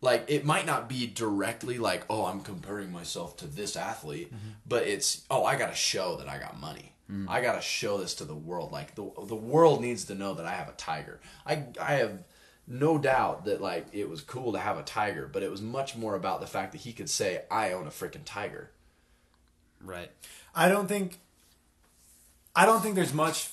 Like 0.00 0.24
it 0.28 0.46
might 0.46 0.64
not 0.64 0.88
be 0.88 1.06
directly 1.06 1.78
like 1.78 2.04
oh 2.08 2.24
i'm 2.24 2.40
comparing 2.40 2.90
myself 2.90 3.36
to 3.38 3.46
this 3.46 3.76
athlete 3.76 4.28
mm-hmm. 4.28 4.50
but 4.66 4.84
it's 4.84 5.22
oh 5.30 5.44
i 5.44 5.56
gotta 5.56 5.74
show 5.74 6.16
that 6.16 6.28
i 6.28 6.38
got 6.38 6.58
money. 6.58 6.92
Mm. 7.10 7.26
I 7.28 7.40
gotta 7.40 7.60
show 7.60 7.98
this 7.98 8.14
to 8.16 8.24
the 8.24 8.36
world. 8.36 8.70
Like 8.70 8.94
the, 8.94 9.10
the 9.26 9.34
world 9.34 9.80
needs 9.80 10.04
to 10.06 10.14
know 10.14 10.34
that 10.34 10.46
i 10.46 10.52
have 10.52 10.68
a 10.68 10.72
tiger. 10.72 11.20
I 11.44 11.64
i 11.80 11.94
have 11.94 12.22
no 12.66 12.98
doubt 12.98 13.44
that 13.44 13.60
like 13.60 13.86
it 13.92 14.08
was 14.08 14.20
cool 14.20 14.52
to 14.52 14.58
have 14.58 14.78
a 14.78 14.82
tiger 14.82 15.28
but 15.32 15.42
it 15.42 15.50
was 15.50 15.60
much 15.60 15.96
more 15.96 16.14
about 16.14 16.40
the 16.40 16.46
fact 16.46 16.72
that 16.72 16.82
he 16.82 16.92
could 16.92 17.10
say 17.10 17.42
i 17.50 17.72
own 17.72 17.86
a 17.86 17.90
freaking 17.90 18.22
tiger 18.24 18.70
right. 19.84 20.10
I 20.54 20.68
don't 20.68 20.86
think. 20.88 21.18
I 22.54 22.66
don't 22.66 22.80
think 22.80 22.94
there's 22.94 23.14
much. 23.14 23.50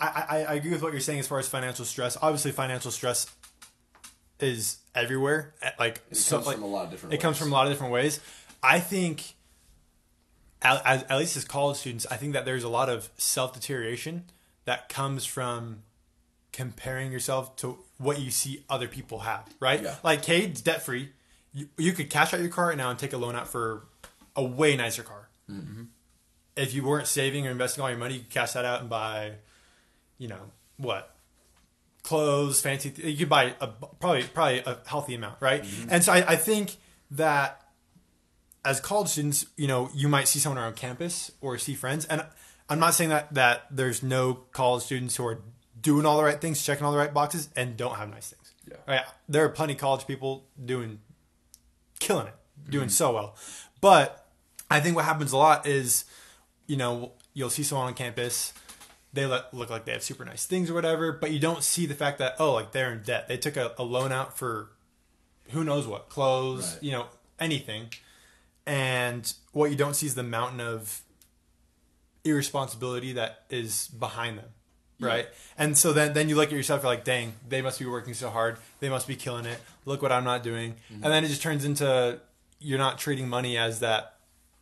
I, 0.00 0.26
I, 0.28 0.44
I 0.44 0.54
agree 0.54 0.70
with 0.72 0.82
what 0.82 0.92
you're 0.92 1.00
saying 1.00 1.20
as 1.20 1.26
far 1.26 1.38
as 1.38 1.48
financial 1.48 1.84
stress. 1.84 2.16
Obviously, 2.20 2.52
financial 2.52 2.90
stress 2.90 3.26
is 4.40 4.78
everywhere. 4.94 5.54
Eh, 5.62 5.70
like 5.78 6.02
it 6.10 6.16
so, 6.16 6.36
comes 6.36 6.46
like, 6.46 6.56
from 6.56 6.64
a 6.64 6.68
lot 6.68 6.84
of 6.86 6.90
different 6.90 7.14
It 7.14 7.20
comes 7.20 7.34
ways. 7.34 7.42
from 7.42 7.52
a 7.52 7.54
lot 7.54 7.66
of 7.66 7.72
different 7.72 7.92
ways. 7.92 8.20
I 8.62 8.80
think, 8.80 9.34
at, 10.62 10.84
at, 10.84 11.10
at 11.10 11.18
least 11.18 11.36
as 11.36 11.44
college 11.44 11.78
students, 11.78 12.06
I 12.10 12.16
think 12.16 12.32
that 12.32 12.44
there's 12.44 12.64
a 12.64 12.68
lot 12.68 12.88
of 12.88 13.10
self 13.16 13.52
deterioration 13.52 14.24
that 14.64 14.88
comes 14.88 15.24
from 15.24 15.82
comparing 16.52 17.12
yourself 17.12 17.56
to 17.56 17.78
what 17.98 18.20
you 18.20 18.30
see 18.30 18.64
other 18.68 18.88
people 18.88 19.20
have. 19.20 19.48
Right? 19.60 19.82
Yeah. 19.82 19.94
Like 20.02 20.22
Kade's 20.22 20.60
debt 20.60 20.82
free. 20.82 21.10
You, 21.52 21.68
you 21.78 21.92
could 21.92 22.10
cash 22.10 22.34
out 22.34 22.40
your 22.40 22.50
car 22.50 22.68
right 22.68 22.76
now 22.76 22.90
and 22.90 22.98
take 22.98 23.12
a 23.12 23.16
loan 23.16 23.34
out 23.34 23.48
for 23.48 23.86
a 24.34 24.44
way 24.44 24.76
nicer 24.76 25.02
car 25.02 25.26
mm-hmm. 25.50 25.84
if 26.56 26.74
you 26.74 26.84
weren't 26.84 27.06
saving 27.06 27.46
or 27.46 27.50
investing 27.50 27.82
all 27.82 27.90
your 27.90 27.98
money, 27.98 28.14
you 28.14 28.20
could 28.20 28.30
cash 28.30 28.52
that 28.52 28.64
out 28.64 28.80
and 28.80 28.90
buy, 28.90 29.32
you 30.18 30.28
know, 30.28 30.50
what? 30.76 31.14
Clothes, 32.02 32.60
fancy. 32.60 32.90
Th- 32.90 33.08
you 33.08 33.18
could 33.18 33.28
buy 33.28 33.54
a, 33.60 33.66
probably 33.66 34.22
probably 34.24 34.58
a 34.60 34.78
healthy 34.86 35.14
amount, 35.14 35.36
right? 35.40 35.62
Mm-hmm. 35.62 35.88
And 35.90 36.04
so 36.04 36.12
I, 36.12 36.32
I 36.32 36.36
think 36.36 36.76
that 37.12 37.60
as 38.64 38.80
college 38.80 39.08
students, 39.08 39.46
you 39.56 39.66
know, 39.66 39.90
you 39.94 40.08
might 40.08 40.28
see 40.28 40.38
someone 40.38 40.62
around 40.62 40.76
campus 40.76 41.32
or 41.40 41.58
see 41.58 41.74
friends, 41.74 42.04
and 42.06 42.24
I'm 42.68 42.78
not 42.78 42.94
saying 42.94 43.10
that 43.10 43.34
that 43.34 43.66
there's 43.70 44.02
no 44.02 44.34
college 44.34 44.84
students 44.84 45.16
who 45.16 45.26
are 45.26 45.42
doing 45.86 46.04
all 46.04 46.16
the 46.16 46.24
right 46.24 46.40
things, 46.40 46.60
checking 46.64 46.84
all 46.84 46.90
the 46.90 46.98
right 46.98 47.14
boxes, 47.14 47.48
and 47.54 47.76
don't 47.76 47.94
have 47.94 48.10
nice 48.10 48.30
things. 48.30 48.52
Yeah. 48.68 48.92
Right? 48.92 49.04
There 49.28 49.44
are 49.44 49.48
plenty 49.48 49.74
of 49.74 49.78
college 49.78 50.04
people 50.04 50.44
doing 50.62 50.98
killing 52.00 52.26
it, 52.26 52.34
doing 52.68 52.86
mm-hmm. 52.86 52.90
so 52.90 53.12
well. 53.14 53.36
But 53.80 54.26
I 54.68 54.80
think 54.80 54.96
what 54.96 55.04
happens 55.04 55.30
a 55.30 55.36
lot 55.36 55.64
is, 55.64 56.04
you 56.66 56.76
know, 56.76 57.12
you'll 57.34 57.50
see 57.50 57.62
someone 57.62 57.86
on 57.86 57.94
campus, 57.94 58.52
they 59.12 59.26
look, 59.26 59.46
look 59.52 59.70
like 59.70 59.84
they 59.84 59.92
have 59.92 60.02
super 60.02 60.24
nice 60.24 60.44
things 60.44 60.70
or 60.70 60.74
whatever, 60.74 61.12
but 61.12 61.30
you 61.30 61.38
don't 61.38 61.62
see 61.62 61.86
the 61.86 61.94
fact 61.94 62.18
that, 62.18 62.34
oh, 62.40 62.52
like 62.52 62.72
they're 62.72 62.92
in 62.92 63.02
debt. 63.04 63.28
They 63.28 63.36
took 63.36 63.56
a, 63.56 63.72
a 63.78 63.84
loan 63.84 64.10
out 64.10 64.36
for 64.36 64.70
who 65.50 65.62
knows 65.62 65.86
what, 65.86 66.08
clothes, 66.08 66.74
Right. 66.74 66.82
you 66.82 66.90
know, 66.90 67.06
anything. 67.38 67.90
And 68.66 69.32
what 69.52 69.70
you 69.70 69.76
don't 69.76 69.94
see 69.94 70.06
is 70.06 70.16
the 70.16 70.24
mountain 70.24 70.60
of 70.60 71.02
irresponsibility 72.24 73.12
that 73.12 73.44
is 73.50 73.86
behind 73.86 74.38
them. 74.38 74.48
Right. 74.98 75.28
And 75.58 75.76
so 75.76 75.92
then, 75.92 76.14
then 76.14 76.28
you 76.28 76.36
look 76.36 76.48
at 76.48 76.54
yourself, 76.54 76.82
you're 76.82 76.90
like, 76.90 77.04
dang, 77.04 77.34
they 77.48 77.60
must 77.60 77.78
be 77.78 77.86
working 77.86 78.14
so 78.14 78.30
hard. 78.30 78.56
They 78.80 78.88
must 78.88 79.06
be 79.06 79.16
killing 79.16 79.44
it. 79.44 79.58
Look 79.84 80.00
what 80.00 80.10
I'm 80.10 80.24
not 80.24 80.42
doing. 80.42 80.74
Mm-hmm. 80.90 81.04
And 81.04 81.12
then 81.12 81.24
it 81.24 81.28
just 81.28 81.42
turns 81.42 81.64
into 81.64 82.20
you're 82.60 82.78
not 82.78 82.98
treating 82.98 83.28
money 83.28 83.58
as 83.58 83.80
that 83.80 84.16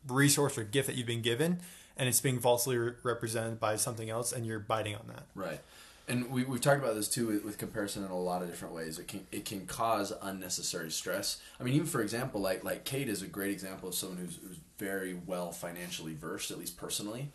resource 0.08 0.58
or 0.58 0.64
gift 0.64 0.88
that 0.88 0.96
you've 0.96 1.06
been 1.06 1.22
given, 1.22 1.60
and 1.96 2.08
it's 2.08 2.20
being 2.20 2.40
falsely 2.40 2.76
re- 2.76 2.92
represented 3.02 3.60
by 3.60 3.76
something 3.76 4.10
else, 4.10 4.32
and 4.32 4.46
you're 4.46 4.58
biting 4.58 4.96
on 4.96 5.06
that. 5.08 5.24
Right. 5.34 5.60
And 6.06 6.30
we, 6.30 6.44
we've 6.44 6.60
talked 6.60 6.82
about 6.82 6.94
this 6.94 7.08
too 7.08 7.28
with, 7.28 7.44
with 7.44 7.56
comparison 7.56 8.04
in 8.04 8.10
a 8.10 8.18
lot 8.18 8.42
of 8.42 8.48
different 8.48 8.74
ways. 8.74 8.98
It 8.98 9.08
can 9.08 9.26
it 9.32 9.46
can 9.46 9.66
cause 9.66 10.12
unnecessary 10.20 10.90
stress. 10.90 11.40
I 11.58 11.62
mean, 11.62 11.74
even 11.74 11.86
for 11.86 12.02
example, 12.02 12.40
like 12.42 12.62
like 12.62 12.84
Kade 12.84 13.06
is 13.06 13.22
a 13.22 13.26
great 13.26 13.52
example 13.52 13.88
of 13.88 13.94
someone 13.94 14.18
who's, 14.18 14.38
who's 14.46 14.58
very 14.78 15.14
well 15.14 15.50
financially 15.50 16.14
versed, 16.14 16.50
at 16.50 16.58
least 16.58 16.76
personally, 16.76 17.30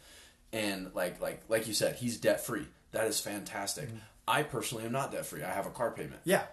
and 0.53 0.91
like 0.93 1.19
like 1.19 1.41
like 1.49 1.67
you 1.67 1.73
said, 1.73 1.95
he's 1.95 2.17
debt 2.17 2.45
free. 2.45 2.67
That 2.91 3.05
is 3.07 3.19
fantastic. 3.19 3.87
Mm-hmm. 3.87 3.97
I 4.27 4.43
personally 4.43 4.85
am 4.85 4.91
not 4.91 5.11
debt 5.11 5.25
free. 5.25 5.43
I 5.43 5.51
have 5.51 5.65
a 5.65 5.71
car 5.71 5.91
payment, 5.91 6.21
Yeah. 6.23 6.43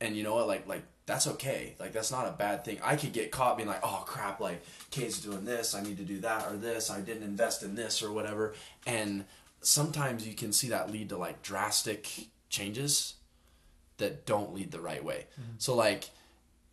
and 0.00 0.16
you 0.16 0.22
know 0.22 0.34
what? 0.36 0.46
Like 0.48 0.66
like 0.68 0.82
that's 1.06 1.26
okay. 1.26 1.74
Like 1.78 1.92
that's 1.92 2.10
not 2.10 2.26
a 2.26 2.32
bad 2.32 2.64
thing. 2.64 2.78
I 2.82 2.96
could 2.96 3.12
get 3.12 3.30
caught 3.30 3.56
being 3.56 3.68
like, 3.68 3.80
oh 3.82 4.04
crap, 4.06 4.40
like 4.40 4.62
Kade's 4.90 5.20
doing 5.20 5.44
this. 5.44 5.74
I 5.74 5.82
need 5.82 5.96
to 5.98 6.02
do 6.04 6.20
that 6.20 6.46
or 6.50 6.56
this. 6.56 6.90
I 6.90 7.00
didn't 7.00 7.24
invest 7.24 7.62
in 7.62 7.74
this 7.74 8.02
or 8.02 8.10
whatever. 8.12 8.54
And 8.86 9.24
sometimes 9.60 10.26
you 10.26 10.34
can 10.34 10.52
see 10.52 10.68
that 10.68 10.90
lead 10.90 11.08
to 11.10 11.16
like 11.18 11.42
drastic 11.42 12.08
changes 12.48 13.14
that 13.98 14.24
don't 14.26 14.54
lead 14.54 14.70
the 14.70 14.80
right 14.80 15.04
way. 15.04 15.26
Mm-hmm. 15.40 15.56
So 15.58 15.74
like 15.74 16.08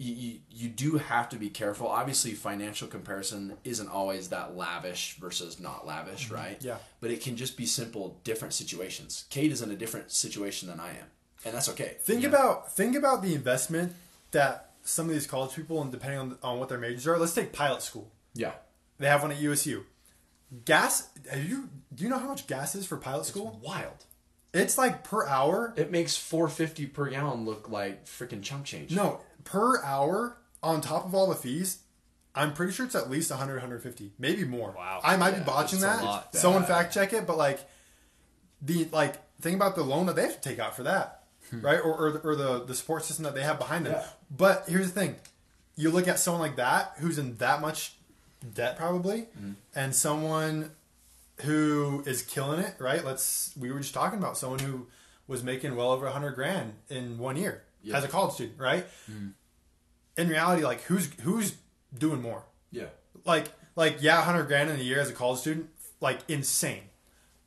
you, 0.01 0.13
you 0.15 0.39
you 0.49 0.69
do 0.69 0.97
have 0.97 1.29
to 1.29 1.35
be 1.35 1.49
careful. 1.49 1.87
Obviously, 1.87 2.31
financial 2.31 2.87
comparison 2.87 3.57
isn't 3.63 3.87
always 3.87 4.29
that 4.29 4.57
lavish 4.57 5.17
versus 5.19 5.59
not 5.59 5.85
lavish, 5.85 6.25
mm-hmm. 6.25 6.35
right? 6.35 6.57
Yeah. 6.59 6.77
But 6.99 7.11
it 7.11 7.21
can 7.21 7.35
just 7.35 7.55
be 7.55 7.65
simple, 7.65 8.17
different 8.23 8.53
situations. 8.53 9.25
Kade 9.29 9.51
is 9.51 9.61
in 9.61 9.69
a 9.69 9.75
different 9.75 10.11
situation 10.11 10.69
than 10.69 10.79
I 10.79 10.89
am, 10.89 11.07
and 11.45 11.53
that's 11.53 11.69
okay. 11.69 11.97
Think 12.01 12.23
about 12.23 12.73
think 12.73 12.95
about 12.95 13.21
the 13.21 13.35
investment 13.35 13.93
that 14.31 14.71
some 14.83 15.05
of 15.07 15.13
these 15.13 15.27
college 15.27 15.55
people, 15.55 15.81
and 15.81 15.91
depending 15.91 16.19
on, 16.19 16.37
on 16.41 16.59
what 16.59 16.69
their 16.69 16.79
majors 16.79 17.05
are, 17.05 17.17
let's 17.19 17.33
take 17.33 17.53
pilot 17.53 17.83
school. 17.83 18.11
Yeah. 18.33 18.53
They 18.97 19.07
have 19.07 19.21
one 19.21 19.31
at 19.31 19.39
USU. 19.39 19.85
Gas. 20.65 21.09
Have 21.29 21.47
you 21.47 21.69
do 21.93 22.03
you 22.03 22.09
know 22.09 22.17
how 22.17 22.27
much 22.27 22.47
gas 22.47 22.73
is 22.73 22.85
for 22.87 22.97
pilot 22.97 23.25
school? 23.25 23.59
Wild. 23.63 24.05
It's 24.53 24.77
like 24.77 25.03
per 25.03 25.25
hour. 25.27 25.73
It 25.77 25.91
makes 25.91 26.17
450 26.17 26.87
per 26.87 27.09
gallon 27.09 27.45
look 27.45 27.69
like 27.69 28.05
freaking 28.05 28.41
chump 28.41 28.65
change. 28.65 28.91
No, 28.91 29.21
per 29.43 29.81
hour 29.83 30.37
on 30.63 30.81
top 30.81 31.05
of 31.05 31.13
all 31.15 31.27
the 31.27 31.35
fees. 31.35 31.79
I'm 32.33 32.53
pretty 32.53 32.71
sure 32.71 32.85
it's 32.85 32.95
at 32.95 33.09
least 33.09 33.29
100, 33.29 33.55
150, 33.55 34.13
maybe 34.17 34.45
more. 34.45 34.71
Wow. 34.77 35.01
I 35.03 35.17
might 35.17 35.33
Yeah, 35.33 35.39
be 35.39 35.45
botching 35.45 35.81
that. 35.81 36.33
Someone 36.33 36.63
fact 36.63 36.93
check 36.93 37.11
it, 37.13 37.27
but 37.27 37.37
like 37.37 37.59
the 38.61 38.87
like 38.91 39.15
thing 39.41 39.55
about 39.55 39.75
the 39.75 39.83
loan 39.83 40.05
that 40.05 40.15
they 40.15 40.21
have 40.23 40.39
to 40.39 40.49
take 40.49 40.59
out 40.59 40.75
for 40.75 40.83
that, 40.83 41.23
right? 41.51 41.79
Or 41.79 41.93
or, 41.93 42.11
the, 42.11 42.19
or 42.19 42.35
the 42.35 42.63
the 42.63 42.75
support 42.75 43.03
system 43.03 43.23
that 43.25 43.35
they 43.35 43.43
have 43.43 43.59
behind 43.59 43.85
them. 43.85 43.93
Yeah. 43.93 44.05
But 44.29 44.65
here's 44.69 44.91
the 44.93 44.99
thing: 44.99 45.15
you 45.75 45.89
look 45.91 46.07
at 46.07 46.19
someone 46.19 46.41
like 46.41 46.55
that 46.55 46.93
who's 46.99 47.17
in 47.17 47.35
that 47.37 47.59
much 47.59 47.95
debt 48.53 48.77
probably, 48.77 49.21
Mm-hmm. 49.37 49.51
and 49.75 49.93
someone 49.95 50.71
who 51.41 52.03
is 52.05 52.21
killing 52.21 52.59
it, 52.59 52.75
right? 52.79 53.03
Let's 53.03 53.51
we 53.59 53.71
were 53.71 53.79
just 53.79 53.93
talking 53.93 54.19
about 54.19 54.37
someone 54.37 54.59
who 54.59 54.87
was 55.27 55.43
making 55.43 55.75
well 55.75 55.91
over 55.91 56.05
100 56.05 56.31
grand 56.35 56.73
in 56.89 57.17
one 57.17 57.35
year 57.35 57.63
Yeah. 57.83 57.97
as 57.97 58.03
a 58.03 58.07
college 58.07 58.33
student, 58.33 58.59
right? 58.59 58.85
Mm. 59.09 59.33
In 60.17 60.29
reality, 60.29 60.63
like 60.63 60.81
who's 60.83 61.09
who's 61.21 61.55
doing 61.97 62.21
more? 62.21 62.43
Yeah. 62.71 62.85
Like 63.25 63.47
like 63.75 63.97
yeah, 64.01 64.17
100 64.17 64.43
grand 64.45 64.69
in 64.69 64.79
a 64.79 64.83
year 64.83 64.99
as 64.99 65.09
a 65.09 65.13
college 65.13 65.39
student, 65.39 65.69
like 65.99 66.19
insane. 66.27 66.83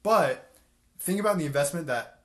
But 0.03 0.51
think 0.99 1.21
about 1.21 1.39
the 1.39 1.47
investment 1.47 1.87
that 1.87 2.21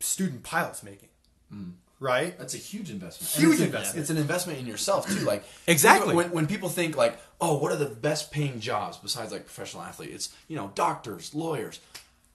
student 0.00 0.42
pilots 0.42 0.82
making. 0.82 1.08
Mm. 1.52 1.72
Right? 2.00 2.36
That's 2.38 2.54
a 2.54 2.58
huge 2.58 2.90
investment. 2.90 3.30
Huge 3.32 3.54
it's 3.54 3.62
investment. 3.62 4.00
It's 4.00 4.10
an 4.10 4.16
investment 4.18 4.58
in 4.58 4.66
yourself 4.66 5.08
too. 5.08 5.24
Like 5.24 5.44
Exactly. 5.66 6.14
When, 6.14 6.30
when 6.32 6.46
people 6.46 6.68
think 6.68 6.96
like, 6.96 7.18
oh, 7.40 7.56
what 7.58 7.72
are 7.72 7.76
the 7.76 7.86
best 7.86 8.30
paying 8.30 8.60
jobs 8.60 8.98
besides 8.98 9.32
like 9.32 9.46
professional 9.46 9.82
athlete? 9.84 10.10
It's 10.12 10.34
you 10.48 10.56
know 10.56 10.72
doctors, 10.74 11.34
lawyers. 11.34 11.80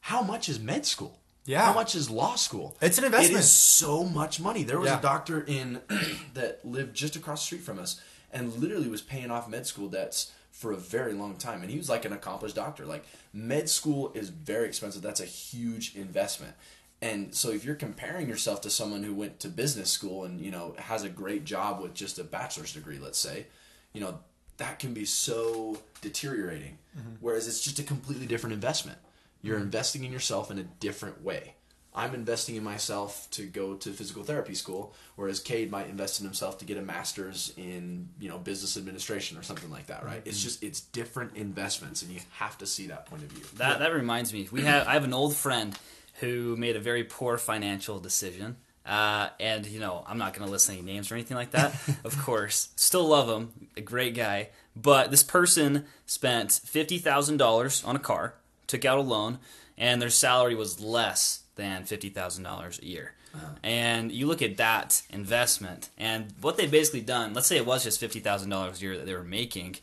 How 0.02 0.22
much 0.22 0.50
is 0.50 0.60
med 0.60 0.86
school? 0.86 1.19
Yeah. 1.50 1.66
How 1.66 1.74
much 1.74 1.96
is 1.96 2.12
law 2.12 2.36
school? 2.36 2.78
It's 2.80 3.00
an 3.00 3.06
investment. 3.06 3.38
It 3.38 3.40
is 3.40 3.50
so 3.50 4.04
much 4.04 4.40
money. 4.40 4.64
There 4.64 4.80
was 4.80 4.90
Yeah. 4.92 5.00
a 5.00 5.02
doctor 5.02 5.42
in 5.42 5.82
that 6.36 6.64
lived 6.64 6.96
just 6.96 7.16
across 7.16 7.42
the 7.42 7.46
street 7.48 7.64
from 7.64 7.80
us 7.80 8.00
and 8.32 8.54
literally 8.54 8.88
was 8.88 9.02
paying 9.02 9.32
off 9.32 9.50
med 9.50 9.66
school 9.66 9.90
debts 9.90 10.32
for 10.52 10.72
a 10.72 10.78
very 10.78 11.14
long 11.14 11.38
time. 11.38 11.64
And 11.64 11.72
he 11.72 11.78
was 11.80 11.90
like 11.90 12.06
an 12.06 12.14
accomplished 12.14 12.56
doctor. 12.56 12.86
Like 12.86 13.04
med 13.34 13.68
school 13.68 14.12
is 14.14 14.30
very 14.30 14.68
expensive. 14.68 15.02
That's 15.02 15.22
a 15.22 15.26
huge 15.26 15.96
investment. 15.96 16.54
And 17.02 17.34
so 17.34 17.50
if 17.50 17.66
you're 17.66 17.74
comparing 17.74 18.30
yourself 18.30 18.62
to 18.62 18.70
someone 18.70 19.02
who 19.02 19.16
went 19.16 19.40
to 19.40 19.50
business 19.50 19.90
school 19.90 20.26
and, 20.26 20.40
you 20.40 20.52
know, 20.52 20.76
has 20.78 21.04
a 21.04 21.10
great 21.10 21.46
job 21.46 21.82
with 21.82 21.96
just 21.96 22.20
a 22.20 22.24
bachelor's 22.24 22.74
degree, 22.74 23.00
let's 23.00 23.18
say, 23.18 23.48
you 23.94 24.02
know, 24.02 24.20
that 24.58 24.78
can 24.78 24.94
be 24.94 25.06
so 25.06 25.80
deteriorating. 26.02 26.78
Mm-hmm. 26.96 27.16
Whereas 27.22 27.48
it's 27.48 27.64
just 27.64 27.80
a 27.80 27.84
completely 27.84 28.28
different 28.28 28.54
investment. 28.54 29.00
You're 29.42 29.58
investing 29.58 30.04
in 30.04 30.12
yourself 30.12 30.52
in 30.52 30.60
a 30.60 30.64
different 30.64 31.24
way. 31.24 31.56
I'm 31.94 32.14
investing 32.14 32.56
in 32.56 32.64
myself 32.64 33.28
to 33.32 33.46
go 33.46 33.74
to 33.74 33.92
physical 33.92 34.24
therapy 34.24 34.54
school, 34.54 34.94
whereas 35.16 35.44
Kade 35.44 35.72
might 35.72 35.90
invest 35.90 36.20
in 36.20 36.26
himself 36.26 36.60
to 36.60 36.66
get 36.66 36.78
a 36.78 36.82
master's 36.82 37.52
in 37.58 38.10
you 38.20 38.30
know 38.30 38.38
business 38.38 38.78
administration 38.78 39.38
or 39.38 39.44
something 39.44 39.72
like 39.72 39.88
that, 39.88 40.06
right? 40.06 40.22
It's 40.24 40.42
just 40.42 40.64
it's 40.64 40.82
different 40.82 41.36
investments, 41.36 42.02
and 42.04 42.12
you 42.12 42.20
have 42.34 42.58
to 42.60 42.68
see 42.68 42.88
that 42.88 43.08
point 43.08 43.24
of 43.24 43.30
view. 43.30 43.44
That 43.58 43.80
that 43.80 43.94
reminds 43.94 44.32
me. 44.34 44.48
We 44.52 44.62
have 44.62 44.88
I 44.88 44.94
have 44.94 45.04
an 45.04 45.14
old 45.14 45.36
friend 45.36 45.78
who 46.20 46.56
made 46.58 46.76
a 46.76 46.80
very 46.80 47.04
poor 47.04 47.38
financial 47.38 48.00
decision. 48.00 48.58
Uh, 48.86 49.30
and 49.40 49.66
you 49.68 49.80
know, 49.80 50.04
I'm 50.08 50.18
not 50.18 50.34
going 50.34 50.46
to 50.46 50.52
list 50.52 50.70
any 50.70 50.82
names 50.82 51.12
or 51.12 51.16
anything 51.16 51.38
like 51.38 51.52
that. 51.52 51.76
of 52.04 52.18
course, 52.20 52.70
still 52.76 53.08
love 53.08 53.30
him, 53.30 53.70
a 53.76 53.82
great 53.82 54.16
guy. 54.16 54.50
But 54.76 55.12
this 55.12 55.24
person 55.24 55.86
spent 56.06 56.52
fifty 56.52 56.98
thousand 56.98 57.38
dollars 57.38 57.84
on 57.84 57.96
a 57.96 58.00
car, 58.00 58.36
took 58.70 58.86
out 58.86 58.98
a 58.98 59.02
loan, 59.02 59.40
and 59.78 60.02
their 60.02 60.10
salary 60.10 60.56
was 60.56 60.80
less 60.80 61.44
than 61.56 61.84
fifty 61.84 62.10
thousand 62.10 62.44
dollars 62.44 62.80
a 62.82 62.86
year. 62.86 63.14
Uh-huh. 63.36 63.46
And 63.64 64.12
you 64.12 64.26
look 64.26 64.42
at 64.42 64.58
that 64.58 65.04
investment 65.12 65.90
and 65.98 66.34
what 66.42 66.58
they've 66.58 66.72
basically 66.72 67.02
done. 67.02 67.34
Let's 67.34 67.48
say 67.48 67.58
it 67.58 67.66
was 67.66 67.84
just 67.84 68.00
fifty 68.00 68.20
thousand 68.20 68.50
dollars 68.50 68.80
a 68.80 68.86
year 68.86 68.98
that 68.98 69.06
they 69.06 69.14
were 69.14 69.24
making. 69.24 69.76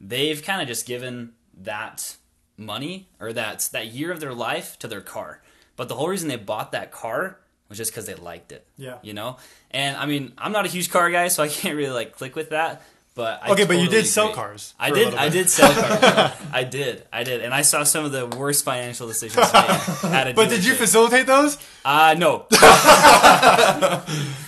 They've 0.00 0.42
kind 0.42 0.62
of 0.62 0.68
just 0.68 0.86
given 0.86 1.32
that 1.62 2.16
money 2.56 3.08
or 3.20 3.32
that 3.32 3.68
that 3.72 3.88
year 3.88 4.10
of 4.10 4.20
their 4.20 4.34
life 4.34 4.78
to 4.80 4.88
their 4.88 5.00
car. 5.00 5.42
But 5.76 5.88
the 5.88 5.94
whole 5.94 6.08
reason 6.08 6.28
they 6.28 6.36
bought 6.36 6.72
that 6.72 6.90
car 6.90 7.38
was 7.68 7.78
just 7.78 7.92
because 7.92 8.06
they 8.06 8.14
liked 8.14 8.50
it. 8.50 8.66
Yeah. 8.76 8.98
You 9.02 9.14
know? 9.14 9.36
And 9.70 9.96
I 9.96 10.06
mean, 10.06 10.32
I'm 10.38 10.52
not 10.52 10.66
a 10.66 10.68
huge 10.68 10.90
car 10.90 11.10
guy, 11.10 11.28
so 11.28 11.42
I 11.42 11.48
can't 11.48 11.76
really 11.76 11.92
like 11.92 12.12
click 12.12 12.34
with 12.34 12.50
that. 12.50 12.82
But 13.18 13.40
I 13.42 13.50
Okay, 13.50 13.64
but 13.64 13.72
you 13.72 13.86
totally 13.86 14.02
did 14.02 14.06
sell 14.06 14.32
cars 14.32 14.74
I 14.78 14.92
did. 14.92 15.12
I 15.12 15.28
did 15.28 15.50
sell 15.50 15.72
cars. 15.74 16.32
I 16.52 16.62
did. 16.62 17.04
I 17.12 17.24
did, 17.24 17.40
and 17.40 17.52
I 17.52 17.62
saw 17.62 17.82
some 17.82 18.04
of 18.04 18.12
the 18.12 18.28
worst 18.28 18.64
financial 18.64 19.08
decisions 19.08 19.52
made 19.52 20.14
at 20.14 20.28
a 20.28 20.34
But 20.36 20.50
did 20.50 20.64
you 20.64 20.74
facilitate 20.74 21.26
those? 21.26 21.58
Uh, 21.84 22.14
no. 22.16 22.46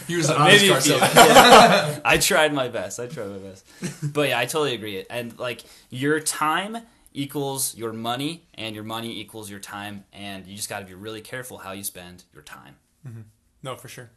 He 0.06 0.14
was 0.16 0.30
an 0.30 0.42
Maybe 0.44 0.68
car 0.68 0.78
a 0.78 0.80
few. 0.80 0.98
salesman. 0.98 1.10
Yeah. 1.16 2.00
I 2.04 2.18
tried 2.18 2.52
my 2.54 2.68
best. 2.68 3.00
I 3.00 3.06
tried 3.08 3.28
my 3.30 3.38
best. 3.38 3.66
But 4.14 4.28
yeah, 4.28 4.38
I 4.38 4.46
totally 4.46 4.74
agree. 4.74 5.04
And 5.10 5.36
like 5.38 5.62
your 5.90 6.20
time 6.20 6.78
equals 7.12 7.76
your 7.76 7.92
money, 7.92 8.44
and 8.54 8.74
your 8.76 8.84
money 8.84 9.20
equals 9.20 9.50
your 9.50 9.58
time, 9.60 10.04
and 10.12 10.46
you 10.46 10.54
just 10.54 10.68
got 10.68 10.78
to 10.78 10.86
be 10.86 10.94
really 10.94 11.20
careful 11.20 11.58
how 11.58 11.72
you 11.72 11.82
spend 11.82 12.22
your 12.32 12.42
time. 12.44 12.76
No, 13.64 13.74
for 13.74 13.88
sure. 13.88 14.10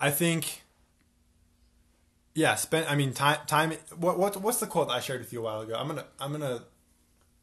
I 0.00 0.10
think. 0.10 0.62
Yeah, 2.34 2.54
spend. 2.54 2.86
I 2.88 2.94
mean, 2.96 3.12
time. 3.12 3.38
Time. 3.46 3.72
What? 3.96 4.18
What? 4.18 4.36
What's 4.40 4.60
the 4.60 4.66
quote 4.66 4.88
that 4.88 4.94
I 4.94 5.00
shared 5.00 5.20
with 5.20 5.32
you 5.32 5.40
a 5.40 5.42
while 5.42 5.60
ago? 5.60 5.74
I'm 5.76 5.86
gonna. 5.88 6.04
I'm 6.20 6.32
gonna. 6.32 6.62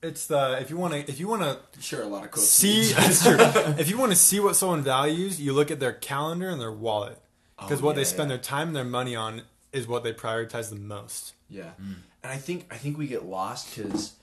It's 0.02 0.28
the 0.28 0.58
if 0.62 0.70
you 0.70 0.78
want 0.78 0.94
to 0.94 1.00
if 1.10 1.20
you 1.20 1.28
want 1.28 1.42
to 1.42 1.82
share 1.82 2.02
a 2.02 2.08
lot 2.08 2.24
of 2.24 2.32
quotes. 2.32 2.48
see 2.50 2.94
that's 2.94 3.22
true. 3.24 3.36
if 3.78 3.90
you 3.90 3.98
want 3.98 4.12
to 4.12 4.18
see 4.18 4.40
what 4.40 4.56
someone 4.56 4.82
values, 4.82 5.42
you 5.42 5.52
look 5.54 5.72
at 5.72 5.80
their 5.82 5.92
calendar 5.94 6.48
and 6.50 6.60
their 6.62 6.72
wallet 6.72 7.20
because 7.60 7.82
Oh, 7.82 7.86
what 7.86 7.92
yeah, 7.92 7.96
they 7.98 8.04
spend 8.06 8.30
yeah. 8.30 8.38
their 8.38 8.44
time 8.44 8.68
and 8.70 8.76
their 8.78 8.86
money 8.86 9.16
on 9.16 9.42
is 9.74 9.88
what 9.88 10.04
they 10.06 10.14
prioritize 10.14 10.70
the 10.70 10.78
most. 10.78 11.34
Yeah, 11.50 11.72
and 11.78 12.32
I 12.32 12.38
think 12.38 12.66
I 12.72 12.78
think 12.78 12.98
we 12.98 13.08
get 13.08 13.26
lost 13.26 13.76
because 13.76 14.14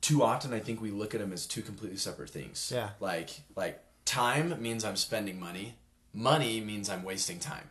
too 0.00 0.22
often 0.24 0.52
I 0.52 0.58
think 0.58 0.80
we 0.82 0.90
look 0.90 1.14
at 1.14 1.20
them 1.20 1.32
as 1.32 1.46
two 1.46 1.62
completely 1.62 1.96
separate 1.98 2.30
things. 2.30 2.72
Yeah. 2.74 2.90
like 2.98 3.30
like 3.54 3.80
time 4.04 4.60
means 4.60 4.84
I'm 4.84 4.96
spending 4.96 5.38
money. 5.38 5.76
Money 6.12 6.60
means 6.60 6.90
I'm 6.90 7.04
wasting 7.04 7.38
time. 7.38 7.70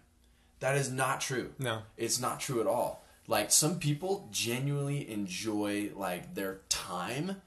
That 0.61 0.77
is 0.77 0.91
not 0.91 1.21
true. 1.21 1.53
No. 1.59 1.81
it's 1.97 2.19
not 2.19 2.39
true 2.39 2.61
at 2.61 2.67
all. 2.67 3.03
Like 3.27 3.51
some 3.51 3.79
people 3.79 4.29
genuinely 4.31 5.09
enjoy 5.09 5.89
like 5.95 6.35
their 6.35 6.61
time 6.69 7.41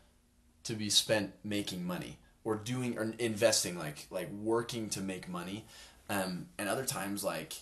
to 0.65 0.75
be 0.75 0.91
spent 0.91 1.33
making 1.45 1.87
money 1.87 2.19
or 2.43 2.57
doing 2.57 2.99
or 2.99 3.15
investing 3.19 3.79
like 3.79 4.07
like 4.11 4.31
working 4.31 4.89
to 4.91 5.01
make 5.01 5.29
money. 5.29 5.65
Um 6.11 6.49
and 6.59 6.69
other 6.69 6.85
times 6.85 7.23
like 7.23 7.55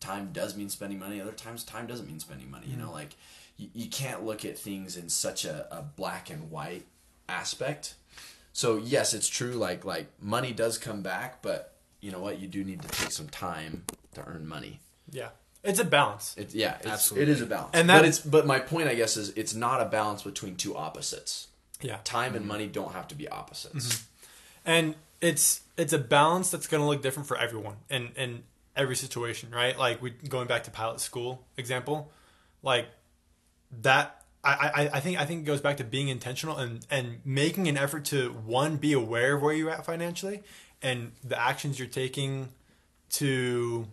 time 0.00 0.30
does 0.32 0.56
mean 0.56 0.70
spending 0.70 0.98
money. 0.98 1.20
Other 1.20 1.32
times 1.32 1.62
time 1.62 1.86
doesn't 1.86 2.06
mean 2.06 2.20
spending 2.20 2.50
money 2.50 2.66
you 2.66 2.76
know? 2.76 2.90
Like 2.90 3.16
you, 3.58 3.68
you 3.74 3.88
can't 3.88 4.24
look 4.24 4.44
at 4.44 4.58
things 4.58 4.96
in 4.96 5.08
such 5.10 5.44
a, 5.44 5.66
a 5.70 5.82
black 5.82 6.30
and 6.30 6.50
white 6.50 6.86
aspect. 7.28 7.94
So 8.54 8.76
yes 8.78 9.12
it's 9.12 9.28
true 9.28 9.52
like 9.52 9.84
like 9.84 10.06
money 10.22 10.52
does 10.52 10.78
come 10.78 11.02
back 11.02 11.42
but 11.42 11.74
you 12.00 12.12
know 12.12 12.20
what? 12.20 12.38
You 12.38 12.48
do 12.48 12.64
need 12.64 12.80
to 12.80 12.88
take 12.88 13.10
some 13.10 13.28
time 13.28 13.84
to 14.14 14.24
earn 14.24 14.46
money 14.46 14.80
Yeah, 15.10 15.28
it's 15.62 15.78
a 15.80 15.84
balance. 15.84 16.34
it, 16.38 16.54
yeah, 16.54 16.76
it's, 16.78 16.86
Absolutely. 16.86 17.22
it 17.22 17.36
is 17.36 17.40
a 17.42 17.46
balance. 17.46 17.70
And 17.74 17.88
that- 17.88 17.98
but 17.98 18.04
it's 18.04 18.20
but 18.20 18.46
my 18.46 18.58
point, 18.58 18.88
I 18.88 18.94
guess, 18.94 19.16
is 19.16 19.30
it's 19.30 19.54
not 19.54 19.80
a 19.80 19.86
balance 19.86 20.22
between 20.22 20.56
two 20.56 20.76
opposites. 20.76 21.48
Yeah, 21.80 21.98
Time 22.04 22.32
and 22.32 22.40
mm-hmm. 22.40 22.48
money 22.48 22.66
don't 22.68 22.92
have 22.92 23.08
to 23.08 23.14
be 23.14 23.28
opposites. 23.28 23.88
Mm-hmm. 23.88 24.04
and 24.64 24.94
it's 25.20 25.60
it's 25.76 25.92
a 25.92 25.98
balance 25.98 26.50
that's 26.50 26.66
going 26.66 26.82
to 26.82 26.86
look 26.86 27.02
different 27.02 27.28
for 27.28 27.36
everyone 27.36 27.76
in 27.90 28.10
in 28.16 28.42
every 28.76 28.96
situation, 28.96 29.50
right? 29.50 29.78
Like 29.78 30.00
we 30.02 30.10
going 30.10 30.46
back 30.46 30.64
to 30.64 30.70
pilot 30.70 31.00
school 31.00 31.44
example, 31.56 32.10
like 32.62 32.86
that. 33.82 34.22
I, 34.44 34.70
I, 34.74 34.90
I 34.98 35.00
think 35.00 35.18
I 35.18 35.24
think 35.24 35.40
it 35.40 35.44
goes 35.44 35.60
back 35.60 35.78
to 35.78 35.84
being 35.84 36.06
intentional 36.06 36.56
and, 36.56 36.86
and 36.88 37.18
making 37.24 37.66
an 37.66 37.76
effort 37.76 38.04
to 38.06 38.30
one 38.30 38.76
be 38.76 38.92
aware 38.92 39.34
of 39.34 39.42
where 39.42 39.52
you're 39.52 39.70
at 39.70 39.84
financially 39.84 40.44
and 40.80 41.10
the 41.24 41.40
actions 41.40 41.80
you're 41.80 41.88
taking 41.88 42.50
to 43.10 43.88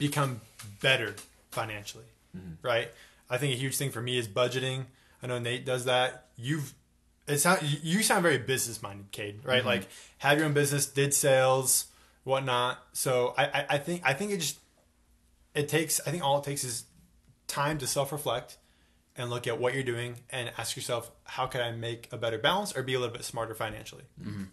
become 0.00 0.40
better 0.82 1.14
financially, 1.52 2.06
mm-hmm. 2.36 2.66
right? 2.66 2.90
I 3.28 3.38
think 3.38 3.54
a 3.54 3.56
huge 3.56 3.76
thing 3.76 3.92
for 3.92 4.00
me 4.00 4.18
is 4.18 4.26
budgeting. 4.26 4.86
I 5.22 5.28
know 5.28 5.38
Nate 5.38 5.64
does 5.64 5.84
that. 5.84 6.26
You've 6.36 6.74
it 7.28 7.38
sound 7.38 7.62
you- 7.62 8.02
sound 8.02 8.24
very 8.24 8.38
business 8.38 8.82
minded, 8.82 9.12
Kade, 9.12 9.46
right? 9.46 9.58
Mm-hmm. 9.58 9.68
Like 9.68 9.88
have 10.18 10.38
your 10.38 10.46
own 10.46 10.54
business, 10.54 10.86
did 10.86 11.14
sales, 11.14 11.86
whatnot. 12.24 12.78
So 12.92 13.34
I, 13.38 13.44
I, 13.44 13.66
I 13.70 13.78
think 13.78 14.02
I 14.04 14.14
think 14.14 14.32
it 14.32 14.38
just 14.38 14.58
it 15.54 15.68
takes 15.68 16.00
I 16.04 16.10
think 16.10 16.24
all 16.24 16.38
it 16.38 16.44
takes 16.44 16.64
is 16.64 16.84
time 17.46 17.78
to 17.78 17.86
self 17.86 18.10
reflect 18.10 18.56
and 19.16 19.28
look 19.28 19.46
at 19.46 19.60
what 19.60 19.74
you're 19.74 19.82
doing 19.82 20.16
and 20.30 20.50
ask 20.56 20.76
yourself 20.76 21.10
how 21.24 21.46
can 21.46 21.60
I 21.60 21.72
make 21.72 22.08
a 22.10 22.16
better 22.16 22.38
balance 22.38 22.74
or 22.76 22.82
be 22.82 22.94
a 22.94 22.98
little 22.98 23.14
bit 23.14 23.24
smarter 23.24 23.54
financially. 23.54 24.04
Mm-hmm. 24.20 24.44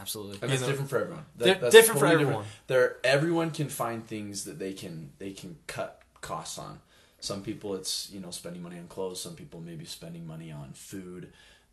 Absolutely. 0.00 0.38
And 0.42 0.50
that's 0.50 0.62
know, 0.62 0.68
different 0.68 0.90
for 0.90 0.98
everyone. 0.98 1.26
That- 1.36 1.44
di- 1.44 1.60
that's 1.60 1.74
different 1.74 2.00
for 2.00 2.06
totally 2.06 2.24
everyone. 2.24 2.44
There, 2.66 2.96
everyone 3.04 3.50
can 3.50 3.68
find 3.68 4.06
things 4.06 4.44
that 4.44 4.58
they 4.58 4.72
can 4.72 5.10
they 5.18 5.32
can 5.32 5.56
cut 5.66 6.02
costs 6.20 6.58
on. 6.58 6.80
Some 7.20 7.42
people, 7.42 7.74
it's 7.74 8.10
you 8.10 8.20
know 8.20 8.30
spending 8.30 8.62
money 8.62 8.78
on 8.78 8.86
clothes. 8.88 9.20
Some 9.20 9.34
people 9.34 9.60
maybe 9.60 9.84
spending 9.84 10.26
money 10.26 10.50
on 10.50 10.72
food. 10.72 11.32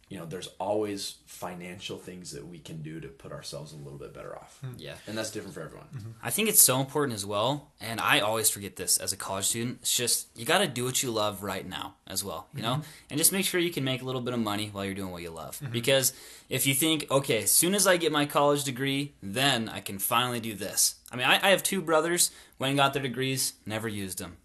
You 0.09 0.17
know, 0.17 0.25
there's 0.25 0.47
always 0.59 1.15
financial 1.25 1.97
things 1.97 2.31
that 2.31 2.47
we 2.47 2.59
can 2.59 2.81
do 2.81 3.01
to 3.01 3.09
put 3.09 3.33
ourselves 3.33 3.73
a 3.73 3.75
little 3.75 3.99
bit 3.99 4.13
better 4.13 4.35
off. 4.35 4.57
Hmm. 4.61 4.71
Yeah. 4.77 4.93
and 5.05 5.17
that's 5.17 5.31
different 5.31 5.53
for 5.53 5.61
everyone. 5.61 5.87
Mm-hmm. 5.93 6.09
I 6.23 6.29
think 6.29 6.47
it's 6.47 6.61
so 6.61 6.79
important 6.79 7.13
as 7.13 7.25
well, 7.25 7.71
and 7.81 7.99
I 7.99 8.21
always 8.21 8.49
forget 8.49 8.77
this 8.77 8.97
as 8.97 9.11
a 9.11 9.17
college 9.17 9.45
student. 9.45 9.79
It's 9.81 9.95
just 9.95 10.27
you 10.37 10.45
got 10.45 10.59
to 10.59 10.67
do 10.67 10.85
what 10.85 11.03
you 11.03 11.11
love 11.11 11.43
right 11.43 11.67
now 11.67 11.95
as 12.07 12.23
well, 12.23 12.47
you 12.55 12.61
know, 12.61 12.75
mm-hmm. 12.75 13.07
and 13.09 13.17
just 13.17 13.31
make 13.33 13.45
sure 13.45 13.59
you 13.59 13.71
can 13.71 13.83
make 13.83 14.01
a 14.01 14.05
little 14.05 14.21
bit 14.21 14.33
of 14.33 14.39
money 14.39 14.69
while 14.71 14.85
you're 14.85 14.93
doing 14.93 15.11
what 15.11 15.21
you 15.21 15.31
love. 15.31 15.59
Mm-hmm. 15.59 15.73
Because 15.73 16.13
if 16.49 16.65
you 16.65 16.73
think, 16.73 17.09
okay, 17.11 17.43
as 17.43 17.51
soon 17.51 17.75
as 17.75 17.85
I 17.85 17.97
get 17.97 18.11
my 18.11 18.25
college 18.25 18.63
degree, 18.63 19.13
then 19.21 19.67
I 19.67 19.81
can 19.81 19.99
finally 19.99 20.39
do 20.39 20.53
this. 20.53 20.95
I 21.11 21.15
mean, 21.17 21.27
I, 21.27 21.39
I 21.41 21.49
have 21.49 21.63
two 21.63 21.81
brothers 21.81 22.31
went 22.59 22.71
and 22.71 22.77
got 22.77 22.93
their 22.93 23.03
degrees, 23.03 23.53
never 23.65 23.87
used 23.87 24.19
them, 24.19 24.37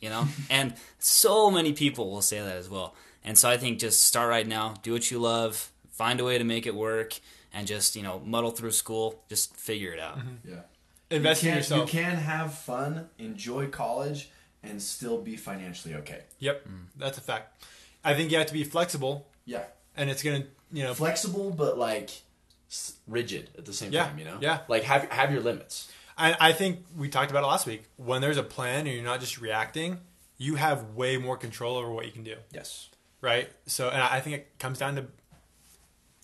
you 0.00 0.08
know, 0.08 0.26
and 0.50 0.74
so 0.98 1.50
many 1.50 1.72
people 1.72 2.10
will 2.10 2.22
say 2.22 2.40
that 2.40 2.56
as 2.56 2.68
well. 2.68 2.94
And 3.24 3.36
so 3.36 3.48
I 3.50 3.56
think 3.56 3.78
just 3.78 4.02
start 4.02 4.28
right 4.30 4.46
now, 4.46 4.74
do 4.82 4.92
what 4.92 5.10
you 5.10 5.18
love, 5.18 5.70
find 5.90 6.20
a 6.20 6.24
way 6.24 6.38
to 6.38 6.44
make 6.44 6.66
it 6.66 6.74
work, 6.74 7.18
and 7.52 7.66
just 7.66 7.96
you 7.96 8.02
know 8.02 8.20
muddle 8.24 8.50
through 8.50 8.72
school, 8.72 9.22
just 9.28 9.56
figure 9.56 9.92
it 9.92 10.00
out. 10.00 10.18
Mm-hmm. 10.18 10.50
Yeah. 10.50 10.60
Invest 11.10 11.42
you 11.42 11.48
in 11.48 11.52
can, 11.54 11.58
yourself. 11.58 11.92
You 11.94 12.00
can 12.00 12.16
have 12.16 12.54
fun, 12.54 13.08
enjoy 13.18 13.66
college, 13.66 14.30
and 14.62 14.80
still 14.80 15.20
be 15.20 15.36
financially 15.36 15.94
okay. 15.96 16.22
Yep, 16.38 16.68
mm. 16.68 16.84
that's 16.96 17.18
a 17.18 17.20
fact. 17.20 17.64
I 18.04 18.14
think 18.14 18.30
you 18.30 18.38
have 18.38 18.46
to 18.46 18.52
be 18.52 18.64
flexible, 18.64 19.26
Yeah. 19.44 19.64
and 19.96 20.08
it's 20.08 20.22
gonna 20.22 20.44
you 20.72 20.84
know 20.84 20.94
Flexible, 20.94 21.50
but 21.50 21.76
like 21.78 22.10
rigid 23.06 23.50
at 23.58 23.64
the 23.64 23.72
same 23.72 23.92
Yeah, 23.92 24.04
time. 24.04 24.18
You 24.18 24.24
know. 24.24 24.38
yeah. 24.40 24.60
Like 24.68 24.84
have 24.84 25.10
have 25.10 25.32
your 25.32 25.42
limits. 25.42 25.90
I, 26.16 26.36
I 26.50 26.52
think 26.52 26.84
we 26.96 27.08
talked 27.08 27.30
about 27.30 27.42
it 27.44 27.46
last 27.46 27.66
week. 27.66 27.84
When 27.96 28.20
there's 28.20 28.36
a 28.36 28.42
plan 28.42 28.86
and 28.86 28.94
you're 28.94 29.02
not 29.04 29.20
just 29.20 29.40
reacting, 29.40 29.98
you 30.36 30.56
have 30.56 30.94
way 30.94 31.16
more 31.16 31.36
control 31.36 31.76
over 31.76 31.90
what 31.90 32.04
you 32.06 32.12
can 32.12 32.22
do, 32.24 32.36
Yes. 32.52 32.89
Right? 33.20 33.50
So, 33.66 33.88
and 33.88 34.02
I 34.02 34.20
think 34.20 34.36
it 34.36 34.58
comes 34.58 34.78
down 34.78 34.96
to 34.96 35.06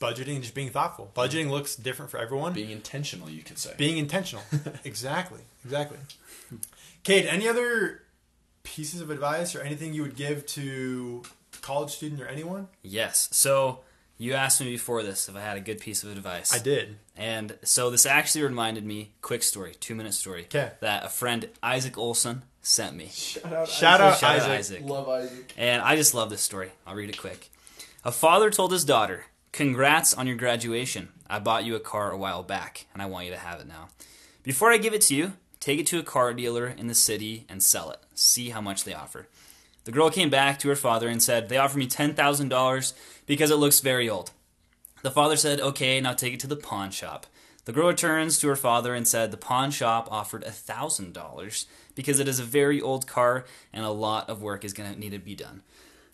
budgeting 0.01 0.35
and 0.35 0.43
just 0.43 0.55
being 0.55 0.71
thoughtful. 0.71 1.13
Mm-hmm. 1.15 1.21
Budgeting 1.21 1.51
looks 1.51 1.77
different 1.77 2.11
for 2.11 2.19
everyone. 2.19 2.53
Being 2.53 2.71
intentional, 2.71 3.29
you 3.31 3.43
could 3.43 3.59
say. 3.59 3.75
Being 3.77 3.99
intentional. 3.99 4.45
exactly. 4.85 5.41
Exactly. 5.65 5.99
Kade, 7.05 7.27
any 7.31 7.49
other 7.49 8.03
pieces 8.63 9.01
of 9.01 9.11
advice 9.11 9.55
or 9.55 9.61
anything 9.61 9.95
you 9.95 10.03
would 10.03 10.17
give 10.17 10.45
to 10.47 11.23
college 11.63 11.91
student 11.91 12.21
or 12.21 12.27
anyone? 12.27 12.69
Yes. 12.83 13.29
So 13.33 13.81
you 14.19 14.33
asked 14.35 14.61
me 14.61 14.71
before 14.71 15.03
this 15.03 15.29
if 15.29 15.37
I 15.37 15.41
had 15.41 15.57
a 15.57 15.61
good 15.61 15.81
piece 15.81 16.03
of 16.03 16.11
advice. 16.11 16.55
I 16.55 16.59
did. 16.59 16.97
And 17.17 17.59
so 17.63 17.91
this 17.91 18.07
actually 18.07 18.43
reminded 18.43 18.85
me, 18.85 19.13
quick 19.23 19.43
story, 19.43 19.75
two 19.79 19.95
minute 19.95 20.15
story, 20.15 20.45
'Kay. 20.49 20.73
that 20.81 21.05
a 21.05 21.09
friend, 21.09 21.49
Isaac 21.63 21.97
Olson, 21.97 22.43
sent 22.67 22.97
me. 22.97 23.09
Shout 23.13 23.53
out, 23.53 23.69
Shout 23.69 24.01
out 24.01 24.19
Shout 24.19 24.31
out 24.41 24.51
Isaac. 24.51 24.81
Isaac. 24.81 24.83
Love 24.85 25.09
Isaac. 25.09 25.55
And 25.57 25.81
I 25.81 25.95
just 25.95 26.15
love 26.15 26.31
this 26.31 26.43
story. 26.43 26.73
I'll 26.87 26.97
read 26.97 27.09
it 27.09 27.17
quick. 27.17 27.49
A 28.05 28.11
father 28.11 28.51
told 28.51 28.73
his 28.73 28.85
daughter, 28.85 29.27
Congrats 29.53 30.13
on 30.13 30.27
your 30.27 30.37
graduation. 30.37 31.11
I 31.29 31.39
bought 31.39 31.65
you 31.65 31.77
a 31.77 31.81
car 31.81 32.11
a 32.11 32.17
while 32.17 32.43
back, 32.43 32.87
and 32.93 33.01
I 33.01 33.07
want 33.07 33.27
you 33.27 33.33
to 33.33 33.39
have 33.39 33.61
it 33.61 33.69
now. 33.69 33.89
Before 34.43 34.73
I 34.73 34.79
give 34.79 34.93
it 34.93 35.01
to 35.03 35.15
you, 35.15 35.35
take 35.61 35.79
it 35.79 35.87
to 35.89 35.99
a 35.99 36.03
car 36.03 36.35
dealer 36.35 36.67
in 36.67 36.89
the 36.89 36.95
city 36.95 37.47
and 37.49 37.63
sell 37.63 37.91
it. 37.91 38.01
See 38.15 38.51
how 38.51 38.61
much 38.61 38.85
they 38.85 38.95
offer. 38.95 39.29
The 39.85 39.93
girl 39.93 40.11
came 40.11 40.29
back 40.29 40.59
to 40.59 40.69
her 40.69 40.77
father 40.77 41.09
and 41.09 41.23
said, 41.23 41.49
They 41.49 41.57
offer 41.57 41.79
me 41.79 41.87
$10,000 41.87 42.93
because 43.27 43.51
it 43.51 43.57
looks 43.57 43.81
very 43.81 44.09
old. 44.09 44.33
The 45.03 45.11
father 45.13 45.37
said, 45.37 45.61
Okay, 45.61 46.01
now 46.01 46.13
take 46.13 46.35
it 46.35 46.41
to 46.41 46.49
the 46.49 46.57
pawn 46.57 46.91
shop. 46.91 47.27
The 47.67 47.73
girl 47.73 47.89
returns 47.89 48.39
to 48.39 48.49
her 48.49 48.57
father 48.57 48.95
and 48.95 49.07
said 49.07 49.31
the 49.31 49.37
pawn 49.37 49.71
shop 49.73 50.09
offered 50.11 50.45
a 50.45 50.51
$1,000 50.51 51.67
because 51.97 52.21
it 52.21 52.29
is 52.29 52.39
a 52.39 52.45
very 52.45 52.81
old 52.81 53.09
car 53.09 53.45
and 53.73 53.85
a 53.85 53.91
lot 53.91 54.31
of 54.31 54.41
work 54.41 54.65
is 54.65 54.73
going 54.73 54.95
to 54.95 54.99
need 54.99 55.11
to 55.11 55.19
be 55.19 55.35
done. 55.35 55.63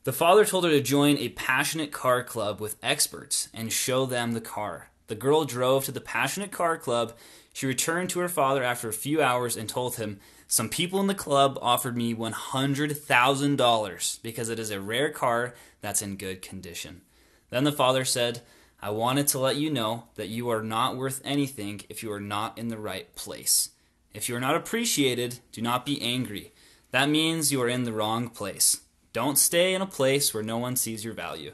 The 0.05 0.15
father 0.15 0.47
told 0.47 0.65
her 0.65 0.71
to 0.71 0.81
join 0.81 1.19
a 1.19 1.29
passionate 1.29 1.93
car 1.93 2.25
club 2.25 2.59
with 2.59 2.79
experts 2.83 3.51
and 3.53 3.71
show 3.71 4.07
them 4.07 4.33
the 4.33 4.41
car. 4.41 4.89
The 5.09 5.15
girl 5.15 5.45
drove 5.45 5.85
to 5.85 5.93
the 5.93 6.01
passionate 6.01 6.53
car 6.53 6.79
club. 6.79 7.13
She 7.53 7.67
returned 7.67 8.09
to 8.11 8.21
her 8.21 8.31
father 8.31 8.65
after 8.65 8.89
a 8.89 8.95
few 8.95 9.21
hours 9.21 9.55
and 9.55 9.69
told 9.69 9.97
him, 9.97 10.21
Some 10.49 10.71
people 10.71 11.01
in 11.01 11.07
the 11.07 11.15
club 11.15 11.59
offered 11.61 11.99
me 11.99 12.15
$100,000 12.15 14.23
because 14.23 14.49
it 14.49 14.59
is 14.59 14.71
a 14.71 14.81
rare 14.81 15.11
car 15.11 15.55
that's 15.83 16.01
in 16.01 16.17
good 16.17 16.41
condition. 16.41 17.03
Then 17.51 17.65
the 17.65 17.73
father 17.73 18.07
said, 18.07 18.41
I 18.85 18.91
wanted 18.91 19.29
to 19.29 19.39
let 19.39 19.55
you 19.55 19.71
know 19.71 20.05
that 20.17 20.29
you 20.29 20.49
are 20.49 20.63
not 20.63 20.97
worth 20.97 21.23
anything 21.25 21.83
if 21.89 22.03
you 22.03 22.13
are 22.13 22.21
not 22.21 22.59
in 22.59 22.67
the 22.67 22.79
right 22.79 23.15
place. 23.15 23.69
If 24.13 24.29
you 24.29 24.35
are 24.35 24.41
not 24.41 24.57
appreciated, 24.57 25.39
do 25.53 25.63
not 25.63 25.87
be 25.87 26.03
angry. 26.03 26.53
That 26.91 27.09
means 27.09 27.53
you 27.53 27.63
are 27.63 27.69
in 27.69 27.85
the 27.85 27.93
wrong 27.93 28.29
place. 28.29 28.81
Don't 29.13 29.39
stay 29.39 29.73
in 29.73 29.83
a 29.83 29.87
place 29.87 30.35
where 30.35 30.43
no 30.43 30.59
one 30.59 30.75
sees 30.75 31.05
your 31.05 31.15
value. 31.15 31.53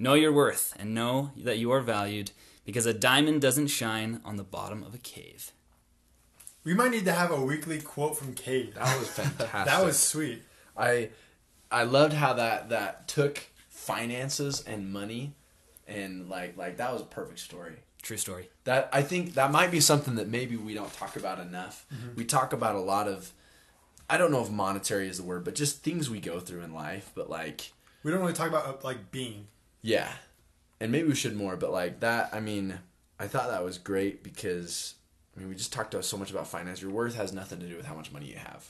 Know 0.00 0.14
your 0.14 0.32
worth 0.32 0.74
and 0.76 0.92
know 0.92 1.30
that 1.36 1.58
you 1.58 1.70
are 1.70 1.80
valued 1.80 2.32
because 2.64 2.86
a 2.86 2.92
diamond 2.92 3.40
doesn't 3.40 3.68
shine 3.68 4.20
on 4.24 4.36
the 4.36 4.42
bottom 4.42 4.82
of 4.82 4.94
a 4.96 4.98
cave. 4.98 5.52
We 6.64 6.74
might 6.74 6.90
need 6.90 7.04
to 7.04 7.12
have 7.12 7.30
a 7.30 7.40
weekly 7.40 7.80
quote 7.80 8.18
from 8.18 8.34
Kade. 8.34 8.74
That 8.74 8.98
was 8.98 9.08
fantastic. 9.10 9.72
That 9.72 9.84
was 9.84 9.96
sweet. 9.96 10.42
I 10.76 11.10
I 11.70 11.84
loved 11.84 12.14
how 12.14 12.32
that 12.32 12.70
that 12.70 13.06
took 13.06 13.44
finances 13.68 14.60
and 14.66 14.92
money 14.92 15.34
and 15.88 16.28
like 16.28 16.56
like 16.56 16.76
that 16.78 16.92
was 16.92 17.02
a 17.02 17.06
perfect 17.06 17.40
story. 17.40 17.76
True 18.02 18.16
story. 18.16 18.50
That 18.64 18.88
I 18.92 19.02
think 19.02 19.34
that 19.34 19.50
might 19.50 19.70
be 19.70 19.80
something 19.80 20.16
that 20.16 20.28
maybe 20.28 20.56
we 20.56 20.74
don't 20.74 20.92
talk 20.92 21.16
about 21.16 21.40
enough. 21.40 21.86
We 22.16 22.24
talk 22.24 22.52
about 22.52 22.74
a 22.76 22.80
lot 22.80 23.08
of 23.08 23.32
I 24.10 24.18
don't 24.18 24.30
know 24.30 24.42
if 24.42 24.50
monetary 24.50 25.08
is 25.08 25.16
the 25.16 25.22
word, 25.24 25.44
but 25.44 25.54
just 25.54 25.82
things 25.82 26.10
we 26.10 26.20
go 26.20 26.38
through 26.38 26.60
in 26.62 26.74
life, 26.74 27.10
but 27.14 27.30
like 27.30 27.72
We 28.02 28.10
don't 28.10 28.20
really 28.20 28.34
talk 28.34 28.48
about 28.48 28.66
uh, 28.66 28.74
like 28.82 29.10
being. 29.10 29.46
yeah. 29.80 30.12
And 30.80 30.92
maybe 30.92 31.08
we 31.08 31.14
should 31.14 31.34
more, 31.36 31.56
but 31.56 31.72
like 31.72 32.00
that 32.00 32.30
I 32.34 32.40
mean, 32.40 32.78
I 33.18 33.26
thought 33.26 33.48
that 33.48 33.64
was 33.64 33.78
great 33.78 34.22
because 34.22 34.94
I 35.36 35.40
mean, 35.40 35.48
we 35.48 35.54
just 35.54 35.72
talked 35.72 35.96
so 36.04 36.16
much 36.16 36.30
about 36.30 36.46
finance. 36.46 36.82
Your 36.82 36.90
worth 36.90 37.16
has 37.16 37.32
nothing 37.32 37.58
to 37.60 37.66
do 37.66 37.76
with 37.76 37.86
how 37.86 37.94
much 37.94 38.12
money 38.12 38.26
you 38.26 38.36
have. 38.36 38.68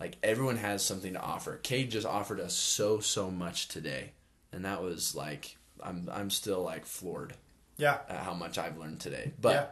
Like 0.00 0.16
everyone 0.22 0.56
has 0.56 0.82
something 0.82 1.12
to 1.12 1.20
offer. 1.20 1.60
Kade 1.62 1.90
just 1.90 2.06
offered 2.06 2.40
us 2.40 2.54
so 2.54 3.00
so 3.00 3.30
much 3.30 3.68
today, 3.68 4.12
and 4.50 4.64
that 4.64 4.82
was 4.82 5.14
like 5.14 5.56
I'm 5.82 6.08
I'm 6.12 6.30
still 6.30 6.62
like 6.62 6.84
floored 6.86 7.34
Yeah. 7.76 7.98
at 8.08 8.20
how 8.20 8.34
much 8.34 8.58
I've 8.58 8.78
learned 8.78 9.00
today. 9.00 9.32
But 9.40 9.54
yeah. 9.54 9.66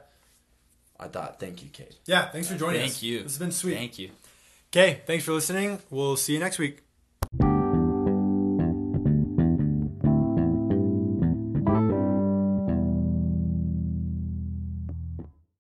I 1.01 1.09
thought, 1.09 1.39
thank 1.39 1.63
you, 1.63 1.71
Kade. 1.71 1.97
Yeah. 2.07 2.29
Thanks 2.31 2.49
for 2.49 2.57
joining 2.57 2.83
us. 2.83 2.93
Thank 2.93 3.03
you. 3.03 3.23
This 3.23 3.33
has 3.33 3.39
been 3.39 3.53
sweet. 3.53 3.75
Thank 3.75 3.99
you. 3.99 4.11
Okay. 4.73 5.01
Thanks 5.07 5.25
for 5.25 5.33
listening. 5.33 5.79
We'll 5.91 6.17
see 6.17 6.33
you 6.35 6.41
next 6.41 6.59
week. 6.59 6.88